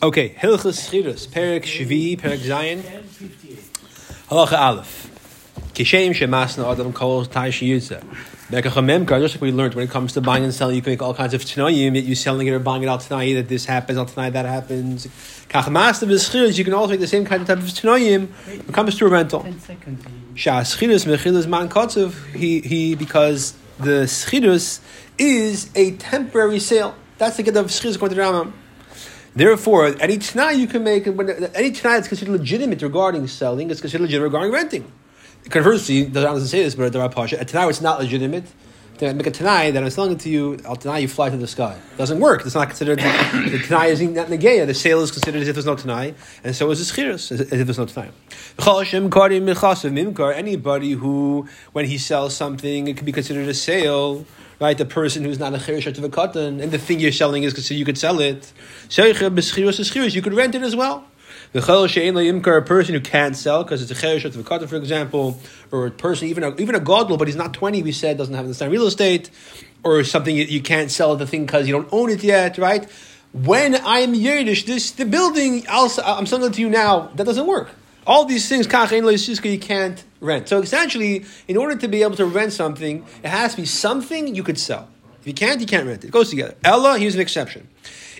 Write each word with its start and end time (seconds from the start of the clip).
Okay, 0.00 0.30
Hilchus 0.30 0.80
Schirus, 0.88 1.28
Perik 1.28 1.62
Shvi, 1.62 2.18
Perik 2.18 2.38
Zayin, 2.38 2.82
Halacha 4.28 4.58
Aleph. 4.58 5.08
Kishem 5.74 6.10
Shemasna 6.10 6.70
Adam 6.70 6.92
Kol 6.92 7.24
Tai 7.24 7.48
Shiyutza. 7.48 8.02
Mekachamemkar, 8.50 9.20
just 9.20 9.34
like 9.34 9.42
we 9.42 9.52
learned 9.52 9.74
when 9.74 9.84
it 9.84 9.90
comes 9.90 10.12
to 10.12 10.20
buying 10.20 10.44
and 10.44 10.52
selling, 10.52 10.76
you 10.76 10.82
can 10.82 10.92
make 10.92 11.02
all 11.02 11.14
kinds 11.14 11.34
of 11.34 11.42
tanoyim 11.42 11.94
that 11.94 12.02
you 12.02 12.14
selling 12.14 12.46
it 12.46 12.50
or 12.50 12.58
buying 12.58 12.82
it 12.82 12.88
out 12.88 13.00
tonight, 13.00 13.34
that 13.34 13.48
this 13.48 13.64
happens, 13.64 13.98
out 13.98 14.08
tonight 14.08 14.30
that 14.30 14.44
happens. 14.44 15.06
Kachamasta 15.48 16.06
B'schirus, 16.06 16.58
you 16.58 16.64
can 16.64 16.74
also 16.74 16.90
make 16.90 17.00
the 17.00 17.06
same 17.06 17.24
kind 17.24 17.42
of 17.42 17.48
type 17.48 17.58
of 17.58 17.64
tanoyim 17.64 18.28
when 18.46 18.60
it 18.60 18.72
comes 18.72 18.96
to 18.98 19.06
a 19.06 19.08
rental. 19.08 19.40
Shas 20.34 20.76
Schirus 20.76 21.06
Mechilus 21.06 21.46
Man 21.46 21.68
Kotzev, 21.68 22.34
he, 22.34 22.60
he, 22.60 22.94
because 22.94 23.54
the 23.78 24.04
Schirus 24.04 24.80
is 25.16 25.70
a 25.74 25.92
temporary 25.96 26.58
sale. 26.58 26.94
That's 27.18 27.36
the 27.36 27.42
get 27.42 27.56
of 27.56 27.66
Schirus 27.66 27.96
according 27.96 28.16
to 28.16 28.22
the 28.22 28.28
Rambam. 28.28 28.52
Therefore, 29.34 29.94
any 30.00 30.18
tonight 30.18 30.52
you 30.52 30.66
can 30.66 30.84
make, 30.84 31.06
any 31.06 31.70
tonight 31.72 31.94
that's 31.96 32.08
considered 32.08 32.32
legitimate 32.32 32.82
regarding 32.82 33.26
selling, 33.26 33.70
is 33.70 33.80
considered 33.80 34.04
legitimate 34.04 34.26
regarding 34.26 34.52
renting. 34.52 34.92
Conversely, 35.48 36.04
the 36.04 36.20
doesn't 36.20 36.48
say 36.48 36.62
this, 36.62 36.74
but 36.74 36.92
the 36.92 36.98
Rapasha, 36.98 37.40
a 37.40 37.44
tonight 37.44 37.68
it's 37.68 37.80
not 37.80 37.98
legitimate. 37.98 38.44
Make 39.02 39.26
a 39.26 39.32
tonight 39.32 39.72
that 39.72 39.82
I'm 39.82 39.90
selling 39.90 40.12
it 40.12 40.20
to 40.20 40.30
you, 40.30 40.60
I'll 40.64 40.76
tonight 40.76 40.98
you 40.98 41.08
fly 41.08 41.28
to 41.28 41.36
the 41.36 41.48
sky. 41.48 41.76
It 41.94 41.98
doesn't 41.98 42.20
work. 42.20 42.46
It's 42.46 42.54
not 42.54 42.68
considered, 42.68 43.00
the 43.00 43.60
tonight 43.66 43.88
is 43.88 44.00
not 44.00 44.28
negaya. 44.28 44.64
The 44.64 44.74
sale 44.74 45.00
is 45.02 45.10
considered 45.10 45.42
as 45.42 45.48
if 45.48 45.56
there's 45.56 45.66
no 45.66 45.74
tonight, 45.74 46.14
and 46.44 46.54
so 46.54 46.70
is 46.70 46.78
the 46.78 47.02
schiras, 47.02 47.32
as 47.32 47.40
if 47.40 47.48
there's 47.50 47.78
no 47.78 47.86
tonight. 47.86 48.12
Anybody 50.36 50.92
who, 50.92 51.48
when 51.72 51.84
he 51.86 51.98
sells 51.98 52.36
something, 52.36 52.86
it 52.86 52.96
can 52.96 53.04
be 53.04 53.10
considered 53.10 53.48
a 53.48 53.54
sale 53.54 54.24
right? 54.60 54.78
The 54.78 54.84
person 54.84 55.24
who's 55.24 55.40
not 55.40 55.52
a 55.54 55.58
cherish 55.58 55.86
to 55.86 56.00
the 56.00 56.08
cotton, 56.08 56.60
and 56.60 56.70
the 56.70 56.78
thing 56.78 57.00
you're 57.00 57.10
selling 57.10 57.42
is 57.42 57.52
considered 57.52 57.78
you 57.78 57.84
could 57.84 57.98
sell 57.98 58.20
it. 58.20 58.52
You 58.96 60.22
could 60.22 60.34
rent 60.34 60.54
it 60.54 60.62
as 60.62 60.76
well. 60.76 61.04
The 61.52 61.60
a 62.56 62.62
person 62.62 62.94
who 62.94 63.00
can't 63.00 63.36
sell 63.36 63.62
because 63.62 63.82
it's 63.82 63.90
a 63.90 63.94
cherish 63.94 64.24
of 64.24 64.34
for 64.68 64.76
example, 64.76 65.40
or 65.70 65.86
a 65.86 65.90
person 65.90 66.28
even 66.28 66.44
a, 66.44 66.54
even 66.56 66.74
a 66.74 66.80
godel, 66.80 67.18
but 67.18 67.28
he's 67.28 67.36
not 67.36 67.52
twenty. 67.52 67.82
We 67.82 67.92
said 67.92 68.16
doesn't 68.18 68.34
have 68.34 68.46
the 68.46 68.54
same 68.54 68.70
real 68.70 68.86
estate, 68.86 69.30
or 69.84 70.02
something 70.04 70.36
you, 70.36 70.44
you 70.44 70.62
can't 70.62 70.90
sell 70.90 71.16
the 71.16 71.26
thing 71.26 71.46
because 71.46 71.66
you 71.66 71.74
don't 71.74 71.88
own 71.92 72.10
it 72.10 72.22
yet, 72.22 72.58
right? 72.58 72.88
When 73.32 73.76
I'm 73.76 74.14
Yiddish, 74.14 74.64
this 74.64 74.92
the 74.92 75.04
building 75.04 75.64
I'll, 75.68 75.90
I'm 76.04 76.26
selling 76.26 76.50
it 76.50 76.54
to 76.54 76.60
you 76.60 76.70
now. 76.70 77.10
That 77.14 77.24
doesn't 77.24 77.46
work. 77.46 77.70
All 78.06 78.24
these 78.24 78.48
things, 78.48 78.66
you 79.52 79.58
can't 79.58 80.02
rent. 80.20 80.48
So 80.48 80.60
essentially, 80.60 81.24
in 81.46 81.56
order 81.56 81.76
to 81.76 81.88
be 81.88 82.02
able 82.02 82.16
to 82.16 82.26
rent 82.26 82.52
something, 82.52 83.06
it 83.22 83.28
has 83.28 83.54
to 83.54 83.60
be 83.60 83.66
something 83.66 84.34
you 84.34 84.42
could 84.42 84.58
sell. 84.58 84.88
If 85.20 85.26
you 85.28 85.34
can't, 85.34 85.60
you 85.60 85.66
can't 85.66 85.86
rent 85.86 86.02
it. 86.02 86.08
It 86.08 86.10
goes 86.10 86.30
together. 86.30 86.56
Ella, 86.64 86.98
here's 86.98 87.14
an 87.14 87.20
exception. 87.20 87.68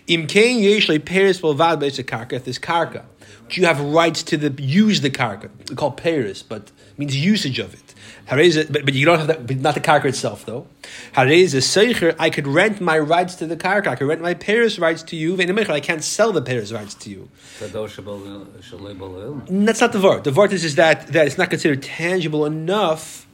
Im 0.07 0.27
kain 0.27 0.61
yeshle 0.61 0.99
peris 0.99 1.41
bolvad 1.41 1.81
karka. 2.05 2.33
If 2.33 2.45
there's 2.45 2.59
karka, 2.59 3.05
you 3.51 3.67
have 3.67 3.81
rights 3.81 4.23
to 4.25 4.37
the 4.37 4.63
use 4.63 5.01
the 5.01 5.11
karka. 5.11 5.51
We 5.69 5.77
call 5.77 5.93
peris, 5.93 6.43
but 6.47 6.71
means 6.97 7.17
usage 7.17 7.59
of 7.59 7.75
it. 7.75 7.93
But, 8.29 8.85
but 8.85 8.95
you 8.95 9.05
don't 9.05 9.19
have 9.19 9.27
that, 9.27 9.47
but 9.47 9.59
not 9.59 9.75
the 9.75 9.81
karka 9.81 10.07
itself, 10.07 10.47
though. 10.47 10.67
seicher. 11.15 12.15
I 12.19 12.31
could 12.31 12.47
rent 12.47 12.81
my 12.81 12.99
rights 12.99 13.35
to 13.37 13.47
the 13.47 13.57
karka. 13.57 13.89
I 13.89 13.97
could 13.97 14.07
rent 14.07 14.23
my 14.23 14.35
Paris 14.35 14.79
rights 14.79 15.03
to 15.05 15.17
you. 15.17 15.39
I 15.39 15.81
can't 15.81 16.03
sell 16.03 16.33
the 16.33 16.41
Paris 16.41 16.73
rights 16.73 16.95
to 16.95 17.11
you. 17.11 17.29
That's 17.61 17.75
not 17.75 17.91
the 19.93 19.99
vart. 19.99 20.25
The 20.25 20.31
vart 20.31 20.53
is, 20.53 20.65
is 20.65 20.77
that, 20.77 21.09
that 21.09 21.27
it's 21.27 21.39
not 21.39 21.51
considered 21.51 21.83
tangible 21.83 22.47
enough 22.47 23.27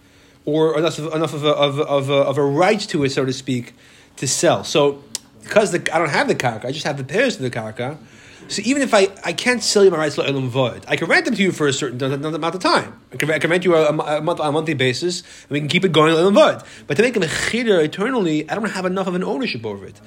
or 0.44 0.78
enough 0.78 0.98
of, 0.98 1.12
enough 1.12 1.34
of 1.34 1.44
a, 1.44 1.50
of, 1.50 1.80
of, 1.80 2.11
a, 2.11 2.14
of 2.14 2.39
a 2.39 2.44
right 2.44 2.80
to 2.80 3.05
it, 3.05 3.11
so 3.11 3.24
to 3.24 3.33
speak, 3.33 3.74
to 4.16 4.27
sell. 4.27 4.64
So, 4.64 5.05
because 5.42 5.72
the, 5.72 5.94
I 5.94 5.98
don't 5.98 6.11
have 6.11 6.28
the 6.28 6.34
karka, 6.34 6.67
I 6.67 6.72
just 6.72 6.86
have 6.86 6.97
the 6.97 7.05
Paris 7.05 7.36
to 7.36 7.42
the 7.42 7.50
karka. 7.50 7.98
So 8.48 8.62
even 8.64 8.81
if 8.81 8.94
I, 8.94 9.08
I 9.25 9.34
can't 9.34 9.62
sell 9.62 9.84
you 9.84 9.91
my 9.91 9.98
rights 9.98 10.14
to 10.14 10.33
void, 10.33 10.86
I 10.89 10.97
can 10.97 11.06
rent 11.06 11.27
them 11.27 11.34
to 11.34 11.42
you 11.42 11.53
for 11.53 11.69
a 11.69 11.72
certain 11.72 12.03
amount 12.03 12.55
of 12.55 12.62
time. 12.62 12.98
I 13.12 13.17
can, 13.17 13.30
I 13.30 13.39
can 13.39 13.50
rent 13.50 13.64
you 13.67 13.75
a, 13.75 13.89
a, 13.89 14.22
month 14.22 14.41
on 14.41 14.48
a 14.48 14.53
monthly 14.53 14.72
basis, 14.72 15.20
and 15.20 15.50
we 15.50 15.61
can 15.61 15.69
keep 15.69 15.84
it 15.84 15.92
going 15.92 16.14
elam 16.14 16.33
void. 16.33 16.63
But 16.86 16.96
to 16.96 17.02
make 17.02 17.14
a 17.17 17.20
mechira 17.20 17.85
eternally, 17.85 18.48
I 18.48 18.55
don't 18.55 18.70
have 18.70 18.86
enough 18.86 19.07
of 19.07 19.14
an 19.14 19.23
ownership 19.23 19.67
over 19.67 19.85
it. 19.85 20.01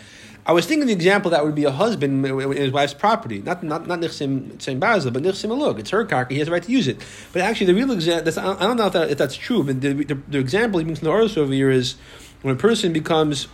I 0.43 0.53
was 0.53 0.65
thinking 0.65 0.87
the 0.87 0.93
example 0.93 1.29
that 1.31 1.45
would 1.45 1.53
be 1.53 1.65
a 1.65 1.71
husband 1.71 2.25
in 2.25 2.51
his 2.53 2.71
wife's 2.71 2.95
property, 2.95 3.43
not 3.43 3.61
not 3.61 3.85
not 3.85 3.99
nichsim 3.99 4.57
bazil, 4.57 5.13
but 5.13 5.21
nichsim 5.21 5.55
look. 5.55 5.77
It's 5.77 5.91
her 5.91 6.03
car; 6.03 6.25
he 6.27 6.39
has 6.39 6.47
the 6.47 6.51
right 6.51 6.63
to 6.63 6.71
use 6.71 6.87
it. 6.87 6.97
But 7.31 7.43
actually, 7.43 7.67
the 7.67 7.75
real 7.75 7.91
example, 7.91 8.39
I 8.39 8.65
don't 8.65 8.77
know 8.77 8.87
if, 8.87 8.93
that, 8.93 9.11
if 9.11 9.19
that's 9.19 9.35
true. 9.35 9.63
But 9.63 9.81
the, 9.81 9.93
the, 9.93 10.15
the 10.15 10.39
example 10.39 10.79
he 10.79 10.85
brings 10.85 10.99
in 10.99 11.05
the 11.05 11.11
Ars 11.11 11.37
over 11.37 11.53
here 11.53 11.69
is 11.69 11.95
when 12.41 12.55
a 12.55 12.57
person 12.57 12.91
becomes 12.91 13.47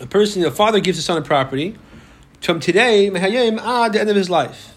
a 0.00 0.06
person, 0.06 0.44
a 0.44 0.50
father 0.50 0.80
gives 0.80 0.98
his 0.98 1.04
son 1.04 1.18
a 1.18 1.22
property 1.22 1.76
from 2.40 2.60
today, 2.60 3.10
mehayim, 3.10 3.58
ah, 3.60 3.88
the 3.88 4.00
end 4.00 4.10
of 4.10 4.16
his 4.16 4.30
life. 4.30 4.76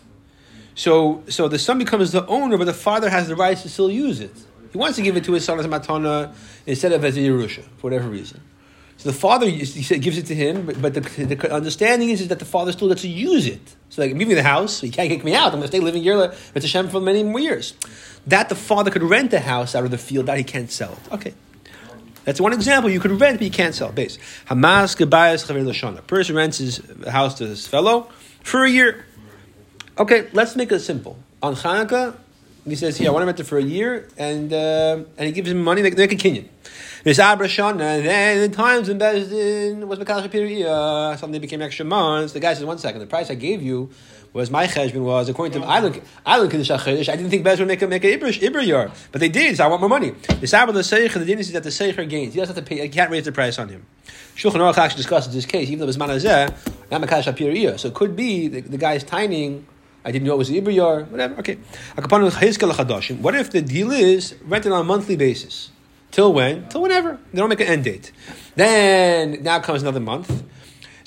So, 0.75 1.23
so 1.27 1.47
the 1.47 1.59
son 1.59 1.77
becomes 1.77 2.11
the 2.11 2.25
owner, 2.27 2.57
but 2.57 2.65
the 2.65 2.73
father 2.73 3.09
has 3.09 3.27
the 3.27 3.35
rights 3.35 3.63
to 3.63 3.69
still 3.69 3.91
use 3.91 4.21
it. 4.21 4.31
He 4.71 4.77
wants 4.77 4.95
to 4.97 5.01
give 5.01 5.17
it 5.17 5.23
to 5.25 5.33
his 5.33 5.43
son 5.43 5.59
as 5.59 5.65
a 5.65 5.69
matana 5.69 6.33
instead 6.65 6.93
of 6.93 7.03
as 7.03 7.17
a 7.17 7.19
yerusha 7.19 7.63
for 7.77 7.89
whatever 7.89 8.07
reason. 8.07 8.41
So 8.97 9.09
the 9.09 9.17
father 9.17 9.47
he 9.47 9.59
gives 9.99 10.17
it 10.17 10.25
to 10.27 10.35
him, 10.35 10.65
but, 10.65 10.81
but 10.81 10.93
the, 10.93 10.99
the, 11.01 11.53
understanding 11.53 12.09
is, 12.09 12.21
is 12.21 12.27
that 12.27 12.39
the 12.39 12.45
father 12.45 12.71
still 12.71 12.89
gets 12.89 13.01
to 13.01 13.07
use 13.07 13.47
it. 13.47 13.75
So 13.89 14.01
like, 14.01 14.17
give 14.17 14.27
me 14.27 14.33
the 14.33 14.43
house, 14.43 14.73
so 14.73 14.89
can't 14.89 15.09
kick 15.09 15.23
me 15.23 15.33
out. 15.33 15.47
I'm 15.47 15.59
going 15.59 15.63
to 15.63 15.67
stay 15.67 15.79
living 15.79 16.03
here 16.03 16.17
with 16.17 16.53
Hashem 16.53 16.89
for 16.89 16.99
many 16.99 17.23
more 17.23 17.39
years. 17.39 17.73
That 18.27 18.49
the 18.49 18.55
father 18.55 18.91
could 18.91 19.03
rent 19.03 19.31
the 19.31 19.39
house 19.39 19.73
out 19.73 19.85
of 19.85 19.91
the 19.91 19.97
field, 19.97 20.25
that 20.25 20.37
he 20.37 20.43
can't 20.43 20.69
sell 20.69 20.93
it. 20.93 21.13
Okay. 21.13 21.33
That's 22.29 22.39
one 22.39 22.53
example. 22.53 22.91
You 22.91 22.99
could 22.99 23.19
rent, 23.19 23.39
but 23.39 23.45
you 23.45 23.49
can't 23.49 23.73
sell. 23.73 23.91
Base. 23.91 24.19
Hamas 24.45 24.95
gebayas 24.95 25.47
chaver 25.47 25.65
lashana. 25.65 25.97
A 25.97 26.01
person 26.03 26.35
rents 26.35 26.59
his 26.59 26.79
house 27.07 27.33
to 27.39 27.47
his 27.47 27.65
fellow 27.65 28.07
for 28.43 28.63
a 28.63 28.69
year. 28.69 29.03
Okay, 29.97 30.27
let's 30.33 30.55
make 30.55 30.71
it 30.71 30.81
simple. 30.81 31.17
On 31.41 31.55
Hanukkah, 31.55 32.15
he 32.65 32.75
says, 32.75 32.97
"Here, 32.97 33.09
I 33.09 33.11
want 33.13 33.23
to 33.23 33.25
rent 33.25 33.39
it 33.39 33.45
for 33.45 33.57
a 33.57 33.63
year," 33.63 34.07
and 34.15 34.53
uh, 34.53 34.99
and 35.17 35.25
he 35.25 35.31
gives 35.31 35.49
him 35.49 35.63
money. 35.63 35.81
They, 35.81 35.89
make 35.89 36.11
a 36.11 36.15
kinyan. 36.15 36.47
There's 37.03 37.17
Abra 37.17 37.47
Shana, 37.47 37.81
and 37.81 38.05
then 38.05 38.51
the 38.51 38.55
times 38.55 38.89
in 38.89 38.99
Bezdin 38.99 39.85
was 39.85 39.97
Periya. 39.97 41.17
Something 41.17 41.41
became 41.41 41.63
extra 41.63 41.83
months. 41.83 42.33
The 42.33 42.39
guy 42.39 42.53
says, 42.53 42.63
"One 42.63 42.77
second, 42.77 42.99
the 42.99 43.07
price 43.07 43.31
I 43.31 43.35
gave 43.35 43.63
you." 43.63 43.89
Was 44.33 44.51
my 44.51 44.67
cheshbon 44.67 45.01
was 45.01 45.29
according 45.29 45.59
to 45.59 45.67
I 45.67 45.79
look 45.79 46.01
I 46.25 46.39
at 46.39 46.49
the 46.49 46.57
shachish. 46.57 47.09
I 47.09 47.15
didn't 47.15 47.31
think 47.31 47.43
Bez 47.43 47.59
would 47.59 47.67
make 47.67 47.81
a 47.81 47.87
make 47.87 48.03
a 48.03 48.17
ibrish 48.17 48.39
ibr 48.41 48.91
but 49.11 49.21
they 49.21 49.29
did. 49.29 49.57
So 49.57 49.65
I 49.65 49.67
want 49.67 49.81
more 49.81 49.89
money. 49.89 50.11
The 50.11 50.47
sabbath 50.47 50.69
of 50.69 50.75
the 50.75 50.81
seicher 50.81 51.13
the 51.13 51.25
din 51.25 51.39
is 51.39 51.51
that 51.51 51.63
the 51.63 51.69
seicher 51.69 52.07
gains. 52.07 52.33
He 52.33 52.39
doesn't 52.39 52.55
have 52.55 52.63
to 52.63 52.69
pay. 52.69 52.81
He 52.81 52.89
can't 52.89 53.11
raise 53.11 53.25
the 53.25 53.31
price 53.31 53.57
on 53.57 53.69
him. 53.69 53.85
Shulchan 54.35 54.53
Aruch 54.53 54.77
actually 54.77 54.97
discusses 54.97 55.33
this 55.33 55.45
case, 55.45 55.67
even 55.67 55.79
though 55.79 55.85
it 55.85 55.87
was 55.87 55.97
manazeh, 55.97 56.53
not. 56.91 57.79
So 57.79 57.87
it 57.89 57.93
could 57.93 58.15
be 58.15 58.47
the, 58.47 58.61
the 58.61 58.77
guy's 58.77 59.03
timing. 59.03 59.65
I 60.05 60.11
didn't 60.11 60.27
know 60.27 60.35
it 60.35 60.37
was 60.37 60.47
the 60.47 60.61
ibriyar, 60.61 61.09
whatever. 61.09 61.35
Okay. 61.39 61.55
What 63.15 63.35
if 63.35 63.51
the 63.51 63.61
deal 63.61 63.91
is 63.91 64.35
rented 64.45 64.71
on 64.71 64.81
a 64.81 64.83
monthly 64.85 65.17
basis? 65.17 65.71
Till 66.11 66.31
when? 66.33 66.69
Till 66.69 66.81
whenever. 66.81 67.19
They 67.33 67.39
don't 67.39 67.49
make 67.49 67.59
an 67.59 67.67
end 67.67 67.83
date. 67.83 68.11
Then 68.55 69.43
now 69.43 69.59
comes 69.59 69.81
another 69.81 69.99
month. 69.99 70.43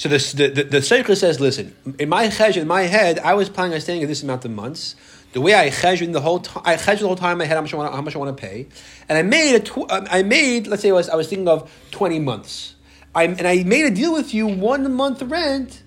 So 0.03 0.09
this, 0.09 0.33
the, 0.33 0.49
the, 0.49 0.65
the 0.65 0.83
says, 0.83 1.39
listen, 1.39 1.77
in 1.97 2.09
my 2.09 2.29
chesh, 2.29 2.57
in 2.57 2.67
my 2.67 2.83
head, 2.83 3.21
I 3.21 3.35
was 3.35 3.49
planning 3.49 3.75
on 3.75 3.81
staying 3.81 4.03
in 4.03 4.09
this 4.09 4.25
amount 4.25 4.45
of 4.45 4.51
months. 4.51 4.97
The 5.33 5.41
way 5.41 5.55
I 5.55 5.71
chesh 5.71 6.01
the 6.13 6.21
whole 6.21 6.41
time, 6.41 6.65
I 6.67 6.75
chesh 6.75 6.99
the 6.99 7.07
whole 7.07 7.15
time 7.15 7.35
in 7.35 7.39
my 7.39 7.45
head 7.45 7.55
how 7.55 7.61
much 7.61 7.73
I 7.73 7.77
want, 7.77 7.95
how 7.95 8.01
much 8.01 8.17
I 8.17 8.19
want 8.19 8.37
to 8.37 8.41
pay, 8.41 8.67
and 9.09 9.17
I 9.17 9.23
made 9.23 9.55
a 9.55 9.61
tw- 9.61 9.89
um, 9.89 10.09
I 10.11 10.25
made 10.25 10.67
let's 10.67 10.83
say 10.83 10.89
I 10.89 10.93
was 10.93 11.09
I 11.09 11.15
was 11.15 11.29
thinking 11.29 11.47
of 11.47 11.73
twenty 11.93 12.19
months, 12.19 12.75
I, 13.15 13.27
and 13.27 13.47
I 13.47 13.63
made 13.63 13.85
a 13.85 13.93
deal 13.93 14.13
with 14.13 14.35
you 14.35 14.49
one 14.49 14.93
month 14.93 15.23
rent 15.23 15.85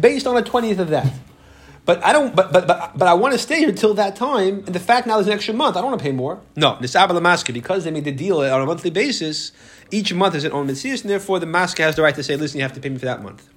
based 0.00 0.26
on 0.26 0.34
a 0.38 0.42
twentieth 0.42 0.78
of 0.78 0.88
that. 0.88 1.12
But 1.84 2.04
I 2.04 2.12
don't. 2.12 2.34
But 2.34 2.52
but 2.52 2.66
but, 2.66 2.96
but 2.96 3.08
I 3.08 3.14
want 3.14 3.32
to 3.32 3.38
stay 3.38 3.58
here 3.58 3.72
till 3.72 3.94
that 3.94 4.14
time. 4.14 4.62
And 4.66 4.74
the 4.74 4.80
fact 4.80 5.06
now 5.06 5.16
there's 5.16 5.26
an 5.26 5.32
extra 5.32 5.54
month, 5.54 5.76
I 5.76 5.80
don't 5.80 5.90
want 5.90 6.00
to 6.00 6.04
pay 6.04 6.12
more. 6.12 6.40
No, 6.54 6.78
this 6.80 6.94
Abba 6.94 7.20
because 7.52 7.84
they 7.84 7.90
made 7.90 8.04
the 8.04 8.12
deal 8.12 8.40
on 8.40 8.60
a 8.60 8.66
monthly 8.66 8.90
basis. 8.90 9.52
Each 9.90 10.14
month 10.14 10.34
is 10.34 10.44
an 10.44 10.52
own 10.52 10.68
mitzvah, 10.68 10.90
and 10.90 11.10
therefore 11.10 11.38
the 11.40 11.46
masker 11.46 11.82
has 11.82 11.96
the 11.96 12.02
right 12.02 12.14
to 12.14 12.22
say, 12.22 12.36
"Listen, 12.36 12.58
you 12.58 12.62
have 12.62 12.72
to 12.74 12.80
pay 12.80 12.88
me 12.88 12.98
for 12.98 13.06
that 13.06 13.22
month." 13.22 13.48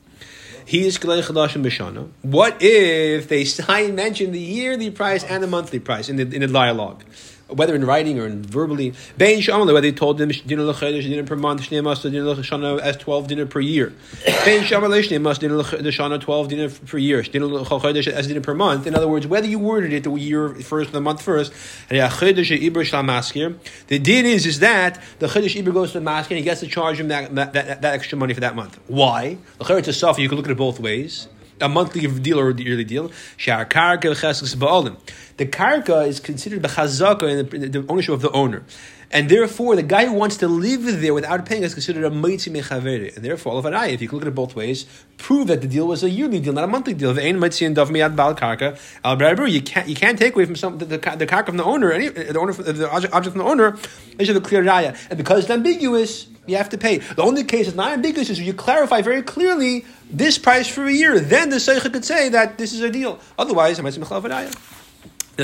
He 0.66 0.88
is 0.88 0.98
B'shana. 0.98 2.10
What 2.24 2.58
if 2.60 3.28
they 3.28 3.46
sign 3.60 3.94
mention 3.94 4.32
the 4.32 4.40
yearly 4.40 4.90
price 4.90 5.24
and 5.24 5.44
the 5.44 5.48
monthly 5.48 5.80
price 5.80 6.10
in 6.10 6.16
the 6.16 6.24
in 6.24 6.42
the 6.42 6.48
dialogue? 6.48 7.04
Whether 7.48 7.76
in 7.76 7.86
writing 7.86 8.20
or 8.20 8.26
in 8.26 8.44
verbally. 8.44 8.94
Bein 9.18 9.40
Shamala, 9.40 9.68
whether 9.68 9.82
they 9.82 9.92
told 9.92 10.18
them 10.18 10.30
dinner 10.30 10.64
l'chedesh, 10.64 11.04
dinner 11.04 11.24
per 11.24 11.36
month, 11.36 11.62
shnei 11.62 11.84
mas 11.84 12.02
dinner 12.02 12.82
as 12.82 12.98
twelve 12.98 13.28
dinner 13.28 13.46
per 13.46 13.60
year. 13.60 13.94
Bein 14.44 14.64
Shamala 14.64 15.02
shnei 15.04 15.22
mas 15.22 15.38
dinner 15.38 15.58
l'chashana 15.58 16.20
twelve 16.20 16.50
dinner 16.50 16.70
per 16.70 16.98
year, 16.98 17.22
dinner 17.22 17.46
l'chedesh 17.46 18.08
as 18.08 18.28
dinner 18.28 18.42
per 18.42 18.54
month. 18.54 18.88
In 18.88 18.96
other 18.96 19.08
words, 19.08 19.28
whether 19.28 19.48
you 19.48 19.60
worded 19.60 19.94
it 19.94 20.04
the 20.04 20.12
year 20.12 20.56
first, 20.56 20.92
the 20.92 21.02
month 21.02 21.22
first. 21.22 21.54
The 21.90 21.96
deal 24.00 24.26
is 24.26 24.46
is 24.46 24.60
that 24.60 25.02
the 25.20 25.28
chedesh 25.28 25.62
ibr 25.62 25.74
goes 25.74 25.92
to 25.92 26.00
the 26.00 26.06
maskir 26.06 26.32
and 26.32 26.40
he 26.40 26.44
gets 26.44 26.62
to 26.62 26.68
charge 26.68 27.00
him 27.00 27.10
that, 27.10 27.36
that, 27.36 27.54
that, 27.54 27.82
that 27.82 27.94
extra 27.94 28.18
money 28.18 28.34
for 28.34 28.42
that 28.42 28.56
month. 28.56 28.80
Why? 28.88 29.38
The 29.60 29.66
chedesh 29.66 29.88
is 29.88 29.98
suffer. 29.98 30.22
You 30.22 30.30
can 30.30 30.38
look 30.38 30.48
at 30.48 30.52
it 30.52 30.58
both 30.58 30.80
ways 30.80 31.28
a 31.62 31.70
monthly 31.70 32.08
deal 32.08 32.40
or 32.40 32.50
a 32.50 32.54
yearly 32.54 32.84
deal. 32.84 33.10
The 35.38 35.46
karka 35.46 36.08
is 36.08 36.20
considered 36.20 36.62
bechazaka 36.62 37.24
in 37.30 37.38
the, 37.62 37.80
the 37.80 37.86
ownership 37.90 38.14
of 38.14 38.22
the 38.22 38.32
owner. 38.32 38.64
And 39.12 39.30
therefore, 39.30 39.76
the 39.76 39.84
guy 39.84 40.08
who 40.08 40.14
wants 40.14 40.38
to 40.38 40.48
live 40.48 41.02
there 41.02 41.14
without 41.14 41.46
paying 41.46 41.64
is 41.64 41.74
considered 41.74 42.04
a 42.04 42.10
mitzi 42.10 42.50
mechaveri. 42.52 43.16
And 43.16 43.24
therefore, 43.24 43.62
it, 43.66 43.92
if 43.94 44.02
you 44.02 44.10
look 44.10 44.24
at 44.24 44.28
it 44.28 44.36
both 44.36 44.56
ways, 44.56 44.86
prove 45.18 45.48
that 45.48 45.62
the 45.62 45.68
deal 45.68 45.88
was 45.88 46.04
a 46.04 46.10
yearly 46.10 46.40
deal, 46.40 46.54
not 46.54 46.64
a 46.64 46.68
monthly 46.68 46.94
deal. 46.94 47.18
You 47.18 47.36
can't 49.62 49.88
you 49.88 49.96
can't 49.96 50.20
take 50.20 50.36
away 50.36 50.46
from 50.46 50.56
some 50.56 50.80
the, 50.80 50.86
the, 50.86 50.98
the 50.98 51.28
karka 51.28 51.46
from 51.46 51.58
the 51.58 51.64
owner, 51.64 51.92
any 51.92 52.10
the 52.10 52.40
owner 52.40 52.52
the 52.54 52.90
object 52.92 53.14
from 53.14 53.38
the 53.38 53.44
owner. 53.44 53.78
They 54.18 54.26
should 54.26 54.36
a 54.36 54.42
clear 54.42 54.64
raya, 54.64 54.98
and 55.10 55.18
because 55.18 55.44
it's 55.44 55.52
ambiguous, 55.52 56.28
you 56.48 56.58
have 56.58 56.70
to 56.70 56.78
pay. 56.78 57.00
The 57.00 57.24
only 57.24 57.44
case 57.44 57.68
it's 57.68 57.76
not 57.76 57.92
ambiguous 57.92 58.30
is 58.30 58.40
you 58.40 58.54
clarify 58.54 59.02
very 59.02 59.22
clearly 59.22 59.86
this 60.10 60.38
price 60.38 60.68
for 60.68 60.86
a 60.86 60.92
year. 60.92 61.20
Then 61.20 61.50
the 61.50 61.58
seicha 61.58 61.92
could 61.92 62.06
say 62.06 62.30
that 62.30 62.58
this 62.58 62.74
is 62.74 62.82
a 62.82 62.90
deal. 62.90 63.20
Otherwise, 63.38 63.80
I 63.80 63.84
mechaveri. 63.84 64.54
The 65.38 65.44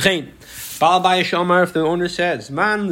Baal 0.80 1.02
Shomer, 1.02 1.62
if 1.62 1.74
the 1.74 1.82
owner 1.82 2.08
says, 2.08 2.50
Man, 2.50 2.90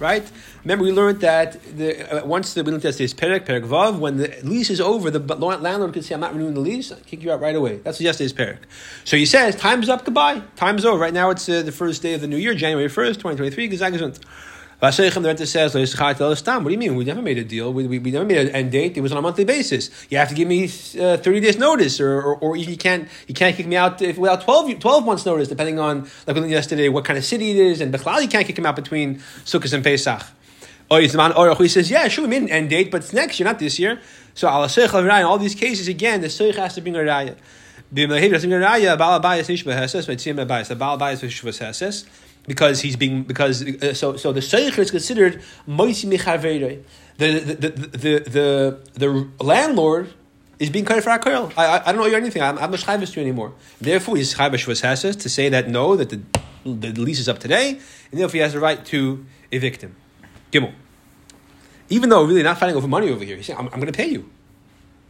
right? 0.00 0.32
Remember, 0.64 0.84
we 0.84 0.90
learned 0.92 1.20
that 1.20 1.76
the, 1.76 2.22
uh, 2.22 2.26
once 2.26 2.54
the, 2.54 2.64
we 2.64 2.72
learned 2.72 2.82
that 2.82 2.96
this 2.96 3.14
Perek, 3.14 3.46
Perek 3.46 3.64
Vav, 3.64 3.98
when 3.98 4.16
the 4.16 4.34
lease 4.42 4.70
is 4.70 4.80
over, 4.80 5.10
the 5.10 5.20
landlord 5.36 5.92
could 5.92 6.04
say, 6.04 6.14
I'm 6.14 6.20
not 6.20 6.32
renewing 6.32 6.54
the 6.54 6.60
lease, 6.60 6.90
I'll 6.90 6.98
kick 6.98 7.22
you 7.22 7.30
out 7.30 7.40
right 7.40 7.54
away. 7.54 7.76
That's 7.76 8.00
yesterday's 8.00 8.32
Perek. 8.32 8.58
So 9.04 9.16
he 9.16 9.24
says, 9.24 9.54
Time's 9.54 9.88
up, 9.88 10.04
goodbye. 10.04 10.42
Time's 10.56 10.84
over. 10.84 10.98
Right 10.98 11.14
now 11.14 11.30
it's 11.30 11.48
uh, 11.48 11.62
the 11.62 11.70
first 11.70 12.02
day 12.02 12.14
of 12.14 12.22
the 12.22 12.26
new 12.26 12.38
year, 12.38 12.54
January 12.54 12.88
1st, 12.88 13.20
2023. 13.20 13.68
The 14.90 15.22
renter 15.24 15.46
says, 15.46 15.74
What 15.74 16.64
do 16.64 16.70
you 16.70 16.78
mean? 16.78 16.94
We 16.96 17.04
never 17.04 17.22
made 17.22 17.38
a 17.38 17.44
deal. 17.44 17.72
We, 17.72 17.86
we, 17.86 17.98
we, 17.98 18.10
never 18.10 18.24
made 18.24 18.38
an 18.38 18.48
end 18.50 18.72
date. 18.72 18.96
It 18.96 19.00
was 19.00 19.12
on 19.12 19.18
a 19.18 19.22
monthly 19.22 19.44
basis. 19.44 19.90
You 20.10 20.18
have 20.18 20.28
to 20.28 20.34
give 20.34 20.46
me 20.46 20.64
uh, 20.64 21.16
30 21.16 21.40
days 21.40 21.58
notice, 21.58 22.00
or, 22.00 22.20
or, 22.20 22.36
or, 22.36 22.56
you 22.56 22.76
can't 22.76 23.08
you 23.26 23.34
can't 23.34 23.56
kick 23.56 23.66
me 23.66 23.76
out 23.76 24.02
if, 24.02 24.18
without 24.18 24.42
12, 24.42 24.80
12 24.80 25.04
months 25.04 25.24
notice, 25.24 25.48
depending 25.48 25.78
on, 25.78 26.08
like 26.26 26.36
yesterday, 26.50 26.88
what 26.88 27.04
kind 27.04 27.18
of 27.18 27.24
city 27.24 27.52
it 27.52 27.56
is. 27.56 27.80
And 27.80 27.94
Bechlal, 27.94 28.20
you 28.22 28.28
can't 28.28 28.46
kick 28.46 28.58
him 28.58 28.66
out 28.66 28.76
between 28.76 29.16
Sukkot 29.44 29.72
and 29.72 29.82
Pesach. 29.82 30.22
Or 30.90 31.00
he 31.00 31.68
says, 31.68 31.90
Yeah, 31.90 32.08
sure, 32.08 32.24
we 32.24 32.30
made 32.30 32.42
an 32.42 32.50
end 32.50 32.70
date, 32.70 32.90
but 32.90 33.02
it's 33.02 33.12
next 33.12 33.40
year, 33.40 33.46
not 33.46 33.58
this 33.58 33.78
year. 33.78 34.00
So, 34.34 34.48
in 34.48 35.10
all 35.10 35.38
these 35.38 35.54
cases, 35.54 35.88
again, 35.88 36.20
the 36.20 36.26
Seich 36.26 36.56
has 36.56 36.74
to 36.74 36.80
bring 36.80 36.96
a 36.96 37.00
raya. 37.00 37.36
The 37.92 38.06
because 42.46 42.80
he's 42.80 42.96
being 42.96 43.22
because 43.22 43.62
uh, 43.62 43.94
so 43.94 44.16
so 44.16 44.32
the 44.32 44.40
sheikh 44.40 44.78
is 44.78 44.90
considered 44.90 45.42
moisi 45.68 46.06
michavere. 46.10 46.82
The 47.16 47.38
the 47.38 47.54
the 47.54 47.68
the 47.68 48.78
the, 48.98 49.28
the 49.38 49.44
landlord 49.44 50.12
is 50.58 50.70
being 50.70 50.84
cut 50.84 51.02
for 51.02 51.10
akoil. 51.10 51.52
I, 51.56 51.66
I, 51.66 51.88
I 51.88 51.92
don't 51.92 52.00
know 52.00 52.06
you 52.06 52.16
anything. 52.16 52.42
I'm, 52.42 52.56
not 52.56 52.70
chayvus 52.70 53.12
to 53.12 53.20
you 53.20 53.26
anymore. 53.26 53.52
Therefore, 53.80 54.16
he's 54.16 54.34
chayvus 54.34 54.64
shvas 54.64 55.20
to 55.20 55.28
say 55.28 55.48
that 55.48 55.68
no, 55.68 55.96
that 55.96 56.10
the, 56.10 56.20
the 56.64 56.92
lease 57.00 57.18
is 57.18 57.28
up 57.28 57.38
today, 57.38 57.80
and 58.10 58.20
therefore 58.20 58.32
he 58.32 58.38
has 58.38 58.52
the 58.52 58.60
right 58.60 58.84
to 58.86 59.24
evict 59.50 59.82
him. 59.82 59.96
Gimel. 60.52 60.72
Even 61.88 62.08
though 62.08 62.24
really 62.24 62.42
not 62.42 62.58
fighting 62.58 62.76
over 62.76 62.88
money 62.88 63.10
over 63.10 63.24
here, 63.24 63.36
he's 63.36 63.46
saying 63.46 63.58
I'm, 63.58 63.66
I'm 63.66 63.80
going 63.80 63.92
to 63.92 63.96
pay 63.96 64.08
you. 64.08 64.30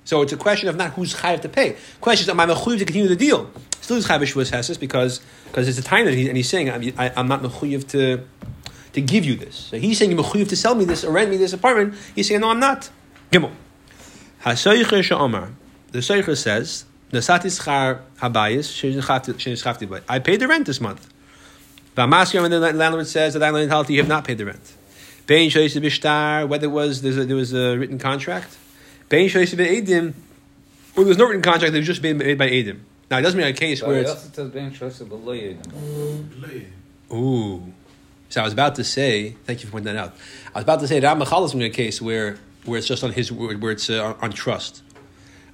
So 0.04 0.20
it's 0.22 0.32
a 0.32 0.36
question 0.36 0.68
of 0.68 0.76
not 0.76 0.92
who's 0.92 1.14
chayav 1.14 1.40
to 1.42 1.48
pay. 1.48 1.76
Question 2.00 2.24
is, 2.24 2.28
am 2.28 2.38
I 2.38 2.46
mechuyev 2.46 2.78
to 2.78 2.84
continue 2.84 3.08
the 3.08 3.16
deal? 3.16 3.50
Still 3.80 3.96
is 3.96 4.06
chayav 4.06 4.20
shvus 4.20 4.52
heses 4.52 4.78
because 4.78 5.20
because 5.46 5.66
it's 5.66 5.78
a 5.78 5.82
time 5.82 6.04
that 6.04 6.14
he, 6.14 6.28
and 6.28 6.36
he's 6.36 6.48
saying 6.48 6.70
I'm, 6.70 6.82
I, 6.98 7.12
am 7.16 7.26
not 7.26 7.42
mechuyev 7.42 7.88
to 7.88 8.22
to 8.92 9.00
give 9.00 9.24
you 9.24 9.34
this. 9.34 9.56
So 9.56 9.78
he's 9.78 9.98
saying 9.98 10.10
you're 10.10 10.22
mechuyev 10.22 10.48
to 10.50 10.56
sell 10.56 10.74
me 10.74 10.84
this 10.84 11.04
or 11.04 11.12
rent 11.12 11.30
me 11.30 11.38
this 11.38 11.54
apartment. 11.54 11.94
He's 12.14 12.28
saying 12.28 12.42
no, 12.42 12.50
I'm 12.50 12.60
not. 12.60 12.90
Gimel. 13.32 13.52
Hasoyicher 14.42 15.02
she'omar. 15.02 15.52
The 15.92 16.00
soicher 16.00 16.36
says 16.36 16.84
nasatis 17.10 17.64
char 17.64 18.02
habayis 18.20 20.04
I 20.08 20.18
paid 20.18 20.40
the 20.40 20.48
rent 20.48 20.66
this 20.66 20.80
month. 20.82 21.08
V'amaskir 21.96 22.42
when 22.42 22.50
the 22.50 22.60
landlord 22.60 23.06
says 23.06 23.32
the 23.32 23.38
landlord 23.38 23.68
tells 23.70 23.88
you 23.88 23.98
have 23.98 24.08
not 24.08 24.24
paid 24.26 24.36
the 24.36 24.44
rent. 24.44 24.74
Bein 25.26 25.50
whether 26.48 26.66
it 26.66 26.70
was 26.70 27.00
there 27.00 27.36
was 27.36 27.54
a 27.54 27.78
written 27.78 27.98
contract 27.98 28.58
Bein 29.14 29.28
Shoysiv 29.28 29.64
Edim, 29.64 30.12
or 30.96 31.04
there's 31.04 31.16
no 31.16 31.26
written 31.26 31.40
contract 31.40 31.72
that 31.72 31.78
was 31.78 31.86
just 31.86 32.02
made, 32.02 32.16
made 32.16 32.36
by 32.36 32.48
Edim. 32.48 32.80
Now, 33.08 33.18
it 33.18 33.22
doesn't 33.22 33.38
mean 33.38 33.46
a 33.46 33.52
case 33.52 33.80
where 33.80 34.00
it's. 34.00 34.10
Ooh. 37.12 37.72
So 38.28 38.40
I 38.40 38.44
was 38.44 38.52
about 38.52 38.74
to 38.74 38.82
say, 38.82 39.36
thank 39.44 39.60
you 39.60 39.66
for 39.66 39.72
pointing 39.72 39.94
that 39.94 40.04
out. 40.04 40.16
I 40.52 40.58
was 40.58 40.64
about 40.64 40.80
to 40.80 40.88
say 40.88 40.98
that 40.98 41.16
Ramachal 41.16 41.44
is 41.44 41.54
in 41.54 41.62
a 41.62 41.70
case 41.70 42.02
where, 42.02 42.38
where 42.64 42.78
it's 42.78 42.88
just 42.88 43.04
on 43.04 43.12
his 43.12 43.30
word, 43.30 43.62
where 43.62 43.70
it's 43.70 43.88
uh, 43.88 44.14
on, 44.20 44.32
trust. 44.32 44.82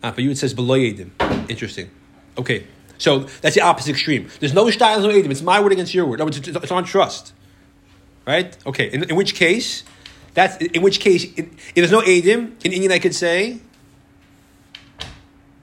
Uh, 0.02 0.10
but 0.10 0.24
you 0.24 0.30
it 0.30 0.38
says 0.38 0.54
below 0.54 0.78
Edim. 0.78 1.10
Interesting. 1.50 1.90
Okay. 2.38 2.66
So 2.96 3.26
that's 3.42 3.56
the 3.56 3.60
opposite 3.60 3.90
extreme. 3.90 4.30
There's 4.40 4.54
no 4.54 4.70
style, 4.70 5.02
no 5.02 5.10
Edim. 5.10 5.30
It's 5.30 5.42
my 5.42 5.60
word 5.60 5.72
against 5.72 5.92
your 5.92 6.06
word. 6.06 6.20
No, 6.20 6.28
it's, 6.28 6.38
it's 6.38 6.72
on 6.72 6.84
trust. 6.84 7.34
Right? 8.26 8.56
Okay. 8.64 8.90
In, 8.90 9.10
in 9.10 9.16
which 9.16 9.34
case, 9.34 9.84
that's 10.34 10.56
in 10.56 10.82
which 10.82 11.00
case, 11.00 11.24
if 11.36 11.74
there's 11.74 11.90
no 11.90 12.00
Adim, 12.00 12.52
in 12.64 12.72
Indian 12.72 12.92
I 12.92 12.98
could 12.98 13.14
say 13.14 13.58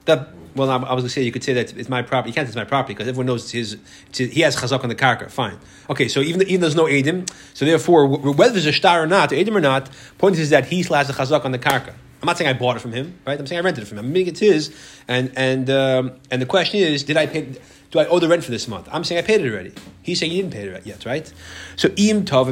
that. 0.04 0.30
Well, 0.54 0.70
I 0.70 0.76
was 0.76 0.88
going 0.88 1.02
to 1.02 1.08
say 1.08 1.22
you 1.22 1.30
could 1.30 1.44
say 1.44 1.52
that 1.52 1.76
it's 1.76 1.88
my 1.88 2.02
property. 2.02 2.30
You 2.30 2.34
can't 2.34 2.48
say 2.48 2.50
it's 2.50 2.56
my 2.56 2.64
property 2.64 2.92
because 2.92 3.06
everyone 3.06 3.26
knows 3.26 3.44
it's 3.44 3.52
his, 3.52 3.76
it's 4.08 4.18
his, 4.18 4.32
He 4.32 4.40
has 4.40 4.56
chazak 4.56 4.82
on 4.82 4.88
the 4.88 4.96
karka. 4.96 5.30
Fine. 5.30 5.56
Okay, 5.88 6.08
so 6.08 6.18
even 6.18 6.42
even 6.42 6.60
there's 6.60 6.74
no 6.74 6.86
edim, 6.86 7.30
so 7.54 7.64
therefore 7.64 8.08
whether 8.08 8.54
there's 8.54 8.66
a 8.66 8.72
star 8.72 9.00
or 9.00 9.06
not, 9.06 9.30
edim 9.30 9.54
or 9.54 9.60
not, 9.60 9.88
point 10.16 10.36
is 10.36 10.50
that 10.50 10.66
he 10.66 10.82
has 10.82 11.08
a 11.10 11.12
chazak 11.12 11.44
on 11.44 11.52
the 11.52 11.60
karka. 11.60 11.94
I'm 12.20 12.26
not 12.26 12.36
saying 12.36 12.50
I 12.50 12.58
bought 12.58 12.76
it 12.76 12.80
from 12.80 12.92
him, 12.92 13.16
right? 13.24 13.38
I'm 13.38 13.46
saying 13.46 13.60
I 13.60 13.64
rented 13.64 13.84
it 13.84 13.86
from 13.86 13.98
him. 13.98 14.06
I'm 14.06 14.12
making 14.12 14.34
it 14.34 14.38
his, 14.40 14.74
and 15.06 15.30
and 15.36 15.70
um, 15.70 16.12
and 16.30 16.42
the 16.42 16.46
question 16.46 16.80
is, 16.80 17.04
did 17.04 17.16
I 17.16 17.26
pay? 17.26 17.54
Do 17.90 17.98
I 17.98 18.06
owe 18.06 18.18
the 18.18 18.28
rent 18.28 18.44
for 18.44 18.50
this 18.50 18.68
month? 18.68 18.86
I'm 18.92 19.02
saying 19.02 19.18
I 19.18 19.26
paid 19.26 19.40
it 19.40 19.50
already. 19.50 19.72
He's 20.02 20.20
saying 20.20 20.32
he 20.32 20.42
didn't 20.42 20.52
pay 20.52 20.68
it 20.68 20.86
yet, 20.86 21.06
right? 21.06 21.32
So 21.76 21.88
im 21.96 22.24
tov 22.26 22.48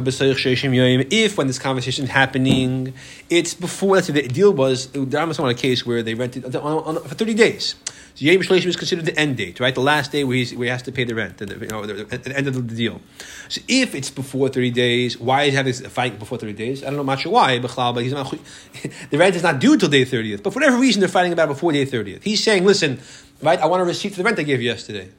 if 1.11 1.37
when 1.37 1.47
this 1.47 1.59
conversation 1.59 2.05
is 2.05 2.09
happening, 2.09 2.93
it's 3.29 3.53
before. 3.53 4.01
Say 4.01 4.13
the 4.13 4.27
deal 4.27 4.51
was 4.51 4.87
there 4.91 5.25
was 5.27 5.39
on 5.39 5.49
a 5.49 5.53
case 5.53 5.85
where 5.85 6.01
they 6.01 6.15
rented 6.15 6.55
on, 6.55 6.61
on, 6.83 7.03
for 7.03 7.15
thirty 7.15 7.35
days. 7.35 7.75
So 8.15 8.25
Yom 8.25 8.41
Shlishim 8.41 8.65
is 8.65 8.75
considered 8.75 9.05
the 9.05 9.15
end 9.15 9.37
date, 9.37 9.59
right? 9.59 9.75
The 9.75 9.81
last 9.81 10.11
day 10.11 10.23
where, 10.23 10.43
where 10.43 10.65
he 10.65 10.69
has 10.69 10.81
to 10.83 10.91
pay 10.91 11.03
the 11.03 11.13
rent, 11.13 11.37
the, 11.37 11.45
you 11.45 11.67
know, 11.67 11.85
the, 11.85 12.03
the, 12.05 12.35
end 12.35 12.47
of 12.47 12.55
the 12.55 12.75
deal. 12.75 12.99
So 13.47 13.61
if 13.67 13.93
it's 13.93 14.09
before 14.09 14.49
thirty 14.49 14.71
days, 14.71 15.19
why 15.19 15.43
is 15.43 15.51
he 15.51 15.57
having 15.57 15.85
a 15.85 15.89
fight 15.89 16.17
before 16.17 16.39
thirty 16.39 16.53
days? 16.53 16.81
I 16.83 16.87
don't 16.87 16.95
know 16.97 17.03
much 17.03 17.27
why, 17.27 17.59
but 17.59 17.97
he's 17.97 18.13
not. 18.13 18.31
the 19.11 19.17
rent 19.19 19.35
is 19.35 19.43
not 19.43 19.59
due 19.59 19.77
till 19.77 19.89
day 19.89 20.03
thirtieth. 20.03 20.41
But 20.41 20.53
for 20.53 20.59
whatever 20.59 20.77
reason, 20.77 20.99
they're 20.99 21.09
fighting 21.09 21.31
about 21.31 21.47
before 21.49 21.71
day 21.71 21.85
thirtieth. 21.85 22.23
He's 22.23 22.43
saying, 22.43 22.65
listen, 22.65 22.99
right? 23.43 23.59
I 23.59 23.67
want 23.67 23.83
a 23.83 23.85
receipt 23.85 24.13
for 24.13 24.17
the 24.17 24.23
rent 24.23 24.39
I 24.39 24.43
gave 24.43 24.61
you 24.61 24.67
yesterday. 24.67 25.09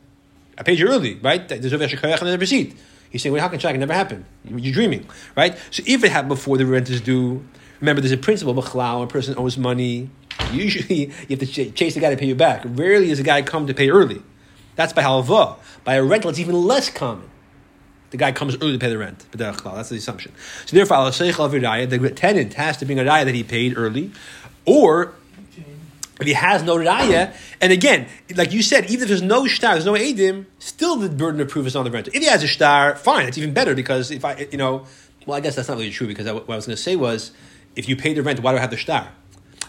I 0.58 0.64
paid 0.64 0.78
you 0.78 0.88
early, 0.88 1.14
right? 1.14 1.48
There's 1.48 1.72
shekayach 1.72 2.20
and 2.20 2.30
a 2.30 2.36
receipt. 2.36 2.76
He's 3.10 3.22
saying, 3.22 3.32
well, 3.32 3.40
how 3.40 3.48
can? 3.48 3.74
It 3.74 3.78
never 3.78 3.94
happened. 3.94 4.24
You're 4.44 4.74
dreaming, 4.74 5.08
right? 5.36 5.56
So 5.70 5.82
if 5.86 6.04
it 6.04 6.10
happened 6.10 6.28
before 6.30 6.58
the 6.58 6.66
rent 6.66 6.90
is 6.90 7.00
due, 7.00 7.44
remember 7.80 8.02
there's 8.02 8.12
a 8.12 8.18
principle, 8.18 8.54
b'chlau, 8.54 9.04
a 9.04 9.06
person 9.06 9.34
owes 9.38 9.56
money, 9.56 10.10
usually 10.52 11.06
you 11.28 11.36
have 11.36 11.38
to 11.38 11.70
chase 11.70 11.94
the 11.94 12.00
guy 12.00 12.10
to 12.10 12.16
pay 12.16 12.26
you 12.26 12.34
back. 12.34 12.62
Rarely 12.66 13.08
does 13.08 13.20
a 13.20 13.22
guy 13.22 13.40
come 13.42 13.66
to 13.66 13.74
pay 13.74 13.88
early. 13.88 14.20
That's 14.76 14.92
by 14.92 15.02
halva. 15.02 15.56
By 15.84 15.94
a 15.94 16.02
rental, 16.02 16.30
it's 16.30 16.38
even 16.38 16.54
less 16.54 16.90
common. 16.90 17.30
The 18.10 18.16
guy 18.16 18.32
comes 18.32 18.56
early 18.56 18.72
to 18.72 18.78
pay 18.78 18.88
the 18.88 18.98
rent. 18.98 19.26
That's 19.32 19.88
the 19.88 19.96
assumption. 19.96 20.32
So 20.66 20.76
therefore, 20.76 21.10
the 21.10 22.12
tenant 22.16 22.54
has 22.54 22.76
to 22.78 22.86
bring 22.86 22.98
a 22.98 23.02
raya 23.04 23.24
that 23.24 23.34
he 23.34 23.42
paid 23.42 23.76
early, 23.76 24.12
or 24.64 25.14
if 26.20 26.26
he 26.26 26.32
has 26.32 26.62
no 26.62 26.76
raya, 26.76 27.34
and 27.60 27.72
again, 27.72 28.06
like 28.34 28.52
you 28.52 28.62
said, 28.62 28.90
even 28.90 29.02
if 29.02 29.08
there's 29.08 29.22
no 29.22 29.46
shtar, 29.46 29.74
there's 29.74 29.86
no 29.86 29.94
edim, 29.94 30.46
still 30.58 30.96
the 30.96 31.08
burden 31.08 31.40
of 31.40 31.48
proof 31.48 31.66
is 31.66 31.76
on 31.76 31.84
the 31.84 31.90
renter. 31.90 32.10
If 32.12 32.22
he 32.22 32.28
has 32.28 32.42
a 32.42 32.46
shtar, 32.46 32.96
fine, 32.96 33.28
it's 33.28 33.38
even 33.38 33.54
better 33.54 33.74
because 33.74 34.10
if 34.10 34.24
I, 34.24 34.48
you 34.50 34.58
know, 34.58 34.86
well, 35.26 35.36
I 35.36 35.40
guess 35.40 35.56
that's 35.56 35.68
not 35.68 35.76
really 35.76 35.90
true 35.90 36.06
because 36.06 36.26
I, 36.26 36.32
what 36.32 36.48
I 36.48 36.56
was 36.56 36.66
going 36.66 36.76
to 36.76 36.82
say 36.82 36.96
was, 36.96 37.32
if 37.76 37.88
you 37.88 37.96
pay 37.96 38.14
the 38.14 38.22
rent, 38.22 38.40
why 38.40 38.52
do 38.52 38.58
I 38.58 38.60
have 38.60 38.70
the 38.70 38.76
shtar? 38.76 39.08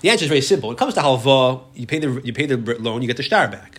The 0.02 0.10
answer 0.10 0.24
is 0.24 0.30
very 0.30 0.42
simple. 0.42 0.72
It 0.72 0.78
comes 0.78 0.94
to 0.94 1.02
halva, 1.02 1.64
you 1.76 1.86
pay 1.86 2.00
the 2.00 2.22
you 2.24 2.34
pay 2.34 2.46
the 2.46 2.58
loan, 2.80 3.02
you 3.02 3.08
get 3.08 3.18
the 3.18 3.24
shtar 3.24 3.48
back. 3.50 3.79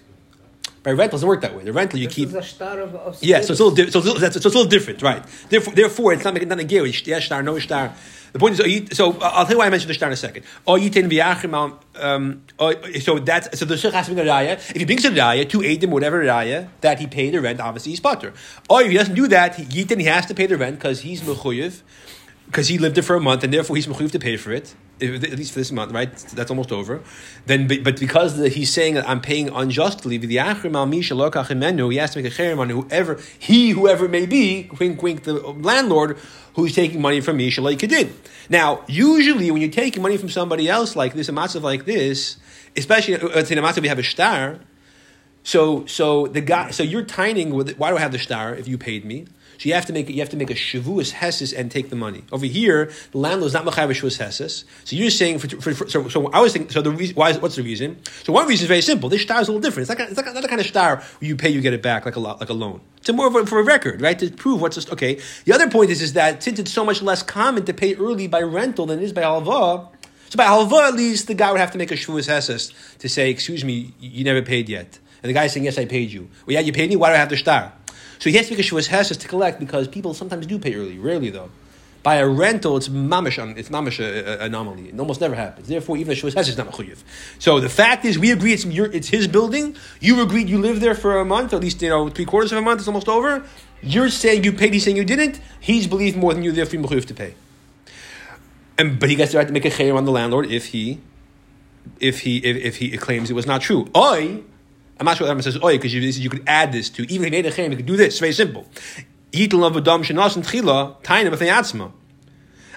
By 0.83 0.93
rental 0.93 1.17
doesn't 1.17 1.29
work 1.29 1.43
that 1.43 1.55
way. 1.55 1.63
The 1.63 1.73
rental 1.73 1.99
you 1.99 2.07
this 2.07 2.15
keep. 2.15 2.31
A 2.31 2.65
of, 2.65 2.95
of 2.95 3.23
yeah, 3.23 3.43
so 3.43 3.53
it's 3.53 3.61
a 3.61 3.65
little, 3.65 3.75
di- 3.75 3.91
so, 3.91 3.99
it's 3.99 4.07
a 4.07 4.13
little, 4.13 4.21
so 4.21 4.27
it's 4.27 4.45
a 4.45 4.49
little 4.49 4.65
different, 4.65 5.03
right? 5.03 5.23
Therefore, 5.49 5.75
therefore, 5.75 6.13
it's 6.15 6.25
not 6.25 6.33
making 6.33 6.49
nothing 6.49 6.67
gear. 6.67 6.87
Yes, 6.87 7.25
star, 7.25 7.43
no 7.43 7.59
star. 7.59 7.93
The 8.33 8.39
point 8.39 8.59
is, 8.59 8.97
so 8.97 9.19
I'll 9.21 9.45
tell 9.45 9.55
you 9.55 9.59
why 9.59 9.67
I 9.67 9.71
mentioned 9.71 9.91
the 9.91 9.95
star 9.95 10.09
in 10.09 10.13
a 10.13 10.17
second. 10.17 10.45
Or 10.65 10.79
yitin 10.79 11.11
v'yachim, 11.11 11.79
um, 11.97 12.43
so 13.01 13.19
that's 13.19 13.59
so 13.59 13.65
the 13.65 13.75
shech 13.75 13.93
has 13.93 14.07
to 14.07 14.15
be 14.15 14.21
a 14.21 14.25
raya. 14.25 14.53
If 14.53 14.77
he 14.77 14.85
brings 14.85 15.05
a 15.05 15.11
raya 15.11 15.49
to 15.51 15.63
aid 15.63 15.83
him, 15.83 15.91
whatever 15.91 16.23
raya 16.25 16.69
that 16.81 17.01
he 17.01 17.07
paid 17.07 17.35
the 17.35 17.41
rent, 17.41 17.61
obviously 17.61 17.91
he's 17.91 18.01
potter. 18.01 18.33
Or 18.69 18.83
if 18.83 18.91
he 18.91 18.97
doesn't 18.97 19.17
do 19.17 19.27
that, 19.29 19.57
yitin 19.57 19.99
he 19.99 20.07
has 20.07 20.27
to 20.27 20.35
pay 20.35 20.47
the 20.47 20.57
rent 20.57 20.77
because 20.77 21.01
he's 21.01 21.23
mechuyev 21.23 21.83
because 22.47 22.69
he 22.69 22.79
lived 22.79 22.97
there 22.97 23.03
for 23.03 23.17
a 23.17 23.21
month 23.21 23.45
and 23.45 23.53
therefore 23.53 23.77
he's 23.77 23.87
mechuyev 23.87 24.13
to 24.13 24.19
pay 24.19 24.37
for 24.37 24.53
it, 24.53 24.75
at 25.03 25.39
least 25.39 25.53
for 25.53 25.59
this 25.59 25.73
month, 25.73 25.93
right? 25.93 26.15
That's 26.35 26.51
almost 26.51 26.73
over. 26.73 27.01
Then, 27.47 27.67
but 27.67 27.99
because 27.99 28.37
the, 28.37 28.49
he's 28.49 28.73
saying 28.73 28.95
that 28.95 29.09
I'm 29.09 29.21
paying 29.21 29.49
unjustly, 29.49 30.17
the 30.19 30.37
achrim 30.37 30.75
al 30.75 30.87
misha 30.87 31.15
he 31.15 31.97
has 31.97 32.11
to 32.13 32.23
make 32.23 32.33
a 32.33 32.35
cherem 32.35 32.59
on 32.59 32.71
whoever 32.71 33.19
he, 33.39 33.71
whoever 33.71 34.05
it 34.05 34.11
may 34.11 34.27
be, 34.27 34.71
wink, 34.79 35.03
wink, 35.03 35.25
the 35.25 35.35
landlord 35.35 36.19
who's 36.55 36.75
taking 36.75 37.01
money 37.01 37.21
from 37.21 37.37
me, 37.37 37.51
shalai 37.51 37.77
kedin. 37.77 38.13
Now, 38.49 38.85
usually 38.87 39.51
when 39.51 39.61
you're 39.61 39.71
taking 39.71 40.03
money 40.03 40.17
from 40.17 40.29
somebody 40.29 40.69
else 40.69 40.97
like 40.97 41.15
this, 41.15 41.29
a 41.29 41.33
matzav 41.33 41.63
like 41.63 41.85
this, 41.85 42.37
especially 42.77 43.17
uh, 43.17 43.45
in 43.45 43.59
a 43.59 43.63
matzav 43.63 43.83
we 43.83 43.89
have 43.89 43.99
a 43.99 44.05
star. 44.05 44.61
So, 45.43 45.87
so 45.87 46.27
the 46.27 46.43
guy, 46.43 46.71
so 46.71 46.83
you're 46.83 47.05
tining 47.05 47.55
with. 47.55 47.79
Why 47.79 47.91
do 47.91 47.97
I 47.97 48.01
have 48.01 48.13
the 48.13 48.19
star 48.19 48.55
if 48.55 48.69
you 48.69 48.77
paid 48.77 49.05
me? 49.05 49.27
So 49.61 49.69
you 49.69 49.75
have 49.75 49.85
to 49.87 49.93
make 49.93 50.09
you 50.09 50.21
have 50.21 50.31
to 50.31 50.39
make 50.39 50.49
a 50.49 50.55
shavuos 50.55 51.13
hesis 51.13 51.55
and 51.55 51.71
take 51.71 51.91
the 51.91 51.97
money. 51.97 52.25
Over 52.33 52.47
here, 52.47 52.91
the 53.13 53.19
landlord 53.19 53.49
is 53.49 53.53
not 53.53 53.67
mechayiv 53.67 53.91
shavuos 53.91 54.19
hesis. 54.19 54.65
So 54.85 54.97
you're 54.97 55.11
saying 55.11 55.39
for, 55.39 55.49
for, 55.61 55.75
for, 55.75 55.87
so, 55.87 56.09
so 56.09 56.29
I 56.29 56.41
was 56.41 56.55
thinking 56.55 56.71
so 56.71 56.81
the 56.81 56.91
reason 56.91 57.15
why 57.15 57.29
is, 57.29 57.39
what's 57.39 57.57
the 57.57 57.63
reason? 57.63 57.99
So 58.23 58.33
one 58.33 58.47
reason 58.49 58.65
is 58.65 58.69
very 58.69 58.81
simple. 58.81 59.11
This 59.11 59.21
star 59.21 59.39
is 59.43 59.49
a 59.49 59.53
little 59.53 59.61
different. 59.61 59.91
It's 59.91 59.99
not, 59.99 60.09
it's 60.09 60.35
not 60.35 60.41
the 60.41 60.49
kind 60.49 60.63
of 60.63 60.67
star 60.67 60.97
where 60.97 61.29
you 61.29 61.37
pay 61.37 61.51
you 61.51 61.61
get 61.61 61.75
it 61.75 61.83
back 61.83 62.07
like 62.07 62.17
a 62.17 62.21
lot 62.21 62.41
like 62.41 62.49
a 62.49 62.55
loan. 62.55 62.81
It's 63.01 63.13
more 63.13 63.27
of 63.27 63.35
a, 63.35 63.45
for 63.45 63.59
a 63.59 63.63
record, 63.63 64.01
right? 64.01 64.19
To 64.19 64.31
prove 64.31 64.63
what's 64.63 64.77
just, 64.77 64.91
okay. 64.93 65.21
The 65.45 65.53
other 65.53 65.69
point 65.69 65.91
is 65.91 66.01
is 66.01 66.15
that 66.15 66.43
since 66.43 66.59
it's 66.59 66.73
so 66.73 66.83
much 66.83 67.03
less 67.03 67.23
common 67.23 67.67
to 67.67 67.75
pay 67.75 67.95
early 67.97 68.29
by 68.29 68.41
rental 68.41 68.87
than 68.87 69.01
it 69.01 69.03
is 69.03 69.13
by 69.13 69.23
halva. 69.23 69.91
So 70.31 70.39
by 70.39 70.47
halva, 70.47 70.89
at 70.89 70.95
least 70.95 71.27
the 71.27 71.35
guy 71.35 71.51
would 71.51 71.61
have 71.61 71.73
to 71.73 71.79
make 71.79 71.91
a 71.91 71.97
shavuos 71.97 72.31
hesis 72.31 72.73
to 72.97 73.11
say, 73.11 73.29
"Excuse 73.29 73.63
me, 73.63 73.93
you 74.01 74.25
never 74.25 74.41
paid 74.41 74.71
yet." 74.71 74.99
And 75.23 75.29
the 75.29 75.35
guy's 75.35 75.53
saying, 75.53 75.65
"Yes, 75.67 75.77
I 75.77 75.85
paid 75.85 76.11
you." 76.11 76.31
Well, 76.47 76.55
yeah, 76.55 76.61
you 76.61 76.73
paid 76.73 76.89
me. 76.89 76.97
Why 76.97 77.11
do 77.11 77.15
I 77.17 77.19
have 77.19 77.29
to 77.29 77.37
star? 77.37 77.75
So 78.21 78.29
he 78.29 78.37
has 78.37 78.49
to 78.49 78.55
make 78.55 78.65
a 78.65 79.15
to 79.15 79.29
collect 79.29 79.59
because 79.59 79.89
people 79.89 80.15
sometimes 80.15 80.47
do 80.47 80.59
pay 80.59 80.75
early. 80.75 80.99
Rarely 80.99 81.31
though. 81.31 81.51
By 82.03 82.17
a 82.17 82.27
rental, 82.27 82.79
it's 82.79 82.89
mamish, 82.89 83.59
it's 83.59 83.69
mamish 83.69 83.99
a, 84.01 84.43
a, 84.43 84.45
anomaly. 84.47 84.89
It 84.89 84.99
almost 84.99 85.21
never 85.21 85.35
happens. 85.35 85.69
Therefore, 85.69 85.99
even 85.99 86.13
a 86.13 86.17
shavuos 86.17 86.35
hesis 86.35 86.49
is 86.49 86.57
not 86.57 86.69
mechuyev. 86.69 87.03
So 87.39 87.61
the 87.61 87.69
fact 87.69 88.07
is, 88.07 88.19
we 88.19 88.31
agree 88.31 88.55
it's 88.55 88.65
your, 88.65 88.91
it's 88.91 89.09
his 89.09 89.29
building. 89.29 89.77
You 90.01 90.23
agreed 90.23 90.49
you 90.49 90.59
lived 90.59 90.81
there 90.81 90.95
for 90.95 91.21
a 91.21 91.27
month, 91.27 91.53
at 91.53 91.61
least 91.61 91.83
you 91.83 91.91
know 91.91 92.09
three 92.09 92.25
quarters 92.25 92.53
of 92.53 92.59
a 92.59 92.63
month. 92.63 92.81
It's 92.81 92.89
almost 92.89 93.09
over. 93.09 93.45
You're 93.83 94.09
saying 94.09 94.45
you 94.45 94.53
paid. 94.53 94.73
He's 94.73 94.85
saying 94.85 94.97
you 94.97 95.05
didn't. 95.05 95.41
He's 95.59 95.87
believed 95.87 96.17
more 96.17 96.33
than 96.33 96.43
you. 96.43 96.53
Therefore, 96.53 96.81
you 96.81 96.87
mechuyev 96.87 97.05
to 97.07 97.15
pay. 97.15 97.35
And 98.79 98.99
but 98.99 99.11
he 99.11 99.17
gets 99.17 99.33
the 99.33 99.39
right 99.39 99.47
to 99.47 99.53
make 99.53 99.67
a 99.67 99.71
chayim 99.71 99.95
on 99.95 100.07
the 100.07 100.13
landlord 100.13 100.47
if 100.47 100.67
he, 100.67 101.01
if 102.01 102.21
he, 102.21 102.39
if, 102.39 102.57
if 102.57 102.77
he 102.77 102.97
claims 102.97 103.31
it 103.31 103.35
was 103.35 103.47
not 103.47 103.61
true. 103.61 103.91
Oi, 103.95 104.43
I'm 105.01 105.07
not 105.07 105.17
sure 105.17 105.35
what 105.35 105.43
says 105.43 105.57
Oh, 105.57 105.69
because 105.69 105.95
you, 105.95 106.03
you 106.03 106.29
could 106.29 106.45
add 106.47 106.73
this 106.73 106.91
to 106.91 107.11
even 107.11 107.33
a 107.33 107.43
chayim, 107.43 107.71
you 107.71 107.77
could 107.77 107.87
do 107.87 107.97
this. 107.97 108.09
It's 108.09 108.19
very 108.19 108.33
simple. 108.33 108.67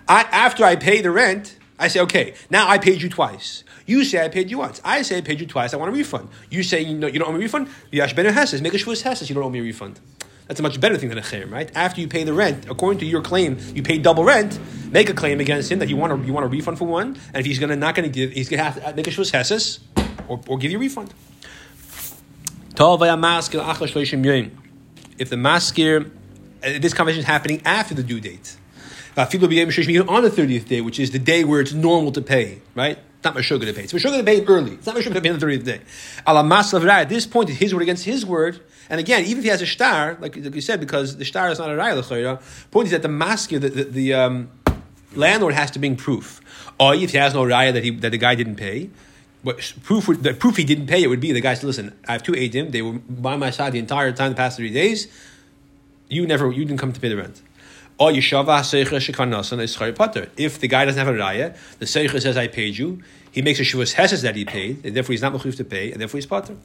I, 0.08 0.22
after 0.32 0.64
I 0.64 0.76
pay 0.78 1.02
the 1.02 1.12
rent, 1.12 1.58
I 1.78 1.88
say, 1.90 2.00
okay, 2.02 2.36
now 2.50 2.70
I 2.70 2.78
paid 2.78 3.02
you 3.02 3.10
twice. 3.10 3.66
You 3.86 4.06
say 4.06 4.24
I 4.24 4.30
paid 4.30 4.50
you 4.50 4.60
once. 4.60 4.80
I 4.86 5.02
say 5.02 5.18
I 5.18 5.22
paid 5.22 5.42
you 5.42 5.48
twice. 5.48 5.74
I 5.74 5.78
want 5.78 5.90
a 5.90 5.94
refund. 5.94 6.30
You 6.50 6.64
say 6.64 6.82
you, 6.82 6.98
know, 6.98 7.08
you 7.08 7.20
don't 7.20 7.28
owe 7.28 7.34
me 7.34 7.40
a 7.40 7.42
refund. 7.42 7.68
Yash 7.92 8.14
ben 8.14 8.26
Hesses, 8.26 8.62
make 8.62 8.74
a 8.74 8.78
shavuos 8.78 9.02
Hesses. 9.02 9.30
You 9.30 9.36
don't 9.36 9.44
owe 9.44 9.50
me 9.50 9.60
a 9.60 9.64
refund. 9.64 10.00
That's 10.48 10.60
a 10.60 10.64
much 10.64 10.80
better 10.80 10.98
thing 10.98 11.10
than 11.10 11.18
a 11.18 11.22
chayim, 11.22 11.52
right? 11.52 11.70
After 11.76 12.00
you 12.00 12.08
pay 12.08 12.24
the 12.24 12.34
rent, 12.34 12.70
according 12.70 13.00
to 13.00 13.06
your 13.06 13.22
claim, 13.22 13.58
you 13.74 13.84
pay 13.84 13.98
double 13.98 14.24
rent. 14.24 14.60
Make 14.92 15.10
a 15.10 15.14
claim 15.14 15.42
against 15.42 15.72
him 15.72 15.80
that 15.80 15.90
you 15.90 15.98
want 15.98 16.14
a, 16.14 16.26
you 16.26 16.32
want 16.32 16.46
a 16.46 16.50
refund 16.50 16.78
for 16.78 16.86
one, 16.86 17.18
and 17.34 17.38
if 17.38 17.46
he's 17.46 17.60
gonna 17.60 17.76
not 17.76 17.96
going 17.96 18.10
to 18.10 18.14
give, 18.14 18.32
he's 18.32 18.48
going 18.48 18.60
to 18.60 18.64
have 18.64 18.76
to 18.76 18.90
uh, 18.90 18.94
make 18.94 19.08
a 19.08 19.10
shavuos 19.10 19.32
Hesses 19.32 19.80
or, 20.28 20.40
or 20.48 20.58
give 20.58 20.72
you 20.72 20.78
a 20.78 20.82
refund. 20.82 21.14
If 25.18 25.30
the 25.30 25.36
maskir, 25.36 26.10
uh, 26.64 26.80
this 26.80 26.94
conversation 26.94 27.20
is 27.20 27.26
happening 27.26 27.62
after 27.66 27.94
the 27.94 28.04
due 28.04 28.20
date 28.20 28.58
on 29.16 29.28
the 29.30 30.32
30th 30.36 30.68
day, 30.68 30.82
which 30.82 31.00
is 31.00 31.12
the 31.12 31.20
day 31.20 31.44
where 31.44 31.62
it's 31.62 31.74
normal 31.74 32.12
to 32.12 32.22
pay, 32.22 32.62
right? 32.74 32.98
Not 33.24 33.36
Meshuggah 33.36 33.66
to 33.66 33.74
pay. 33.74 33.84
It's 33.84 33.94
Meshuggah 33.94 34.18
to 34.18 34.24
pay 34.24 34.44
early. 34.46 34.74
It's 34.74 34.88
not 34.88 34.96
Meshuggah 34.96 35.14
to 35.14 35.22
pay 35.22 35.30
on 35.30 35.40
the 35.40 35.46
30th 35.46 35.64
day. 35.64 35.82
At 36.26 37.10
this 37.10 37.28
point, 37.28 37.50
it's 37.50 37.60
his 37.60 37.74
word 37.74 37.84
against 37.84 38.06
his 38.06 38.26
word. 38.26 38.60
And 38.90 39.00
again, 39.00 39.24
even 39.26 39.38
if 39.40 39.44
he 39.44 39.50
has 39.50 39.62
a 39.62 39.68
star, 39.68 40.18
like, 40.20 40.36
like 40.36 40.56
you 40.56 40.62
said, 40.62 40.80
because 40.80 41.18
the 41.18 41.26
star 41.26 41.50
is 41.50 41.60
not 41.60 41.70
a 41.70 41.74
raya, 41.74 42.42
point 42.72 42.88
is 42.88 42.92
that 42.92 43.02
the 43.02 43.08
maskir, 43.08 43.62
the, 43.62 43.70
the, 43.70 43.84
the 43.84 44.14
um, 44.14 44.50
landlord 45.16 45.54
has 45.54 45.72
to 45.72 45.80
bring 45.80 45.96
proof. 45.96 46.42
Or 46.80 46.96
if 46.96 47.12
he 47.12 47.18
has 47.18 47.34
no 47.34 47.44
raya 47.44 47.72
that, 47.74 47.84
he, 47.84 47.92
that 47.92 48.10
the 48.10 48.18
guy 48.18 48.36
didn't 48.36 48.56
pay, 48.56 48.90
but 49.44 49.74
proof 49.84 50.08
the 50.22 50.34
proof 50.34 50.58
he 50.58 50.64
didn't 50.64 50.88
pay 50.88 51.04
it 51.04 51.08
would 51.08 51.20
be 51.20 51.32
the 51.32 51.42
guy 51.42 51.54
said, 51.54 51.66
"Listen, 51.66 51.98
I 52.08 52.14
have 52.14 52.24
two 52.24 52.34
adim. 52.34 52.72
They 52.72 52.82
were 52.82 52.94
by 52.94 53.36
my 53.36 53.50
side 53.50 53.74
the 53.74 53.80
entire 53.80 54.12
time, 54.12 54.32
the 54.32 54.36
past 54.36 54.58
three 54.58 54.72
days. 54.72 55.08
You 56.10 56.28
never, 56.28 56.52
you 56.52 56.66
didn't 56.66 56.80
come 56.80 56.94
to 56.94 57.00
pay 57.00 57.10
the 57.10 57.18
rent." 57.18 57.42
Or 58.00 58.12
If 58.12 58.30
the 60.60 60.68
guy 60.68 60.86
doesn't 60.86 61.06
have 61.06 61.08
a 61.08 61.18
raya, 61.18 61.56
the 61.78 61.86
seicha 61.86 62.22
says, 62.22 62.38
I 62.38 62.48
paid 62.48 62.78
you. 62.78 63.04
He 63.32 63.42
makes 63.42 63.60
a 63.60 63.64
shavuos 63.64 63.94
heses 63.94 64.24
that 64.24 64.36
he 64.36 64.46
paid, 64.46 64.86
and 64.86 64.96
therefore 64.96 65.14
he's 65.14 65.22
not 65.22 65.34
mechuv 65.34 65.56
to 65.58 65.64
pay, 65.64 65.92
and 65.92 66.02
therefore 66.02 66.18
he's 66.18 66.26
potter. 66.26 66.56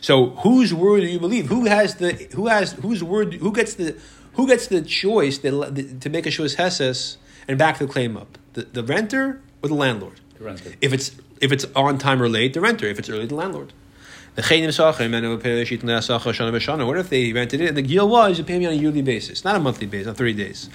So 0.00 0.30
whose 0.30 0.74
word 0.74 1.00
do 1.00 1.06
you 1.06 1.20
believe? 1.20 1.46
Who 1.46 1.66
has 1.66 1.96
the 1.96 2.28
who 2.34 2.46
has 2.48 2.72
whose 2.72 3.02
word? 3.02 3.34
Who 3.34 3.52
gets 3.52 3.74
the 3.74 3.96
who 4.34 4.46
gets 4.46 4.66
the 4.66 4.82
choice 4.82 5.38
to, 5.38 5.50
to 6.00 6.10
make 6.10 6.26
a 6.26 6.30
shavuos 6.30 6.56
heses 6.56 7.16
and 7.46 7.58
back 7.58 7.78
the 7.78 7.86
claim 7.86 8.16
up? 8.16 8.38
The, 8.54 8.62
the 8.62 8.82
renter 8.82 9.40
or 9.62 9.68
the 9.68 9.74
landlord? 9.74 10.20
If 10.80 10.92
it's 10.92 11.12
if 11.40 11.52
it's 11.52 11.66
on 11.74 11.98
time 11.98 12.22
or 12.22 12.28
late, 12.28 12.54
the 12.54 12.60
renter. 12.60 12.86
If 12.86 12.98
it's 12.98 13.08
early, 13.08 13.26
the 13.26 13.34
landlord. 13.34 13.72
What 14.34 14.44
if 16.96 17.10
they 17.10 17.32
rented 17.34 17.60
it 17.60 17.68
and 17.68 17.76
the 17.76 17.82
deal 17.82 18.08
was 18.08 18.38
you 18.38 18.44
pay 18.44 18.58
me 18.58 18.64
on 18.64 18.72
a 18.72 18.76
yearly 18.76 19.02
basis, 19.02 19.44
not 19.44 19.56
a 19.56 19.60
monthly 19.60 19.86
basis, 19.86 20.08
on 20.08 20.14
30 20.14 20.32
days? 20.32 20.70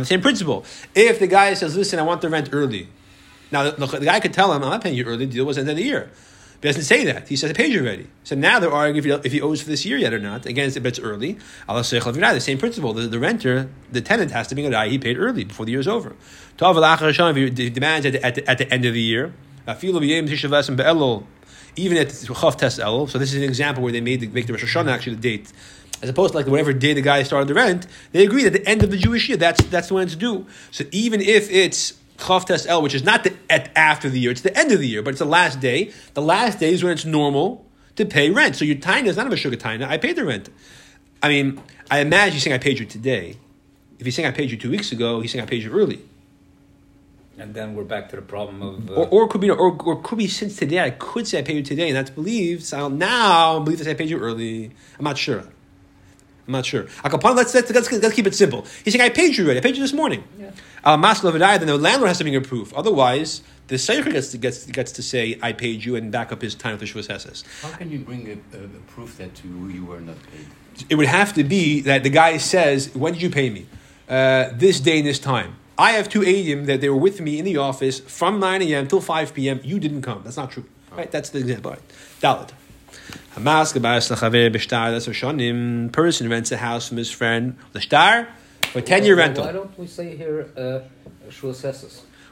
The 0.00 0.04
same 0.04 0.20
principle. 0.20 0.64
If 0.96 1.20
the 1.20 1.28
guy 1.28 1.54
says, 1.54 1.76
listen, 1.76 2.00
I 2.00 2.02
want 2.02 2.22
the 2.22 2.28
rent 2.28 2.48
early. 2.50 2.88
Now, 3.52 3.70
the, 3.70 3.86
the 3.86 4.06
guy 4.06 4.18
could 4.18 4.32
tell 4.32 4.52
him, 4.52 4.64
I'm 4.64 4.70
not 4.70 4.82
paying 4.82 4.96
you 4.96 5.04
early, 5.04 5.26
the 5.26 5.32
deal 5.32 5.44
was 5.44 5.58
end 5.58 5.70
of 5.70 5.76
the 5.76 5.84
year. 5.84 6.10
But 6.64 6.68
he 6.68 6.78
doesn't 6.80 6.96
say 6.96 7.04
that. 7.04 7.28
He 7.28 7.36
says, 7.36 7.50
I 7.50 7.52
paid 7.52 7.74
you 7.74 7.80
already. 7.80 8.06
So 8.22 8.34
now 8.34 8.58
they're 8.58 8.72
arguing 8.72 8.96
if 8.96 9.04
he, 9.04 9.10
if 9.10 9.32
he 9.32 9.42
owes 9.42 9.60
for 9.60 9.68
this 9.68 9.84
year 9.84 9.98
yet 9.98 10.14
or 10.14 10.18
not. 10.18 10.46
Again, 10.46 10.66
if 10.66 10.82
it's 10.82 10.98
early, 10.98 11.36
the 11.68 12.40
same 12.40 12.56
principle. 12.56 12.94
The, 12.94 13.02
the 13.02 13.18
renter, 13.18 13.68
the 13.92 14.00
tenant 14.00 14.30
has 14.30 14.48
to 14.48 14.54
be 14.54 14.66
guy 14.70 14.88
he 14.88 14.98
paid 14.98 15.18
early 15.18 15.44
before 15.44 15.66
the 15.66 15.72
year 15.72 15.80
is 15.80 15.86
over. 15.86 16.16
If 16.58 17.58
he 17.58 17.68
demands 17.68 18.06
at 18.06 18.12
the, 18.14 18.24
at 18.24 18.34
the, 18.36 18.48
at 18.50 18.56
the 18.56 18.72
end 18.72 18.86
of 18.86 18.94
the 18.94 19.00
year, 19.02 19.34
even 21.76 21.98
at 21.98 22.08
Chav 22.08 22.56
Tes 22.56 22.78
El. 22.78 23.08
So 23.08 23.18
this 23.18 23.34
is 23.34 23.36
an 23.36 23.42
example 23.42 23.82
where 23.82 23.92
they 23.92 24.00
made 24.00 24.20
the, 24.20 24.28
make 24.28 24.46
the 24.46 24.54
Rosh 24.54 24.64
Hashanah 24.64 24.90
actually 24.90 25.16
the 25.16 25.36
date. 25.36 25.52
As 26.00 26.08
opposed 26.08 26.32
to 26.32 26.38
like 26.38 26.46
whatever 26.46 26.72
day 26.72 26.94
the 26.94 27.02
guy 27.02 27.22
started 27.24 27.46
the 27.46 27.54
rent, 27.54 27.86
they 28.12 28.24
agree 28.24 28.46
at 28.46 28.54
the 28.54 28.66
end 28.66 28.82
of 28.82 28.90
the 28.90 28.96
Jewish 28.96 29.28
year, 29.28 29.36
that's 29.36 29.62
that's 29.64 29.92
when 29.92 30.04
it's 30.04 30.16
due. 30.16 30.46
So 30.70 30.84
even 30.92 31.20
if 31.20 31.50
it's 31.50 31.92
Chav 32.18 32.46
Tes 32.46 32.66
El, 32.66 32.82
which 32.82 32.94
is 32.94 33.04
not 33.04 33.24
the 33.24 33.34
at 33.50 33.70
after 33.76 34.08
the 34.08 34.18
year, 34.20 34.30
it's 34.30 34.42
the 34.42 34.56
end 34.56 34.72
of 34.72 34.78
the 34.78 34.88
year, 34.88 35.02
but 35.02 35.10
it's 35.10 35.18
the 35.18 35.24
last 35.24 35.60
day. 35.60 35.92
The 36.14 36.22
last 36.22 36.60
day 36.60 36.72
is 36.72 36.82
when 36.82 36.92
it's 36.92 37.04
normal 37.04 37.66
to 37.96 38.04
pay 38.04 38.30
rent. 38.30 38.56
So 38.56 38.64
your 38.64 38.76
taina 38.76 39.06
is 39.06 39.16
not 39.16 39.32
a 39.32 39.36
sugar 39.36 39.56
taina. 39.56 39.86
I 39.86 39.98
paid 39.98 40.16
the 40.16 40.24
rent. 40.24 40.48
I 41.22 41.28
mean, 41.28 41.60
I 41.90 42.00
imagine 42.00 42.34
he's 42.34 42.42
saying 42.42 42.54
I 42.54 42.58
paid 42.58 42.78
you 42.78 42.86
today. 42.86 43.36
If 43.98 44.06
he's 44.06 44.14
saying 44.14 44.28
I 44.28 44.32
paid 44.32 44.50
you 44.50 44.56
two 44.56 44.70
weeks 44.70 44.92
ago, 44.92 45.20
he's 45.20 45.32
saying 45.32 45.42
I 45.42 45.46
paid 45.46 45.62
you 45.62 45.72
early. 45.72 46.00
And 47.36 47.52
then 47.52 47.74
we're 47.74 47.84
back 47.84 48.10
to 48.10 48.16
the 48.16 48.22
problem 48.22 48.62
of. 48.62 48.90
Uh, 48.90 48.94
or, 48.94 49.08
or 49.08 49.28
could 49.28 49.40
be, 49.40 49.50
or, 49.50 49.72
or 49.82 50.00
could 50.02 50.18
be 50.18 50.28
since 50.28 50.56
today. 50.56 50.80
I 50.80 50.90
could 50.90 51.26
say 51.26 51.38
I 51.38 51.42
paid 51.42 51.56
you 51.56 51.62
today, 51.62 51.88
and 51.88 51.96
that's 51.96 52.10
believed. 52.10 52.62
So 52.62 52.88
now 52.88 53.60
I 53.60 53.64
believe 53.64 53.78
that 53.78 53.88
I 53.88 53.94
paid 53.94 54.08
you 54.08 54.18
early. 54.18 54.70
I'm 54.98 55.04
not 55.04 55.18
sure. 55.18 55.44
I'm 56.46 56.52
not 56.52 56.66
sure. 56.66 56.86
Let's, 57.02 57.54
let's, 57.54 57.70
let's, 57.70 57.92
let's 57.92 58.14
keep 58.14 58.26
it 58.26 58.34
simple. 58.34 58.66
He's 58.84 58.92
saying, 58.92 59.04
I 59.04 59.08
paid 59.08 59.36
you 59.36 59.44
already. 59.44 59.60
I 59.60 59.62
paid 59.62 59.76
you 59.76 59.82
this 59.82 59.92
morning. 59.92 60.24
Yeah. 60.38 60.50
Uh, 60.82 60.96
then 60.96 61.66
the 61.66 61.78
landlord 61.78 62.08
has 62.08 62.18
to 62.18 62.24
bring 62.24 62.36
a 62.36 62.40
proof. 62.40 62.74
Otherwise, 62.74 63.40
the 63.68 63.76
Seicher 63.76 64.12
gets 64.12 64.30
to, 64.32 64.38
gets, 64.38 64.66
gets 64.66 64.92
to 64.92 65.02
say, 65.02 65.38
I 65.42 65.52
paid 65.52 65.84
you, 65.84 65.96
and 65.96 66.12
back 66.12 66.32
up 66.32 66.42
his 66.42 66.54
time 66.54 66.74
of 66.74 66.80
the 66.80 66.86
Shavuos 66.86 67.08
Hesses. 67.08 67.44
How 67.62 67.70
can 67.70 67.90
you 67.90 67.98
bring 67.98 68.28
a, 68.28 68.56
a, 68.56 68.64
a, 68.64 68.68
proof 68.88 69.16
that 69.16 69.42
you, 69.42 69.68
you 69.68 69.86
were 69.86 70.00
not 70.00 70.16
paid? 70.30 70.86
It 70.90 70.96
would 70.96 71.06
have 71.06 71.32
to 71.34 71.44
be 71.44 71.80
that 71.82 72.02
the 72.02 72.10
guy 72.10 72.36
says, 72.36 72.94
When 72.94 73.14
did 73.14 73.22
you 73.22 73.30
pay 73.30 73.48
me? 73.48 73.66
Uh, 74.08 74.50
this 74.52 74.80
day 74.80 74.98
and 74.98 75.06
this 75.06 75.18
time. 75.18 75.56
I 75.78 75.92
have 75.92 76.08
two 76.08 76.20
Adim 76.20 76.66
that 76.66 76.80
they 76.80 76.88
were 76.88 76.96
with 76.96 77.20
me 77.20 77.38
in 77.38 77.44
the 77.44 77.56
office 77.56 77.98
from 78.00 78.38
9 78.38 78.62
a.m. 78.62 78.86
till 78.86 79.00
5 79.00 79.34
p.m. 79.34 79.60
You 79.64 79.80
didn't 79.80 80.02
come. 80.02 80.22
That's 80.22 80.36
not 80.36 80.52
true. 80.52 80.64
Right? 80.92 81.10
That's 81.10 81.30
the 81.30 81.38
example. 81.38 81.72
Right. 81.72 81.80
Dalit. 82.20 82.50
A 83.36 83.40
mask, 83.40 83.76
a 83.76 83.80
person 85.92 86.28
rents 86.28 86.52
a 86.52 86.56
house 86.56 86.88
from 86.88 86.98
his 86.98 87.10
friend, 87.10 87.56
the 87.72 87.80
star, 87.80 88.28
for 88.72 88.80
10 88.80 89.04
year 89.04 89.16
rental. 89.16 89.44
Why 89.44 89.52
don't 89.52 89.76
we 89.78 89.86
say 89.86 90.16
here, 90.16 90.48
uh, 90.56 90.80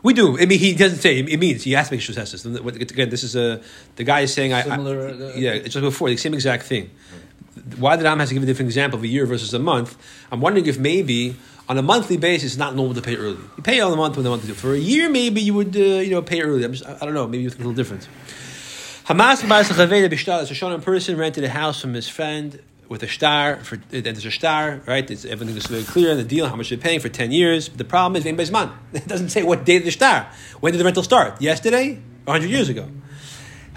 we 0.03 0.13
do. 0.15 0.39
I 0.39 0.47
mean, 0.47 0.59
he 0.59 0.75
doesn't 0.75 0.99
say. 0.99 1.19
It 1.19 1.39
means 1.39 1.63
he 1.63 1.73
has 1.73 1.89
to 1.89 1.95
make 1.95 2.01
shuseses. 2.01 2.45
Again, 2.91 3.09
this 3.09 3.23
is 3.23 3.37
a 3.37 3.63
the 3.97 4.05
guy 4.05 4.21
is 4.21 4.35
saying. 4.35 4.53
Similar, 4.53 5.09
I, 5.09 5.11
I, 5.11 5.13
uh, 5.13 5.33
yeah, 5.37 5.53
it's 5.53 5.75
just 5.75 5.83
before 5.83 6.09
the 6.09 6.17
same 6.17 6.35
exact 6.35 6.65
thing. 6.65 6.91
Why 7.79 7.97
the 7.97 8.05
Ram 8.05 8.19
has 8.19 8.29
to 8.31 8.35
give 8.35 8.43
a 8.43 8.47
different 8.47 8.69
example 8.69 8.99
of 8.99 9.05
a 9.05 9.09
year 9.09 9.27
versus 9.27 9.55
a 9.55 9.59
month? 9.59 9.97
I'm 10.33 10.41
wondering 10.41 10.67
if 10.67 10.79
maybe 10.79 11.37
on 11.69 11.79
a 11.79 11.83
monthly 11.83 12.17
basis, 12.17 12.53
it's 12.53 12.59
not 12.59 12.75
normal 12.75 12.95
to 12.95 13.03
pay 13.03 13.17
early. 13.17 13.39
You 13.57 13.63
pay 13.63 13.81
on 13.81 13.91
the 13.91 13.97
month 13.97 14.17
when 14.17 14.25
they 14.25 14.31
want 14.31 14.43
to 14.43 14.49
do. 14.49 14.55
For 14.55 14.75
a 14.75 14.79
year, 14.79 15.09
maybe 15.09 15.41
you 15.41 15.55
would, 15.55 15.77
uh, 15.77 15.81
you 15.81 16.11
know, 16.11 16.23
pay 16.23 16.43
early. 16.43 16.67
Just, 16.67 16.85
I 16.85 16.99
don't 17.05 17.15
know. 17.15 17.29
Maybe 17.29 17.45
think 17.45 17.61
a 17.61 17.69
little 17.69 17.75
different. 17.75 18.09
Hamas 19.07 19.43
a 19.43 20.55
Shonan 20.55 20.81
person 20.81 21.17
rented 21.17 21.43
a 21.43 21.49
house 21.49 21.81
from 21.81 21.93
his 21.93 22.09
friend 22.09 22.63
with 22.89 23.03
a 23.03 23.09
star 23.09 23.57
for 23.57 23.77
there's 23.91 24.25
a 24.25 24.31
star, 24.31 24.81
right? 24.87 25.11
It's, 25.11 25.25
everything 25.25 25.57
is 25.57 25.67
very 25.67 25.83
clear 25.83 26.13
in 26.13 26.19
the 26.19 26.25
deal 26.25 26.49
how 26.49 26.55
much 26.55 26.69
they're 26.69 26.79
paying 26.79 27.01
for 27.01 27.09
ten 27.09 27.33
years. 27.33 27.69
But 27.69 27.79
the 27.79 27.85
problem 27.85 28.23
is 28.23 28.51
man. 28.53 28.71
It 28.93 29.09
doesn't 29.09 29.31
say 29.31 29.43
what 29.43 29.65
day 29.65 29.79
the 29.79 29.91
star. 29.91 30.29
When 30.61 30.73
did 30.73 30.79
the 30.79 30.85
rental 30.85 31.03
start? 31.03 31.43
Yesterday, 31.43 32.01
hundred 32.29 32.51
years 32.51 32.69
ago. 32.69 32.89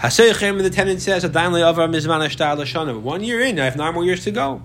The 0.00 0.70
tenant 0.72 1.02
says, 1.02 1.24
"One 1.24 3.24
year 3.24 3.40
in, 3.40 3.58
I 3.58 3.64
have 3.64 3.76
nine 3.76 3.94
more 3.94 4.04
years 4.04 4.22
to 4.24 4.30
go." 4.30 4.62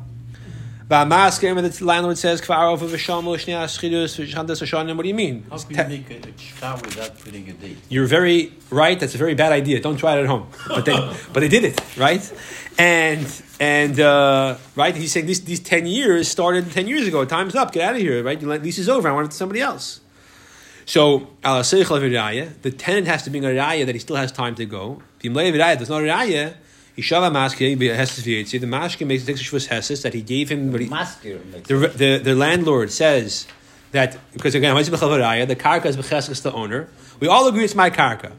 Ba'amasker, 0.91 1.55
when 1.55 1.63
the 1.63 1.85
landlord 1.85 2.17
says, 2.17 2.41
Kvar 2.41 2.69
over 2.69 2.85
v'shamu 2.85 3.37
shnia 3.37 3.63
schidus 3.63 4.19
v'shantas 4.19 4.61
hashanim, 4.61 4.97
what 4.97 5.03
do 5.03 5.07
you 5.07 5.15
mean? 5.15 5.45
How 5.49 5.57
can 5.57 5.89
you 5.89 6.03
make 6.09 6.11
a, 6.11 6.37
shtar 6.37 6.75
without 6.81 7.17
putting 7.17 7.49
a 7.49 7.53
date? 7.53 7.77
You're 7.87 8.07
very 8.07 8.51
right. 8.69 8.99
That's 8.99 9.15
a 9.15 9.17
very 9.17 9.33
bad 9.33 9.53
idea. 9.53 9.79
Don't 9.79 9.95
try 9.95 10.17
it 10.17 10.23
at 10.23 10.25
home. 10.25 10.49
But 10.67 10.83
they, 10.83 10.97
but 11.31 11.39
they 11.39 11.47
did 11.47 11.63
it, 11.63 11.81
right? 11.95 12.21
And 12.77 13.25
and 13.61 14.01
uh, 14.01 14.57
right, 14.75 14.93
he's 14.93 15.13
saying 15.13 15.27
these 15.27 15.45
these 15.45 15.61
ten 15.61 15.85
years 15.85 16.27
started 16.27 16.69
ten 16.73 16.87
years 16.87 17.07
ago. 17.07 17.23
Time's 17.23 17.55
up. 17.55 17.71
Get 17.71 17.87
out 17.87 17.95
of 17.95 18.01
here, 18.01 18.21
right? 18.21 18.41
Your 18.41 18.59
lease 18.59 18.77
is 18.77 18.89
over. 18.89 19.07
I 19.07 19.13
want 19.13 19.27
it 19.27 19.31
to 19.31 19.37
somebody 19.37 19.61
else. 19.61 20.01
So 20.83 21.29
the 21.41 22.75
tenant 22.77 23.07
has 23.07 23.23
to 23.23 23.29
bring 23.29 23.45
a 23.45 23.49
raya 23.49 23.85
that 23.85 23.95
he 23.95 23.99
still 23.99 24.17
has 24.17 24.33
time 24.33 24.55
to 24.55 24.65
go. 24.65 25.01
If 25.23 25.33
there's 25.33 25.89
not 25.89 26.01
a 26.01 26.07
raya, 26.07 26.55
Yishava 26.97 27.31
maske 27.31 27.77
hesed 27.95 28.23
The 28.25 28.67
mashke 28.67 29.07
makes 29.07 29.27
a 29.27 29.33
shvus 29.33 29.67
heses 29.67 30.03
that 30.03 30.13
he 30.13 30.21
gave 30.21 30.49
him. 30.49 30.71
What 30.71 30.81
he, 30.81 30.89
Master 30.89 31.39
makes 31.51 31.67
the, 31.67 31.75
the, 31.75 32.17
the 32.17 32.35
landlord 32.35 32.91
says 32.91 33.47
that 33.91 34.17
because 34.33 34.55
again, 34.55 34.75
the 34.75 34.81
karka 34.83 35.85
is 35.85 35.97
b'cheskes 35.97 36.41
the 36.41 36.51
owner. 36.51 36.89
We 37.19 37.27
all 37.27 37.47
agree 37.47 37.63
it's 37.63 37.75
my 37.75 37.89
karka. 37.89 38.33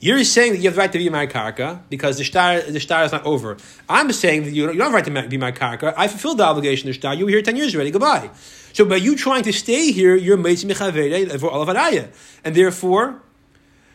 You're 0.00 0.24
saying 0.24 0.54
that 0.54 0.58
you 0.58 0.64
have 0.64 0.74
the 0.74 0.80
right 0.80 0.90
to 0.90 0.98
be 0.98 1.08
my 1.10 1.28
karka 1.28 1.82
because 1.88 2.18
the 2.18 2.24
star 2.24 2.60
the 2.60 2.80
star 2.80 3.04
is 3.04 3.12
not 3.12 3.24
over. 3.24 3.56
I'm 3.88 4.10
saying 4.10 4.44
that 4.44 4.50
you 4.50 4.66
don't, 4.66 4.74
you 4.74 4.80
don't 4.80 4.92
have 4.92 5.04
the 5.04 5.12
right 5.12 5.22
to 5.22 5.28
be 5.28 5.36
my 5.36 5.52
karka. 5.52 5.94
I 5.96 6.08
fulfilled 6.08 6.38
the 6.38 6.44
obligation 6.44 6.88
to 6.88 6.94
star. 6.94 7.14
You 7.14 7.26
were 7.26 7.30
here 7.30 7.40
ten 7.40 7.54
years 7.54 7.72
already. 7.72 7.92
Goodbye. 7.92 8.30
So 8.72 8.84
by 8.84 8.96
you 8.96 9.14
trying 9.14 9.44
to 9.44 9.52
stay 9.52 9.92
here, 9.92 10.16
you're 10.16 10.36
meitzi 10.36 10.64
mechavere 10.64 11.38
for 11.38 11.48
all 11.48 11.62
of 11.62 11.68
araya, 11.68 12.08
and 12.42 12.56
therefore 12.56 13.22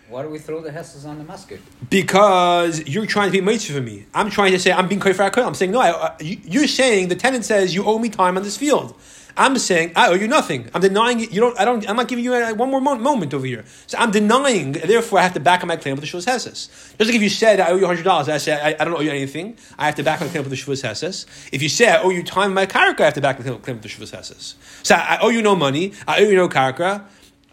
Why 0.10 0.24
do 0.24 0.30
we 0.30 0.40
throw 0.40 0.62
the 0.62 0.72
hesses 0.72 1.06
on 1.06 1.18
the 1.18 1.24
musket? 1.26 1.60
because 1.90 2.88
you're 2.88 3.06
trying 3.06 3.28
to 3.28 3.32
be 3.32 3.42
mitzvah 3.42 3.74
for 3.76 3.82
me. 3.82 4.06
I'm 4.14 4.30
trying 4.30 4.54
to 4.54 4.60
say 4.60 4.72
I'm 4.72 4.88
being 4.88 5.02
koyfer 5.02 5.46
I'm 5.46 5.54
saying 5.54 5.72
no. 5.72 5.82
I, 5.82 6.16
you- 6.22 6.40
you're 6.46 6.68
saying 6.68 7.10
the 7.10 7.16
tenant 7.16 7.44
says 7.46 7.76
you 7.76 7.84
owe 7.84 8.00
me 8.00 8.10
time 8.10 8.38
on 8.38 8.44
this 8.44 8.56
field. 8.58 8.96
I'm 9.40 9.56
saying 9.60 9.92
I 9.96 10.08
owe 10.10 10.14
you 10.16 10.28
nothing. 10.28 10.68
I'm 10.74 10.82
denying 10.82 11.20
it. 11.20 11.32
You 11.32 11.42
don't. 11.42 11.60
I 11.60 11.66
don't. 11.66 11.88
I'm 11.88 11.96
not 11.98 12.08
giving 12.08 12.24
you 12.24 12.34
a, 12.34 12.54
one 12.56 12.72
more 12.72 12.82
mo- 12.82 12.96
moment 12.96 13.34
over 13.36 13.46
here. 13.46 13.66
So 13.86 13.96
I'm 14.00 14.10
denying. 14.10 14.72
Therefore, 14.72 15.20
I 15.20 15.24
have 15.24 15.34
to 15.34 15.40
back 15.40 15.62
up 15.62 15.68
my 15.68 15.76
claim 15.76 15.96
with 15.96 16.04
the 16.04 16.10
shvus 16.10 16.26
heses. 16.26 16.70
Just 16.98 17.00
like 17.00 17.14
if 17.14 17.22
you 17.22 17.30
said 17.30 17.60
I 17.60 17.70
owe 17.70 17.76
you 17.76 17.86
hundred 17.86 18.04
dollars, 18.04 18.30
I 18.30 18.38
say 18.40 18.54
I, 18.60 18.70
I 18.80 18.84
don't 18.86 18.96
owe 18.96 19.02
you 19.02 19.12
anything. 19.12 19.56
I 19.78 19.86
have 19.86 19.96
to 19.96 20.04
back 20.04 20.22
up 20.22 20.28
my 20.28 20.32
claim 20.32 20.44
with 20.44 20.50
the 20.50 20.56
shvus 20.58 20.82
heses. 20.82 21.28
If 21.52 21.62
you 21.62 21.70
say 21.70 21.88
I 21.90 22.02
owe 22.02 22.10
you 22.10 22.24
time 22.24 22.50
on 22.50 22.54
my 22.56 22.66
karka, 22.66 23.02
I 23.02 23.06
have 23.06 23.14
to 23.14 23.22
back 23.22 23.38
my 23.38 23.46
claim 23.58 23.80
with 23.80 23.84
the 23.84 23.90
shvus 23.90 24.12
heses. 24.12 24.56
So 24.82 24.96
I 24.96 25.20
owe 25.22 25.30
you 25.30 25.44
no 25.44 25.56
money. 25.56 25.94
I 26.08 26.22
owe 26.22 26.28
you 26.28 26.36
no 26.36 26.50
karka. 26.50 27.04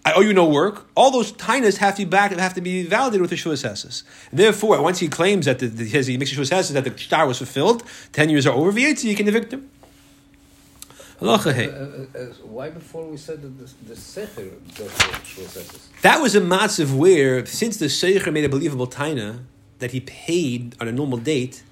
I 0.05 0.13
owe 0.13 0.21
you 0.21 0.35
no 0.35 0.47
work. 0.47 0.87
All 0.95 1.11
those 1.11 1.33
tainas 1.33 1.79
have 1.79 1.97
to 1.97 2.03
be 2.05 2.11
back 2.11 2.31
have 2.33 2.55
to 2.55 2.61
be 2.61 2.85
validated 2.85 3.23
with 3.23 3.31
the 3.31 3.37
heses. 3.37 4.05
Therefore, 4.33 4.83
once 4.83 4.99
he 4.99 5.09
claims 5.09 5.47
that 5.47 5.59
the, 5.61 5.67
the, 5.67 5.85
he, 5.85 5.97
has, 5.97 6.07
he 6.07 6.19
makes 6.19 6.33
a 6.33 6.37
shuvas 6.37 6.51
heses 6.51 6.73
that 6.73 6.85
the 6.85 6.97
star 6.99 7.27
was 7.27 7.39
fulfilled, 7.39 7.83
ten 8.13 8.29
years 8.29 8.47
are 8.47 8.55
over. 8.55 8.71
V'yetzi, 8.71 9.05
you 9.05 9.17
can 9.17 9.27
evict 9.29 9.53
him. 9.53 9.71
Uh, 11.23 11.27
uh, 11.27 11.39
uh, 11.39 12.25
why 12.43 12.69
before 12.69 13.07
we 13.07 13.17
said 13.17 13.41
that 13.41 13.57
the, 13.57 13.65
the 13.89 13.95
secher 13.95 14.51
does 14.75 14.93
the? 15.55 15.81
That 16.03 16.21
was 16.21 16.35
a 16.35 16.41
matzav 16.41 16.95
where, 16.95 17.47
since 17.47 17.79
the 17.79 17.87
seicher 17.87 18.33
made 18.33 18.45
a 18.45 18.49
believable 18.49 18.87
taina 18.87 19.45
that 19.79 19.93
he 19.93 20.01
paid 20.01 20.77
on 20.81 20.89
a 20.89 20.93
normal 20.93 21.19
date, 21.19 21.63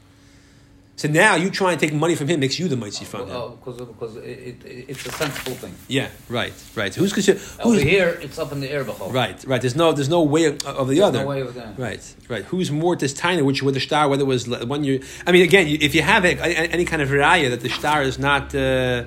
so 0.97 1.09
now 1.09 1.35
you 1.37 1.51
try 1.51 1.73
and 1.73 1.81
take 1.81 1.93
money 1.93 2.15
from 2.15 2.29
him 2.29 2.39
makes 2.41 2.59
you 2.59 2.69
the 2.69 2.77
mighty 2.77 3.05
from 3.05 3.23
him. 3.23 3.31
Oh, 3.37 3.59
because 3.59 3.79
because 3.81 4.17
it, 4.17 4.65
it, 4.65 4.85
it's 4.89 5.07
a 5.07 5.11
sensible 5.13 5.53
thing. 5.55 5.75
Yeah, 5.89 6.09
right, 6.29 6.53
right. 6.77 6.95
Who's 6.95 7.13
considered? 7.13 7.43
Over 7.61 7.81
here, 7.81 8.19
it's 8.23 8.39
up 8.39 8.53
in 8.53 8.61
the 8.61 8.71
air, 8.71 8.85
b'chol. 8.85 9.13
right, 9.13 9.43
right. 9.47 9.61
There's 9.61 9.75
no, 9.75 9.93
there's 9.93 10.09
no 10.11 10.23
way 10.23 10.45
of, 10.45 10.65
of 10.67 10.89
the 10.89 10.95
There's 10.97 11.05
other. 11.09 11.21
no 11.23 11.27
way 11.29 11.41
of 11.41 11.55
that. 11.55 11.79
Right, 11.79 12.15
right. 12.29 12.45
Who's 12.45 12.71
more 12.71 12.95
this 12.95 13.15
tiny, 13.15 13.43
which 13.43 13.63
with 13.63 13.75
the 13.75 13.81
star, 13.81 14.09
whether 14.09 14.23
it 14.23 14.27
was 14.27 14.47
one 14.49 14.85
year. 14.85 15.01
I 15.27 15.33
mean, 15.33 15.43
again, 15.43 15.67
if 15.67 15.95
you 15.95 16.03
have 16.03 16.25
a, 16.25 16.35
a- 16.37 16.69
any 16.69 16.85
kind 16.85 17.01
of 17.03 17.09
raya 17.09 17.51
that 17.51 17.61
the 17.61 17.71
star 17.71 18.03
is 18.03 18.19
not 18.19 18.55
uh, 18.55 19.05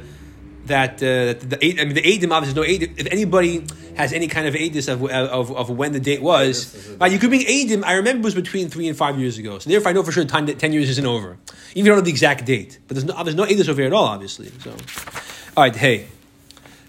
that 0.67 0.95
uh, 0.95 1.33
that 1.33 1.49
the 1.49 1.65
eight, 1.65 1.79
I 1.79 1.85
mean, 1.85 1.93
the 1.93 2.01
eidim 2.01 2.31
obviously 2.31 2.61
no 2.61 2.67
eidim. 2.67 2.99
If 2.99 3.07
anybody 3.11 3.65
has 3.95 4.13
any 4.13 4.27
kind 4.27 4.47
of 4.47 4.53
aidis 4.53 4.91
of, 4.91 5.03
of, 5.09 5.55
of 5.55 5.69
when 5.69 5.93
the 5.93 5.99
date 5.99 6.21
was, 6.21 6.95
right? 6.99 7.11
You 7.11 7.19
could 7.19 7.29
bring 7.29 7.41
eidim. 7.41 7.83
I 7.83 7.93
remember 7.93 8.21
it 8.21 8.25
was 8.25 8.35
between 8.35 8.69
three 8.69 8.87
and 8.87 8.97
five 8.97 9.19
years 9.19 9.37
ago. 9.37 9.59
So 9.59 9.69
therefore, 9.69 9.89
I 9.89 9.93
know 9.93 10.03
for 10.03 10.11
sure 10.11 10.25
time, 10.25 10.45
ten 10.47 10.73
years 10.73 10.89
isn't 10.89 11.05
over. 11.05 11.37
Even 11.47 11.57
if 11.71 11.75
you 11.75 11.83
don't 11.85 11.97
know 11.97 12.01
the 12.01 12.09
exact 12.09 12.45
date, 12.45 12.79
but 12.87 12.95
there's 12.95 13.05
no 13.05 13.23
there's 13.23 13.35
no 13.35 13.45
aidis 13.45 13.69
over 13.69 13.81
here 13.81 13.87
at 13.87 13.93
all, 13.93 14.05
obviously. 14.05 14.51
So, 14.63 14.71
all 14.71 15.63
right, 15.63 15.75
hey, 15.75 16.07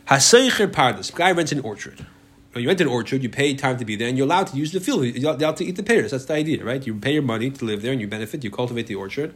haseicher 0.09 0.69
pardas. 0.69 1.15
Guy 1.15 1.33
rents 1.33 1.53
an 1.53 1.61
orchard. 1.61 2.07
You 2.55 2.69
rent 2.69 2.81
an 2.81 2.87
orchard, 2.89 3.23
you 3.23 3.29
pay 3.29 3.55
time 3.55 3.77
to 3.77 3.85
be 3.85 3.97
there, 3.97 4.09
and 4.09 4.17
you're 4.17 4.27
allowed 4.27 4.47
to 4.47 4.57
use 4.57 4.73
the 4.73 4.81
field. 4.81 5.05
You're 5.05 5.35
allowed 5.35 5.59
to 5.59 5.65
eat 5.67 5.77
the 5.77 5.83
pears. 5.83 6.13
That's 6.13 6.25
the 6.25 6.33
idea, 6.33 6.65
right? 6.65 6.85
You 6.87 6.95
pay 6.95 7.13
your 7.13 7.23
money 7.23 7.51
to 7.51 7.65
live 7.67 7.83
there, 7.83 7.93
and 7.93 8.01
you 8.01 8.09
benefit. 8.09 8.43
You 8.45 8.51
cultivate 8.51 8.87
the 8.87 8.95
orchard. 8.95 9.35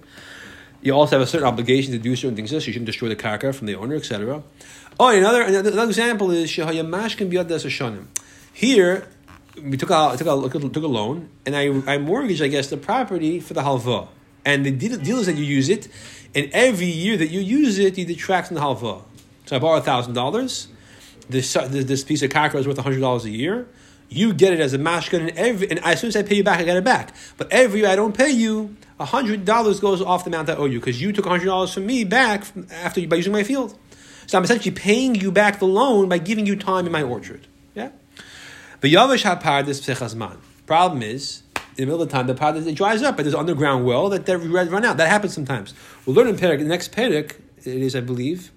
You 0.82 0.92
also 0.92 1.18
have 1.18 1.26
a 1.26 1.30
certain 1.30 1.46
obligation 1.46 1.92
to 1.92 1.98
do 1.98 2.16
certain 2.16 2.36
things. 2.36 2.50
So 2.50 2.56
you 2.56 2.60
shouldn't 2.60 2.86
destroy 2.86 3.08
the 3.08 3.16
karka 3.16 3.54
from 3.54 3.66
the 3.66 3.74
owner, 3.74 3.96
etc. 3.96 4.42
Oh, 4.98 5.08
another, 5.08 5.42
another 5.42 5.84
example 5.84 6.30
is 6.30 6.50
shehayamashkin 6.50 7.30
biyad 7.30 7.46
desashanim. 7.46 8.06
Here, 8.52 9.08
we 9.62 9.76
took 9.76 9.90
a 9.90 10.14
took 10.16 10.26
a 10.26 10.68
took 10.68 10.82
a 10.82 10.86
loan, 10.86 11.28
and 11.44 11.56
I 11.56 11.94
I 11.94 11.98
mortgaged, 11.98 12.42
I 12.42 12.48
guess, 12.48 12.68
the 12.68 12.76
property 12.76 13.40
for 13.40 13.54
the 13.54 13.62
halva. 13.62 14.08
And 14.44 14.64
the 14.64 14.70
deal, 14.70 15.18
is 15.18 15.26
that 15.26 15.36
you 15.36 15.44
use 15.44 15.68
it, 15.68 15.88
and 16.34 16.50
every 16.52 16.86
year 16.86 17.16
that 17.18 17.28
you 17.28 17.40
use 17.40 17.78
it, 17.78 17.98
you 17.98 18.06
detract 18.06 18.48
from 18.48 18.56
the 18.56 18.62
halva. 18.62 19.02
So 19.46 19.56
I 19.56 19.58
borrow 19.58 19.80
thousand 19.80 20.14
dollars. 20.14 20.68
This 21.28 21.52
this 21.52 22.04
piece 22.04 22.22
of 22.22 22.30
karka 22.30 22.56
is 22.56 22.66
worth 22.66 22.78
hundred 22.78 23.00
dollars 23.00 23.24
a 23.24 23.30
year. 23.30 23.68
You 24.08 24.32
get 24.32 24.52
it 24.52 24.60
as 24.60 24.74
a 24.74 24.78
mashkin, 24.78 25.20
and 25.20 25.30
every 25.38 25.70
and 25.70 25.78
as 25.84 26.00
soon 26.00 26.08
as 26.08 26.16
I 26.16 26.22
pay 26.22 26.36
you 26.36 26.44
back, 26.44 26.58
I 26.58 26.64
get 26.64 26.76
it 26.76 26.84
back. 26.84 27.14
But 27.36 27.52
every 27.52 27.80
year 27.80 27.88
I 27.88 27.96
don't 27.96 28.16
pay 28.16 28.30
you, 28.30 28.76
hundred 29.06 29.44
dollars 29.44 29.80
goes 29.80 30.02
off 30.02 30.24
the 30.24 30.30
amount 30.30 30.50
I 30.50 30.54
owe 30.54 30.66
you 30.66 30.78
because 30.80 31.00
you 31.00 31.12
took 31.12 31.26
hundred 31.26 31.46
dollars 31.46 31.72
from 31.72 31.86
me 31.86 32.04
back 32.04 32.44
after 32.70 33.06
by 33.06 33.16
using 33.16 33.32
my 33.32 33.42
field. 33.42 33.78
So 34.26 34.38
I'm 34.38 34.44
essentially 34.44 34.70
paying 34.70 35.14
you 35.16 35.32
back 35.32 35.58
the 35.58 35.66
loan 35.66 36.08
by 36.08 36.18
giving 36.18 36.46
you 36.46 36.54
time 36.54 36.86
in 36.86 36.92
my 36.92 37.02
orchard. 37.02 37.46
Yeah. 37.74 37.90
The 38.80 38.94
Yavish 38.94 39.24
HaPardes 39.24 39.80
Psechazman. 39.80 40.36
Problem 40.66 41.02
is, 41.02 41.42
in 41.54 41.74
the 41.76 41.86
middle 41.86 42.02
of 42.02 42.08
the 42.08 42.12
time, 42.12 42.26
the 42.26 42.34
pardes 42.34 42.66
it 42.66 42.74
dries 42.74 43.02
up, 43.02 43.16
but 43.16 43.24
there's 43.24 43.34
an 43.34 43.40
underground 43.40 43.84
well 43.84 44.08
that 44.10 44.26
they 44.26 44.36
run 44.36 44.84
out. 44.84 44.98
That 44.98 45.08
happens 45.08 45.34
sometimes. 45.34 45.74
We'll 46.06 46.14
learn 46.14 46.28
in 46.28 46.36
Perik, 46.36 46.58
the 46.58 46.64
next 46.64 46.92
Perik, 46.92 47.40
it 47.58 47.66
is, 47.66 47.96
I 47.96 48.00
believe, 48.00 48.52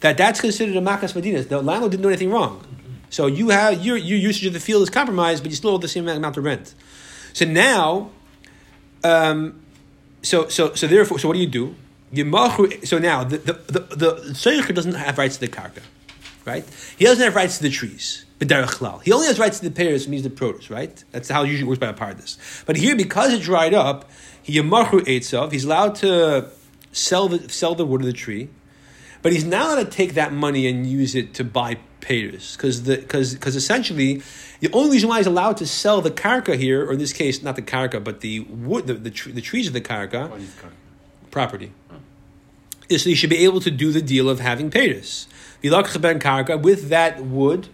that 0.00 0.16
that's 0.16 0.40
considered 0.40 0.76
a 0.76 0.80
Makas 0.80 1.12
Medinas. 1.12 1.48
The 1.48 1.60
landlord 1.60 1.90
didn't 1.90 2.02
do 2.02 2.08
anything 2.08 2.30
wrong. 2.30 2.64
So 3.10 3.26
you 3.26 3.50
have 3.50 3.84
your, 3.84 3.96
your 3.96 4.18
usage 4.18 4.46
of 4.46 4.52
the 4.52 4.60
field 4.60 4.82
is 4.82 4.90
compromised, 4.90 5.42
but 5.42 5.50
you 5.50 5.56
still 5.56 5.70
owe 5.70 5.78
the 5.78 5.88
same 5.88 6.08
amount 6.08 6.36
of 6.36 6.44
rent. 6.44 6.74
So 7.32 7.44
now, 7.44 8.10
um, 9.04 9.60
so 10.22 10.48
so 10.48 10.74
so 10.74 10.86
therefore, 10.86 11.18
so 11.18 11.28
what 11.28 11.34
do 11.34 11.40
you 11.40 11.46
do? 11.46 11.74
So 12.84 12.98
now 12.98 13.24
the 13.24 13.38
the 13.38 13.52
the, 13.52 13.80
the 13.96 14.72
doesn't 14.72 14.94
have 14.94 15.18
rights 15.18 15.36
to 15.36 15.40
the 15.40 15.48
karka, 15.48 15.82
right? 16.44 16.64
He 16.98 17.04
doesn't 17.04 17.22
have 17.22 17.36
rights 17.36 17.58
to 17.58 17.62
the 17.62 17.70
trees. 17.70 18.24
He 18.40 19.12
only 19.12 19.26
has 19.26 19.38
rights 19.38 19.58
to 19.58 19.68
the 19.68 19.70
pears, 19.70 20.08
means 20.08 20.22
the 20.22 20.30
produce, 20.30 20.70
right? 20.70 21.04
That's 21.12 21.28
how 21.28 21.42
it 21.42 21.48
usually 21.48 21.68
works 21.68 21.78
by 21.78 21.88
a 21.88 21.92
pardes. 21.92 22.38
But 22.64 22.76
here, 22.76 22.96
because 22.96 23.34
it 23.34 23.42
dried 23.42 23.74
up, 23.74 24.10
he 24.42 24.58
yamachru 24.58 25.00
eitzav. 25.00 25.52
He's 25.52 25.64
allowed 25.64 25.96
to 25.96 26.48
sell 26.90 27.28
the 27.28 27.48
sell 27.50 27.74
the 27.74 27.84
wood 27.84 28.00
of 28.00 28.06
the 28.06 28.14
tree, 28.14 28.48
but 29.20 29.32
he's 29.32 29.44
not 29.44 29.78
allowed 29.78 29.84
to 29.84 29.90
take 29.90 30.14
that 30.14 30.32
money 30.32 30.66
and 30.66 30.86
use 30.86 31.14
it 31.14 31.34
to 31.34 31.44
buy 31.44 31.78
pears 32.00 32.56
because 32.56 32.82
the 32.84 32.96
because 32.96 33.34
because 33.34 33.56
essentially 33.56 34.22
the 34.60 34.70
only 34.72 34.90
reason 34.90 35.08
why 35.08 35.18
he's 35.18 35.26
allowed 35.26 35.56
to 35.58 35.66
sell 35.66 36.00
the 36.00 36.10
karka 36.10 36.56
here, 36.56 36.84
or 36.84 36.92
in 36.92 36.98
this 36.98 37.12
case, 37.12 37.42
not 37.42 37.56
the 37.56 37.62
karka, 37.62 38.02
but 38.02 38.20
the 38.20 38.40
wood, 38.40 38.86
the 38.86 38.94
the, 38.94 39.10
the 39.10 39.40
trees 39.40 39.66
of 39.66 39.72
the 39.72 39.80
karka 39.80 40.00
karka? 40.00 40.30
Oh, 40.32 40.68
property. 41.30 41.72
Is 42.88 43.04
so 43.04 43.08
he 43.08 43.14
should 43.14 43.30
be 43.30 43.44
able 43.44 43.60
to 43.60 43.70
do 43.70 43.92
the 43.92 44.02
deal 44.02 44.28
of 44.28 44.40
having. 44.40 44.70
Vilakach 44.70 46.00
ben 46.00 46.18
karka 46.18 46.60
with 46.60 46.88
that 46.88 47.24
wood, 47.24 47.68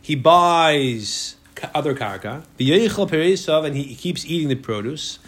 he 0.00 0.14
buys 0.14 1.36
other 1.74 1.94
karka. 1.94 2.42
Perisav, 2.58 3.64
and 3.64 3.76
he 3.76 3.94
keeps 3.94 4.24
eating 4.24 4.48
the 4.48 4.56
produce, 4.56 5.18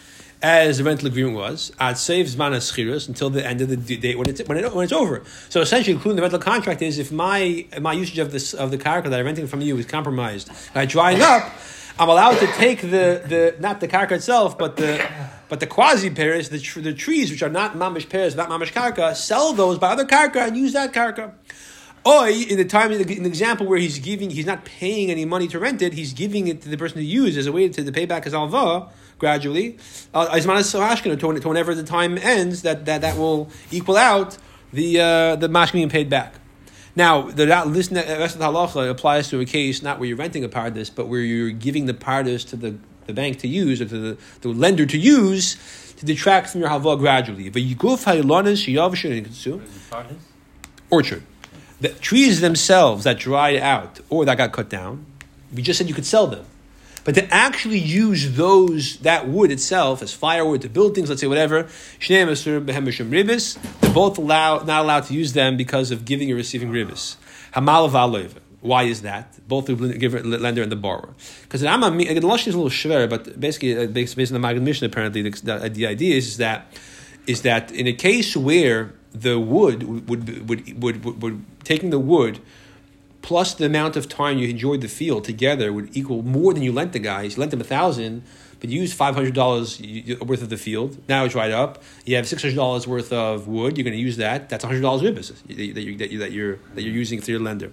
as 0.43 0.79
the 0.79 0.85
rental 0.85 1.09
agreement 1.09 1.37
was. 1.37 1.73
Ad 1.79 1.99
saves 1.99 2.37
manas 2.37 2.77
until 3.09 3.31
the 3.31 3.45
end 3.45 3.61
of 3.61 3.69
the 3.69 3.97
date 3.97 4.19
when 4.19 4.29
it's 4.29 4.41
when, 4.47 4.59
it, 4.59 4.75
when 4.75 4.85
it's 4.85 4.93
over. 4.93 5.23
So 5.49 5.61
essentially, 5.61 5.95
including 5.95 6.17
the 6.17 6.23
rental 6.23 6.41
contract 6.41 6.83
is 6.83 6.99
if 6.99 7.11
my 7.11 7.67
my 7.81 7.93
usage 7.93 8.19
of 8.19 8.33
this 8.33 8.55
of 8.55 8.71
the 8.71 8.79
karka 8.79 9.11
that 9.11 9.19
I'm 9.19 9.27
renting 9.27 9.47
from 9.47 9.61
you 9.61 9.77
is 9.79 9.87
compromised, 9.87 10.51
I 10.75 10.87
drying 10.87 11.21
up. 11.21 11.51
I'm 12.01 12.09
allowed 12.09 12.39
to 12.39 12.47
take 12.53 12.81
the, 12.81 13.23
the 13.27 13.57
not 13.59 13.81
the 13.81 13.89
karka 13.89 14.13
itself, 14.13 14.57
but 14.57 14.77
the 14.77 15.05
but 15.49 15.59
the 15.61 15.67
quasi 15.67 16.11
pears, 16.11 16.51
the, 16.51 16.61
tr- 16.61 16.81
the 16.81 16.93
trees 16.93 17.31
which 17.31 17.43
are 17.43 17.49
not 17.49 17.73
mamish 17.73 18.09
pears, 18.09 18.37
not 18.37 18.51
mamish 18.51 18.73
karka, 18.73 19.17
sell 19.17 19.53
those 19.53 19.79
by 19.79 19.93
other 19.93 20.05
karka 20.05 20.47
and 20.47 20.57
use 20.57 20.75
that 20.75 20.93
karka. 20.93 21.33
Oi, 22.07 22.33
in 22.33 22.57
the 22.57 22.65
time 22.65 22.93
in 22.93 22.99
the, 22.99 23.05
the 23.05 23.27
example 23.27 23.67
where 23.67 23.79
he's 23.79 23.99
giving, 23.99 24.31
he's 24.31 24.47
not 24.47 24.65
paying 24.65 25.11
any 25.11 25.25
money 25.25 25.49
to 25.49 25.59
rent 25.59 25.83
it. 25.83 25.95
He's 25.95 26.13
giving 26.13 26.47
it 26.47 26.63
to 26.63 26.69
the 26.69 26.77
person 26.77 26.99
to 26.99 27.05
use 27.05 27.37
as 27.37 27.47
a 27.47 27.53
way 27.53 27.69
to, 27.69 27.85
to 27.85 27.93
pay 27.93 28.07
back 28.07 28.25
his 28.25 28.35
alva 28.35 28.89
gradually. 29.19 29.79
Uh, 30.15 30.29
Izmanas 30.29 30.73
Sarashkin, 30.73 31.19
to, 31.19 31.49
whenever 31.49 31.75
the 31.75 31.83
time 31.83 32.19
ends, 32.19 32.63
that, 32.63 32.85
that, 32.87 33.01
that 33.03 33.17
will 33.17 33.49
equal 33.71 33.97
out 33.97 34.39
the 34.73 35.01
uh, 35.01 35.37
the 35.37 35.49
mashkin 35.49 35.73
being 35.73 35.89
paid 35.89 36.11
back. 36.11 36.35
Now, 36.95 37.23
the 37.23 37.47
rest 37.47 37.91
of 37.91 38.41
the 38.41 38.47
halacha 38.47 38.91
applies 38.91 39.29
to 39.31 39.41
a 39.41 39.45
case 39.45 39.83
not 39.83 39.99
where 39.99 40.09
you're 40.09 40.17
renting 40.17 40.43
a 40.45 40.49
pardes, 40.49 40.91
but 40.95 41.07
where 41.07 41.21
you're 41.21 41.51
giving 41.51 41.87
the 41.87 41.95
pardes 41.95 42.45
to 42.49 42.57
the, 42.57 42.77
the 43.07 43.13
bank 43.13 43.39
to 43.39 43.49
use 43.49 43.81
or 43.81 43.85
to 43.87 43.99
the, 43.99 44.19
the 44.41 44.49
lender 44.49 44.85
to 44.85 44.99
use 44.99 45.57
to 45.97 46.05
detract 46.05 46.51
from 46.51 46.61
your 46.61 46.71
halva 46.71 46.99
gradually. 46.99 47.51
But 47.51 47.63
you 47.63 47.77
go 47.77 47.91
What 47.91 48.07
is 48.47 48.65
the 48.65 48.77
pardes? 48.77 50.17
orchard. 50.91 51.23
The 51.81 51.91
trees 51.91 52.41
themselves 52.41 53.05
that 53.05 53.19
dried 53.19 53.57
out 53.57 54.01
or 54.11 54.25
that 54.25 54.37
got 54.37 54.53
cut 54.53 54.69
down, 54.69 55.07
we 55.55 55.63
just 55.63 55.79
said 55.79 55.89
you 55.89 55.95
could 55.95 56.07
sell 56.07 56.27
them. 56.27 56.45
But 57.09 57.15
to 57.15 57.33
actually 57.33 57.79
use 57.79 58.37
those 58.37 58.99
that 58.99 59.27
wood 59.27 59.51
itself 59.51 60.03
as 60.03 60.13
firewood 60.13 60.61
to 60.61 60.69
build 60.69 60.95
things, 60.95 61.09
let's 61.09 61.23
say 61.23 61.27
whatever, 61.27 61.67
they're 62.07 62.35
both 63.95 64.19
allow, 64.19 64.59
not 64.59 64.83
allowed 64.85 65.05
to 65.05 65.15
use 65.15 65.33
them 65.33 65.57
because 65.57 65.91
of 65.91 66.05
giving 66.05 66.31
or 66.31 66.35
receiving 66.35 66.69
ribis. 66.71 67.17
Why 68.61 68.83
is 68.83 69.01
that? 69.01 69.49
Both 69.49 69.65
the 69.69 69.75
giver, 69.75 70.23
lender 70.23 70.63
and 70.63 70.71
the 70.71 70.77
borrower. 70.77 71.15
Because 71.45 71.63
the 71.63 71.69
Rambam, 71.69 71.97
the 71.97 72.21
Lashon 72.21 72.49
is 72.49 72.55
a 72.55 72.59
little 72.59 72.69
shver, 72.69 73.09
but 73.09 73.41
basically, 73.41 73.79
uh, 73.79 73.87
based 73.87 74.19
on 74.19 74.35
the 74.35 74.39
Maggid 74.39 74.63
Mishnah, 74.63 74.89
apparently, 74.89 75.23
the, 75.23 75.31
the, 75.31 75.71
the 75.71 75.87
idea 75.87 76.15
is, 76.15 76.27
is 76.29 76.37
that 76.37 76.77
is 77.27 77.41
that 77.41 77.73
in 77.73 77.87
a 77.87 77.95
case 77.95 78.37
where 78.37 78.93
the 79.13 79.41
wood 79.41 79.83
would 79.83 80.11
would 80.11 80.47
would, 80.47 80.83
would, 80.83 81.05
would, 81.07 81.23
would 81.23 81.45
taking 81.65 81.89
the 81.89 81.99
wood 81.99 82.39
plus 83.23 83.55
the 83.55 83.67
amount 83.67 83.97
of 83.97 84.09
time 84.09 84.39
you 84.39 84.49
enjoyed 84.49 84.81
the 84.81 84.89
field 84.89 85.25
together 85.25 85.73
would 85.73 85.97
equal 85.97 86.23
more 86.23 86.55
than 86.55 86.63
you 86.63 86.73
lent 86.73 86.93
the 86.93 86.99
guys. 86.99 87.37
You 87.37 87.41
lent 87.41 87.51
them 87.51 87.61
a 87.61 87.65
thousand, 87.65 88.23
but 88.61 88.71
you 88.71 88.81
used 88.81 88.95
five 88.95 89.15
hundred 89.15 89.35
dollars 89.35 89.81
worth 90.21 90.43
of 90.43 90.49
the 90.49 90.57
field. 90.57 90.99
Now 91.09 91.25
it's 91.25 91.35
right 91.35 91.51
up. 91.51 91.83
You 92.05 92.17
have 92.17 92.27
six 92.27 92.43
hundred 92.43 92.57
dollars 92.57 92.87
worth 92.87 93.13
of 93.13 93.47
wood. 93.47 93.77
You're 93.77 93.85
going 93.85 93.97
to 93.97 94.03
use 94.03 94.17
that. 94.17 94.49
That's 94.49 94.65
hundred 94.65 94.81
dollars 94.81 95.03
ribbis 95.03 95.33
that 95.47 95.83
you 95.83 95.97
that 95.99 96.11
you 96.11 96.19
that 96.19 96.33
you're 96.33 96.59
that 96.75 96.83
you're 96.83 96.95
using 96.95 97.21
through 97.21 97.35
your 97.35 97.43
lender. 97.43 97.73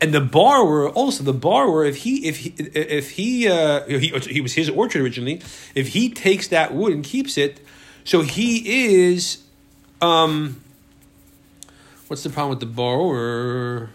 And 0.00 0.14
the 0.14 0.20
borrower 0.20 0.88
also 0.88 1.24
the 1.24 1.32
borrower 1.32 1.84
if 1.84 1.98
he 1.98 2.26
if 2.26 2.38
he 2.38 2.54
if 2.58 3.10
he 3.12 3.48
uh, 3.48 3.84
he, 3.86 4.08
he 4.08 4.40
was 4.40 4.54
his 4.54 4.70
orchard 4.70 5.02
originally 5.02 5.42
if 5.74 5.88
he 5.88 6.10
takes 6.10 6.48
that 6.48 6.74
wood 6.74 6.92
and 6.92 7.04
keeps 7.04 7.36
it, 7.38 7.60
so 8.04 8.22
he 8.22 8.96
is. 9.06 9.42
Um, 10.02 10.60
what's 12.08 12.22
the 12.22 12.30
problem 12.30 12.50
with 12.50 12.60
the 12.60 12.66
borrower? 12.66 13.90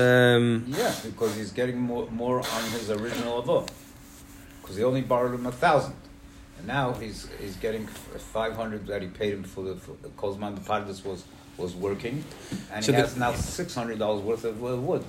Um, 0.00 0.64
Yeah, 0.68 0.94
because 1.04 1.34
he's 1.36 1.52
getting 1.52 1.78
more, 1.78 2.08
more 2.10 2.38
on 2.38 2.62
his 2.70 2.90
original 2.90 3.42
avot. 3.42 3.68
Because 4.60 4.76
he 4.76 4.84
only 4.84 5.02
borrowed 5.02 5.34
him 5.34 5.46
a 5.46 5.52
thousand. 5.52 5.94
And 6.58 6.66
now 6.66 6.92
he's 6.92 7.28
he's 7.40 7.56
getting 7.56 7.86
five 7.86 8.54
hundred 8.54 8.86
that 8.88 9.00
he 9.02 9.08
paid 9.08 9.32
him 9.32 9.44
for 9.44 9.62
the 9.64 9.74
Kozman 10.18 10.54
the 10.54 10.60
Pardes 10.60 11.04
was 11.04 11.24
was 11.56 11.74
working, 11.74 12.24
and 12.72 12.84
So 12.84 12.92
he 12.92 12.96
the- 12.96 13.02
has 13.02 13.16
now 13.16 13.32
six 13.34 13.74
hundred 13.74 13.98
dollars 13.98 14.22
worth 14.22 14.44
of 14.44 14.62
uh, 14.64 14.76
wood. 14.76 15.04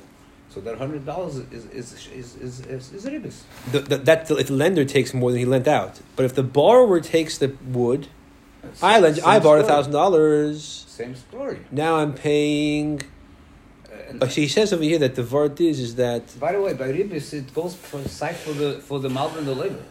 So 0.54 0.60
that 0.62 0.77
hundred 0.77 1.06
dollars 1.06 1.36
is 1.38 1.65
is 1.65 1.93
is 2.13 2.36
is 2.36 2.60
is, 2.65 2.93
is 2.93 3.06
ribis. 3.06 3.43
the, 3.71 3.80
the, 3.80 3.97
that 3.97 4.30
if 4.32 4.47
the 4.47 4.54
lender 4.54 4.86
takes 4.86 5.13
more 5.13 5.32
than 5.32 5.39
he 5.39 5.45
lent 5.45 5.67
out, 5.67 5.99
but 6.15 6.23
if 6.25 6.34
the 6.36 6.43
borrower 6.43 6.99
takes 7.01 7.38
the 7.38 7.49
wood, 7.65 8.08
I 8.82 8.99
lent, 8.99 9.25
I 9.25 9.39
borrowed 9.39 9.65
a 9.65 9.67
thousand 9.67 9.91
dollars. 9.93 10.86
Same 10.88 11.15
story. 11.15 11.60
Now 11.71 11.95
I'm 11.97 12.13
paying. 12.13 13.01
Oh, 14.21 14.26
he 14.26 14.47
says 14.47 14.74
over 14.74 14.84
here 14.84 15.00
that 15.00 15.15
the 15.15 15.24
vart 15.24 15.60
is 15.62 15.80
is 15.80 15.95
that. 15.95 16.39
By 16.39 16.54
the 16.54 16.62
way, 16.62 16.74
by 16.74 16.88
ribis 16.91 17.34
it 17.34 17.54
goes 17.54 17.76
for 17.76 18.00
for 18.00 18.54
the 18.54 18.80
for 18.82 19.00
the 19.00 19.10
malva 19.10 19.39
and 19.39 19.47
the 19.47 19.56
leva. 19.56 19.84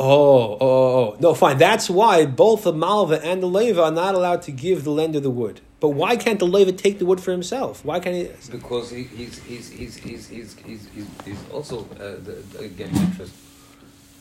Oh, 0.00 0.56
oh, 0.60 0.60
oh, 0.60 1.16
no, 1.18 1.34
fine. 1.34 1.58
That's 1.58 1.90
why 1.90 2.24
both 2.24 2.62
the 2.62 2.72
malva 2.72 3.20
and 3.24 3.42
the 3.42 3.48
leva 3.48 3.82
are 3.82 3.90
not 3.90 4.14
allowed 4.14 4.42
to 4.42 4.52
give 4.52 4.84
the 4.84 4.90
lender 4.90 5.18
the 5.18 5.30
wood. 5.30 5.60
But 5.80 5.88
why 5.90 6.16
can't 6.16 6.38
the 6.38 6.46
leva 6.46 6.70
take 6.70 7.00
the 7.00 7.06
wood 7.06 7.20
for 7.20 7.32
himself? 7.32 7.84
Why 7.84 7.98
can't 7.98 8.14
he? 8.14 8.30
Because 8.52 8.90
he, 8.90 9.02
he's, 9.02 9.42
he's, 9.42 9.70
he's, 9.70 9.96
he's, 9.96 10.28
he's, 10.28 10.56
he's, 10.64 10.88
he's 11.24 11.50
also 11.52 11.84
uh, 11.98 12.14
getting 12.76 12.96
interest 12.96 13.34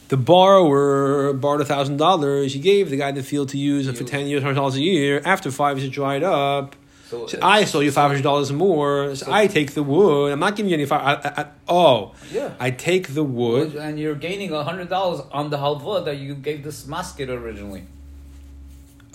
the 0.10 0.18
borrower 0.18 1.34
borrowed 1.34 1.62
a 1.62 1.66
thousand 1.66 1.98
dollars. 1.98 2.54
He 2.54 2.60
gave 2.60 2.90
the 2.90 2.98
guy 2.98 3.12
the 3.12 3.24
field 3.24 3.50
to 3.50 3.58
use 3.58 3.88
it 3.88 3.98
for 3.98 4.04
ten 4.04 4.28
years, 4.28 4.42
hundred 4.42 4.56
dollars 4.56 4.76
a 4.76 4.82
year. 4.82 5.22
After 5.26 5.52
five 5.52 5.78
years, 5.78 5.90
it 5.90 5.92
dried 5.92 6.24
up. 6.24 6.76
So, 7.10 7.26
So 7.28 7.40
I 7.42 7.64
sold 7.64 7.86
you 7.86 7.92
five 7.92 8.10
hundred 8.10 8.24
dollars 8.24 8.52
more. 8.52 9.16
So 9.16 9.26
So- 9.26 9.32
I 9.32 9.48
take 9.48 9.74
the 9.74 9.84
wood. 9.84 10.32
I'm 10.34 10.40
not 10.40 10.56
giving 10.56 10.70
you 10.70 10.76
any 10.76 10.86
five. 10.86 11.02
I, 11.02 11.30
I, 11.30 11.42
I, 11.42 11.46
oh, 11.70 12.14
Yeah. 12.32 12.54
I 12.60 12.72
take 12.72 13.14
the 13.14 13.24
wood. 13.24 13.76
and 13.76 13.98
you're 14.00 14.16
gaining 14.16 14.52
a 14.52 14.64
hundred 14.64 14.90
dollars 14.90 15.22
on 15.32 15.50
the 15.50 15.58
halva 15.58 16.04
that 16.06 16.18
you 16.18 16.36
gave 16.36 16.64
this 16.64 16.86
masket 16.86 17.30
originally. 17.30 17.84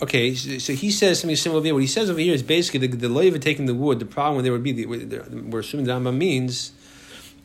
Okay, 0.01 0.33
so, 0.35 0.73
he 0.73 0.91
says 0.91 1.19
something 1.21 1.35
similar 1.35 1.63
here. 1.63 1.73
What 1.73 1.81
he 1.81 1.87
says 1.87 2.09
over 2.09 2.19
here 2.19 2.33
is 2.33 2.43
basically 2.43 2.87
the, 2.87 2.97
the 2.97 3.07
leva 3.07 3.39
taking 3.39 3.67
the 3.67 3.75
wood. 3.75 3.99
The 3.99 4.05
problem 4.05 4.43
there 4.43 4.51
would 4.51 4.63
be 4.63 4.73
the, 4.73 4.85
we're 4.85 5.59
assuming 5.59 5.85
the 5.85 5.93
Rambam 5.93 6.17
means 6.17 6.71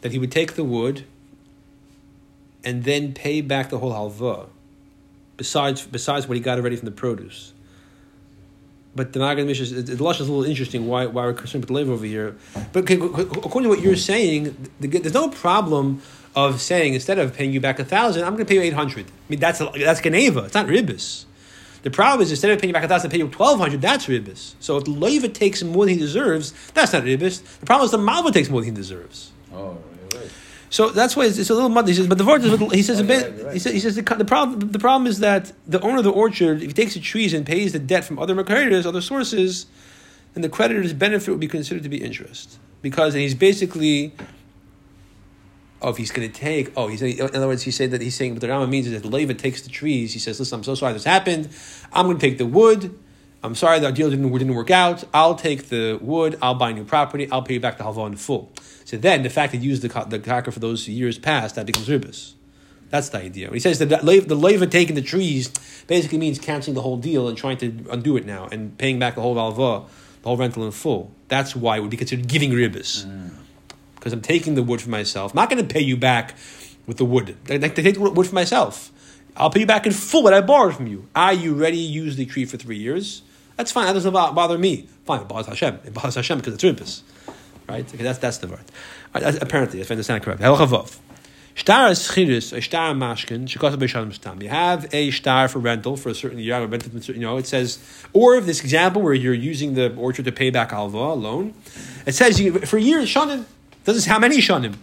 that 0.01 0.11
he 0.13 0.19
would 0.19 0.33
take 0.33 0.55
the 0.55 0.65
wood 0.65 1.05
and 2.65 2.83
then 2.85 3.13
pay 3.13 3.43
back 3.43 3.69
the 3.71 3.79
whole 3.79 3.93
halva, 3.93 4.49
besides 5.37 5.87
besides 5.87 6.27
what 6.27 6.37
he 6.37 6.41
got 6.43 6.59
already 6.59 6.75
from 6.75 6.87
the 6.87 6.93
produce. 6.93 7.53
But 8.99 9.13
the 9.13 9.21
Maggid 9.21 9.47
Mishnah, 9.47 9.83
the 9.83 10.03
Lush 10.03 10.21
is 10.21 10.29
a 10.29 10.33
little 10.33 10.45
interesting. 10.45 10.89
Why 10.89 11.07
why 11.07 11.23
we're 11.25 11.33
concerned 11.33 11.63
with 11.63 11.69
the 11.69 11.75
leva 11.75 11.93
over 11.93 12.05
here? 12.05 12.35
But 12.73 12.91
according 12.91 13.63
to 13.63 13.69
what 13.69 13.81
you're 13.81 13.95
saying, 13.95 14.71
the, 14.81 14.89
there's 14.89 15.15
no 15.15 15.29
problem 15.29 16.03
of 16.35 16.61
saying 16.61 16.95
instead 16.95 17.17
of 17.21 17.33
paying 17.33 17.53
you 17.53 17.61
back 17.61 17.79
a 17.79 17.85
thousand, 17.85 18.25
I'm 18.25 18.33
going 18.35 18.45
to 18.45 18.49
pay 18.51 18.57
you 18.57 18.63
eight 18.63 18.73
hundred. 18.73 19.07
I 19.07 19.11
mean 19.29 19.39
that's 19.39 19.61
that's 19.61 20.01
geneivah. 20.01 20.47
It's 20.47 20.55
not 20.55 20.67
ribis. 20.67 21.27
The 21.83 21.93
problem 21.93 22.23
is 22.23 22.33
instead 22.33 22.51
of 22.51 22.59
paying 22.61 22.71
you 22.71 22.75
back 22.75 22.83
a 22.83 22.89
thousand, 22.89 23.11
pay 23.11 23.19
you 23.19 23.29
twelve 23.29 23.61
hundred. 23.61 23.81
That's 23.81 24.07
ribis. 24.07 24.55
So 24.59 24.79
if 24.79 24.85
the 24.87 24.91
leva 24.91 25.29
takes 25.29 25.63
more 25.63 25.85
than 25.87 25.95
he 25.95 26.01
deserves, 26.01 26.53
that's 26.75 26.93
not 26.93 27.05
ribis. 27.05 27.41
The 27.61 27.67
problem 27.67 27.85
is 27.85 27.93
the 27.93 27.99
malva 27.99 28.33
takes 28.33 28.51
more 28.51 28.63
than 28.63 28.71
he 28.71 28.75
deserves. 28.75 29.31
Oh, 29.55 29.79
right. 30.13 30.31
So 30.71 30.91
that's 30.91 31.17
why 31.17 31.25
it's, 31.25 31.39
it's 31.39 31.51
a 31.51 31.55
little 31.55 31.69
muddy. 31.71 31.93
He 31.93 31.97
says, 31.97 32.07
but 32.07 32.19
the 32.19 32.25
word 32.25 32.43
is, 32.45 32.73
he 32.73 32.83
says 32.83 33.01
Oh, 33.01 33.05
a 33.05 33.07
bit. 33.07 33.45
right. 33.45 33.53
He 33.55 33.59
says, 33.59 33.73
he 33.73 33.81
says 33.81 33.97
the, 33.97 34.03
the 34.03 34.25
problem. 34.25 34.73
The 34.73 34.79
problem 34.79 35.07
is 35.07 35.21
that 35.21 35.53
the 35.67 35.81
owner 35.81 35.99
of 35.99 36.05
the 36.05 36.11
orchard, 36.13 36.59
if 36.63 36.69
he 36.69 36.73
takes 36.75 36.95
the 36.95 37.01
trees 37.01 37.33
and 37.33 37.47
pays 37.47 37.73
the 37.73 37.79
debt 37.79 38.05
from 38.05 38.19
other 38.19 38.43
creditors, 38.45 38.85
other 38.85 39.01
sources, 39.01 39.67
then 40.35 40.43
the 40.43 40.49
creditor's 40.49 40.93
benefit 40.93 41.31
would 41.31 41.41
be 41.41 41.49
considered 41.49 41.83
to 41.85 41.89
be 41.89 42.03
interest 42.05 42.59
because 42.83 43.15
he's 43.15 43.35
basically. 43.35 44.15
Oh, 45.81 45.91
if 45.91 45.97
he's 45.97 46.11
going 46.11 46.29
to 46.29 46.37
take, 46.37 46.73
oh, 46.77 46.89
he's 46.89 47.01
in 47.03 47.21
other 47.21 47.47
words, 47.47 47.63
he 47.63 47.71
said 47.71 47.93
that 47.93 48.01
he's 48.01 48.17
saying, 48.17 48.35
but 48.35 48.41
the 48.41 48.49
Rama 48.49 48.67
means 48.67 48.89
is 48.89 48.95
that 48.95 49.03
the 49.09 49.15
Leva 49.15 49.33
takes 49.33 49.63
the 49.63 49.69
trees. 49.69 50.13
He 50.13 50.19
says, 50.19 50.41
listen, 50.41 50.57
I'm 50.59 50.65
so 50.65 50.75
sorry 50.75 50.93
this 50.93 51.05
happened. 51.05 51.49
I'm 51.93 52.07
going 52.07 52.19
to 52.19 52.21
take 52.29 52.37
the 52.37 52.47
wood. 52.47 52.99
I'm 53.43 53.55
sorry 53.55 53.79
that 53.79 53.95
deal 53.95 54.11
didn't, 54.11 54.31
didn't 54.33 54.55
work 54.55 54.71
out. 54.71 55.05
I'll 55.15 55.37
take 55.37 55.69
the 55.69 55.99
wood. 56.01 56.39
I'll 56.43 56.55
buy 56.55 56.73
new 56.73 56.85
property. 56.85 57.31
I'll 57.31 57.43
pay 57.43 57.55
you 57.55 57.61
back 57.61 57.79
the 57.79 57.85
halva 57.85 58.07
in 58.09 58.17
full. 58.17 58.51
So 58.85 58.97
then, 58.97 59.23
the 59.23 59.31
fact 59.31 59.53
that 59.53 59.59
you 59.59 59.71
used 59.71 59.83
the, 59.83 60.05
the 60.05 60.19
kaka 60.19 60.51
for 60.51 60.61
those 60.61 60.89
years 60.89 61.19
past, 61.19 61.55
that 61.55 61.67
becomes 61.67 61.89
ribis. 61.89 62.35
That's 62.91 63.11
the 63.11 63.19
idea. 63.19 63.49
When 63.49 63.55
he 63.55 63.61
says 63.61 63.79
that 63.81 63.91
the 63.91 64.03
leva, 64.03 64.59
the 64.59 64.67
taking 64.67 64.95
the 64.95 65.03
trees 65.03 65.53
basically 65.87 66.19
means 66.19 66.39
canceling 66.39 66.75
the 66.75 66.83
whole 66.83 66.97
deal 66.97 67.29
and 67.29 67.37
trying 67.37 67.59
to 67.59 67.85
undo 67.91 68.17
it 68.17 68.25
now 68.25 68.49
and 68.51 68.77
paying 68.79 68.99
back 68.99 69.15
the 69.15 69.21
whole 69.21 69.37
halva, 69.37 69.87
the 70.23 70.29
whole 70.29 70.37
rental 70.37 70.65
in 70.65 70.73
full. 70.73 71.13
That's 71.29 71.55
why 71.55 71.77
it 71.77 71.81
would 71.81 71.91
be 71.91 71.99
considered 71.99 72.27
giving 72.29 72.51
ribis. 72.51 73.07
Because 73.95 74.13
mm. 74.13 74.17
I'm 74.17 74.23
taking 74.23 74.55
the 74.55 74.63
wood 74.63 74.81
for 74.81 74.91
myself. 74.91 75.33
I'm 75.33 75.37
not 75.37 75.51
going 75.51 75.65
to 75.65 75.73
pay 75.73 75.83
you 75.83 75.97
back 75.97 76.35
with 76.87 76.97
the 76.97 77.05
wood. 77.05 77.37
I 77.49 77.55
I 77.55 77.59
take 77.59 77.95
the 77.95 78.01
wood 78.01 78.27
for 78.27 78.35
myself. 78.35 78.91
I'll 79.37 79.51
pay 79.51 79.61
you 79.61 79.67
back 79.67 79.87
in 79.87 79.93
full 79.93 80.25
what 80.25 80.33
I 80.33 80.41
borrowed 80.41 80.75
from 80.75 80.87
you. 80.87 81.07
I, 81.15 81.33
you 81.33 81.55
already 81.55 81.79
used 81.79 82.17
the 82.19 82.25
tree 82.27 82.47
for 82.47 82.57
three 82.57 82.79
years. 82.79 83.23
That's 83.59 83.73
fine. 83.73 83.87
That 83.87 83.95
doesn't 83.95 84.13
bother 84.13 84.57
me. 84.57 84.89
Fine. 85.05 85.23
It 85.23 85.29
bothers 85.29 85.49
Hashem. 85.49 85.81
It 85.85 85.93
bothers 85.93 86.15
Hashem 86.15 86.39
because 86.39 86.55
it's 86.55 86.63
ribis. 86.63 87.03
Right? 87.69 87.87
Okay, 87.93 88.05
that's, 88.05 88.21
that's 88.21 88.39
the 88.39 88.47
word. 88.47 88.61
Right, 89.13 89.25
that's- 89.25 89.43
apparently, 89.43 89.81
if 89.81 89.91
I 89.91 89.95
understand 89.95 90.23
correctly. 90.23 90.47
Halacha 90.47 90.69
vav. 90.69 90.99
Shtar 91.57 91.91
schiris, 91.91 92.57
a 92.57 92.61
shtar 92.61 92.95
mashkin, 92.95 93.49
shekasa 93.49 93.75
b'shalom 93.75 94.15
stam. 94.15 94.41
You 94.41 94.49
have 94.49 94.95
a 94.95 95.11
shtar 95.11 95.49
for 95.49 95.59
rental 95.59 95.97
for 95.97 96.09
a 96.09 96.15
certain 96.15 96.39
year, 96.39 96.55
a 96.55 96.67
rental, 96.69 96.97
you 97.13 97.21
know, 97.21 97.37
it 97.37 97.49
says, 97.49 97.81
or 98.13 98.41
this 98.41 98.61
example 98.61 99.03
where 99.03 99.13
you're 99.13 99.35
using 99.35 99.75
the 99.75 99.93
orchard 99.97 100.27
to 100.27 100.33
pay 100.33 100.51
back 100.51 100.73
alva, 100.73 101.15
loan, 101.15 101.55
it 102.07 102.15
says 102.15 102.41
you, 102.41 102.61
for 102.61 102.79
years, 102.79 103.13
shanim, 103.13 103.45
doesn't 103.85 104.03
say 104.03 104.11
how 104.11 104.21
many 104.21 104.39
shanim. 104.39 104.77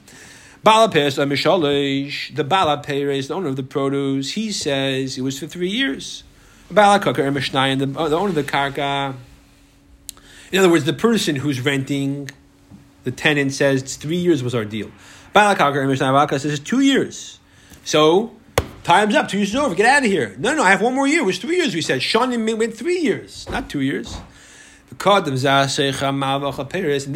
Balapes 0.65 1.15
the 1.15 2.43
Balaperes, 2.43 3.27
the 3.29 3.33
owner 3.33 3.47
of 3.47 3.55
the 3.55 3.63
produce, 3.63 4.31
he 4.31 4.51
says 4.51 5.17
it 5.17 5.21
was 5.21 5.39
for 5.39 5.47
three 5.47 5.69
years. 5.69 6.25
Balakaka 6.71 7.19
or 7.19 7.32
Mishnayan, 7.32 7.80
the, 7.80 7.86
the 7.86 8.17
owner 8.17 8.30
of 8.30 8.36
the 8.36 8.43
karka. 8.43 9.15
In 10.51 10.60
other 10.60 10.69
words, 10.69 10.86
the 10.86 10.93
person 10.93 11.36
who's 11.36 11.62
renting, 11.62 12.30
the 13.04 13.12
tenant 13.12 13.54
says 13.54 13.95
three 13.97 14.17
years 14.17 14.41
was 14.41 14.56
our 14.56 14.65
deal. 14.65 14.91
Balakaka 15.34 15.75
or 15.75 15.88
Mishnayan 15.88 16.13
Balaka 16.13 16.39
says 16.39 16.60
two 16.60 16.80
years. 16.80 17.39
So, 17.84 18.36
time's 18.84 19.13
up, 19.15 19.28
two 19.28 19.38
years 19.38 19.49
is 19.49 19.56
over, 19.56 19.75
get 19.75 19.86
out 19.86 20.04
of 20.04 20.10
here. 20.10 20.36
No, 20.39 20.56
no, 20.56 20.63
I 20.63 20.71
have 20.71 20.82
one 20.82 20.95
more 20.95 21.08
year. 21.08 21.21
It 21.21 21.25
was 21.25 21.38
three 21.38 21.58
years, 21.58 21.75
we 21.75 21.82
said. 21.82 22.01
Shanim 22.01 22.58
went 22.58 22.75
three 22.75 22.99
years, 22.99 23.47
not 23.49 23.69
two 23.69 23.82
years. 23.82 24.17
And 25.04 25.28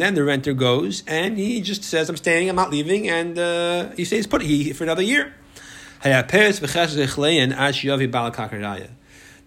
then 0.00 0.14
the 0.14 0.24
renter 0.24 0.52
goes 0.52 1.02
and 1.06 1.38
he 1.38 1.60
just 1.60 1.82
says, 1.82 2.08
I'm 2.08 2.16
staying, 2.16 2.48
I'm 2.50 2.56
not 2.56 2.70
leaving, 2.70 3.08
and 3.08 3.38
uh, 3.38 3.90
he 3.96 4.04
stays 4.04 4.26
put 4.26 4.42
he, 4.42 4.72
for 4.72 4.84
another 4.84 5.02
year. 5.02 5.32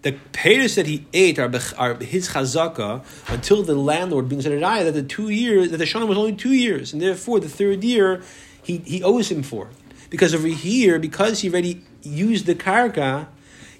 The 0.04 0.10
the 0.10 0.18
payers 0.32 0.74
that 0.74 0.86
he 0.86 1.06
ate 1.14 1.38
are, 1.38 1.50
are 1.78 1.94
his 1.94 2.28
chazaka 2.28 3.02
until 3.28 3.62
the 3.62 3.74
landlord 3.74 4.28
brings 4.28 4.44
a 4.44 4.50
raya 4.50 4.84
that 4.84 4.92
the 4.92 5.02
two 5.02 5.30
years 5.30 5.70
that 5.70 5.78
the 5.78 5.84
shana 5.84 6.06
was 6.06 6.18
only 6.18 6.34
two 6.34 6.52
years, 6.52 6.92
and 6.92 7.00
therefore 7.00 7.40
the 7.40 7.48
third 7.48 7.82
year 7.82 8.22
he, 8.62 8.78
he 8.78 9.02
owes 9.02 9.30
him 9.30 9.42
for. 9.42 9.70
Because 10.10 10.34
over 10.34 10.46
here, 10.46 10.98
because 10.98 11.40
he 11.40 11.48
already 11.50 11.82
used 12.02 12.44
the 12.44 12.54
karka, 12.54 13.28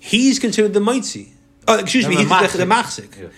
he's 0.00 0.38
considered 0.38 0.72
the 0.72 0.80
mitzi. 0.80 1.34
Oh, 1.68 1.78
excuse 1.78 2.08
me, 2.08 2.14
No, 2.14 2.20
he's 2.22 2.52
the 2.52 2.58
the, 2.58 2.64
the 2.64 2.74
machzik. 2.74 3.30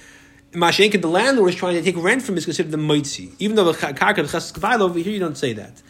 Yeah. 0.55 1.01
The 1.01 1.09
landlord 1.09 1.51
is 1.51 1.57
trying 1.57 1.75
to 1.75 1.83
take 1.83 2.03
rent 2.03 2.22
from 2.22 2.35
him 2.35 2.38
is 2.38 2.44
considered 2.44 2.70
the 2.72 2.79
mitzi. 2.79 3.33
Even 3.40 3.57
though 3.57 3.72
the 3.72 3.79
ka- 3.79 3.92
karka 3.92 4.22
the 4.25 4.85
over 4.85 4.99
here, 4.99 5.12
you 5.12 5.18
don't 5.18 5.37
say 5.37 5.53
that. 5.53 5.83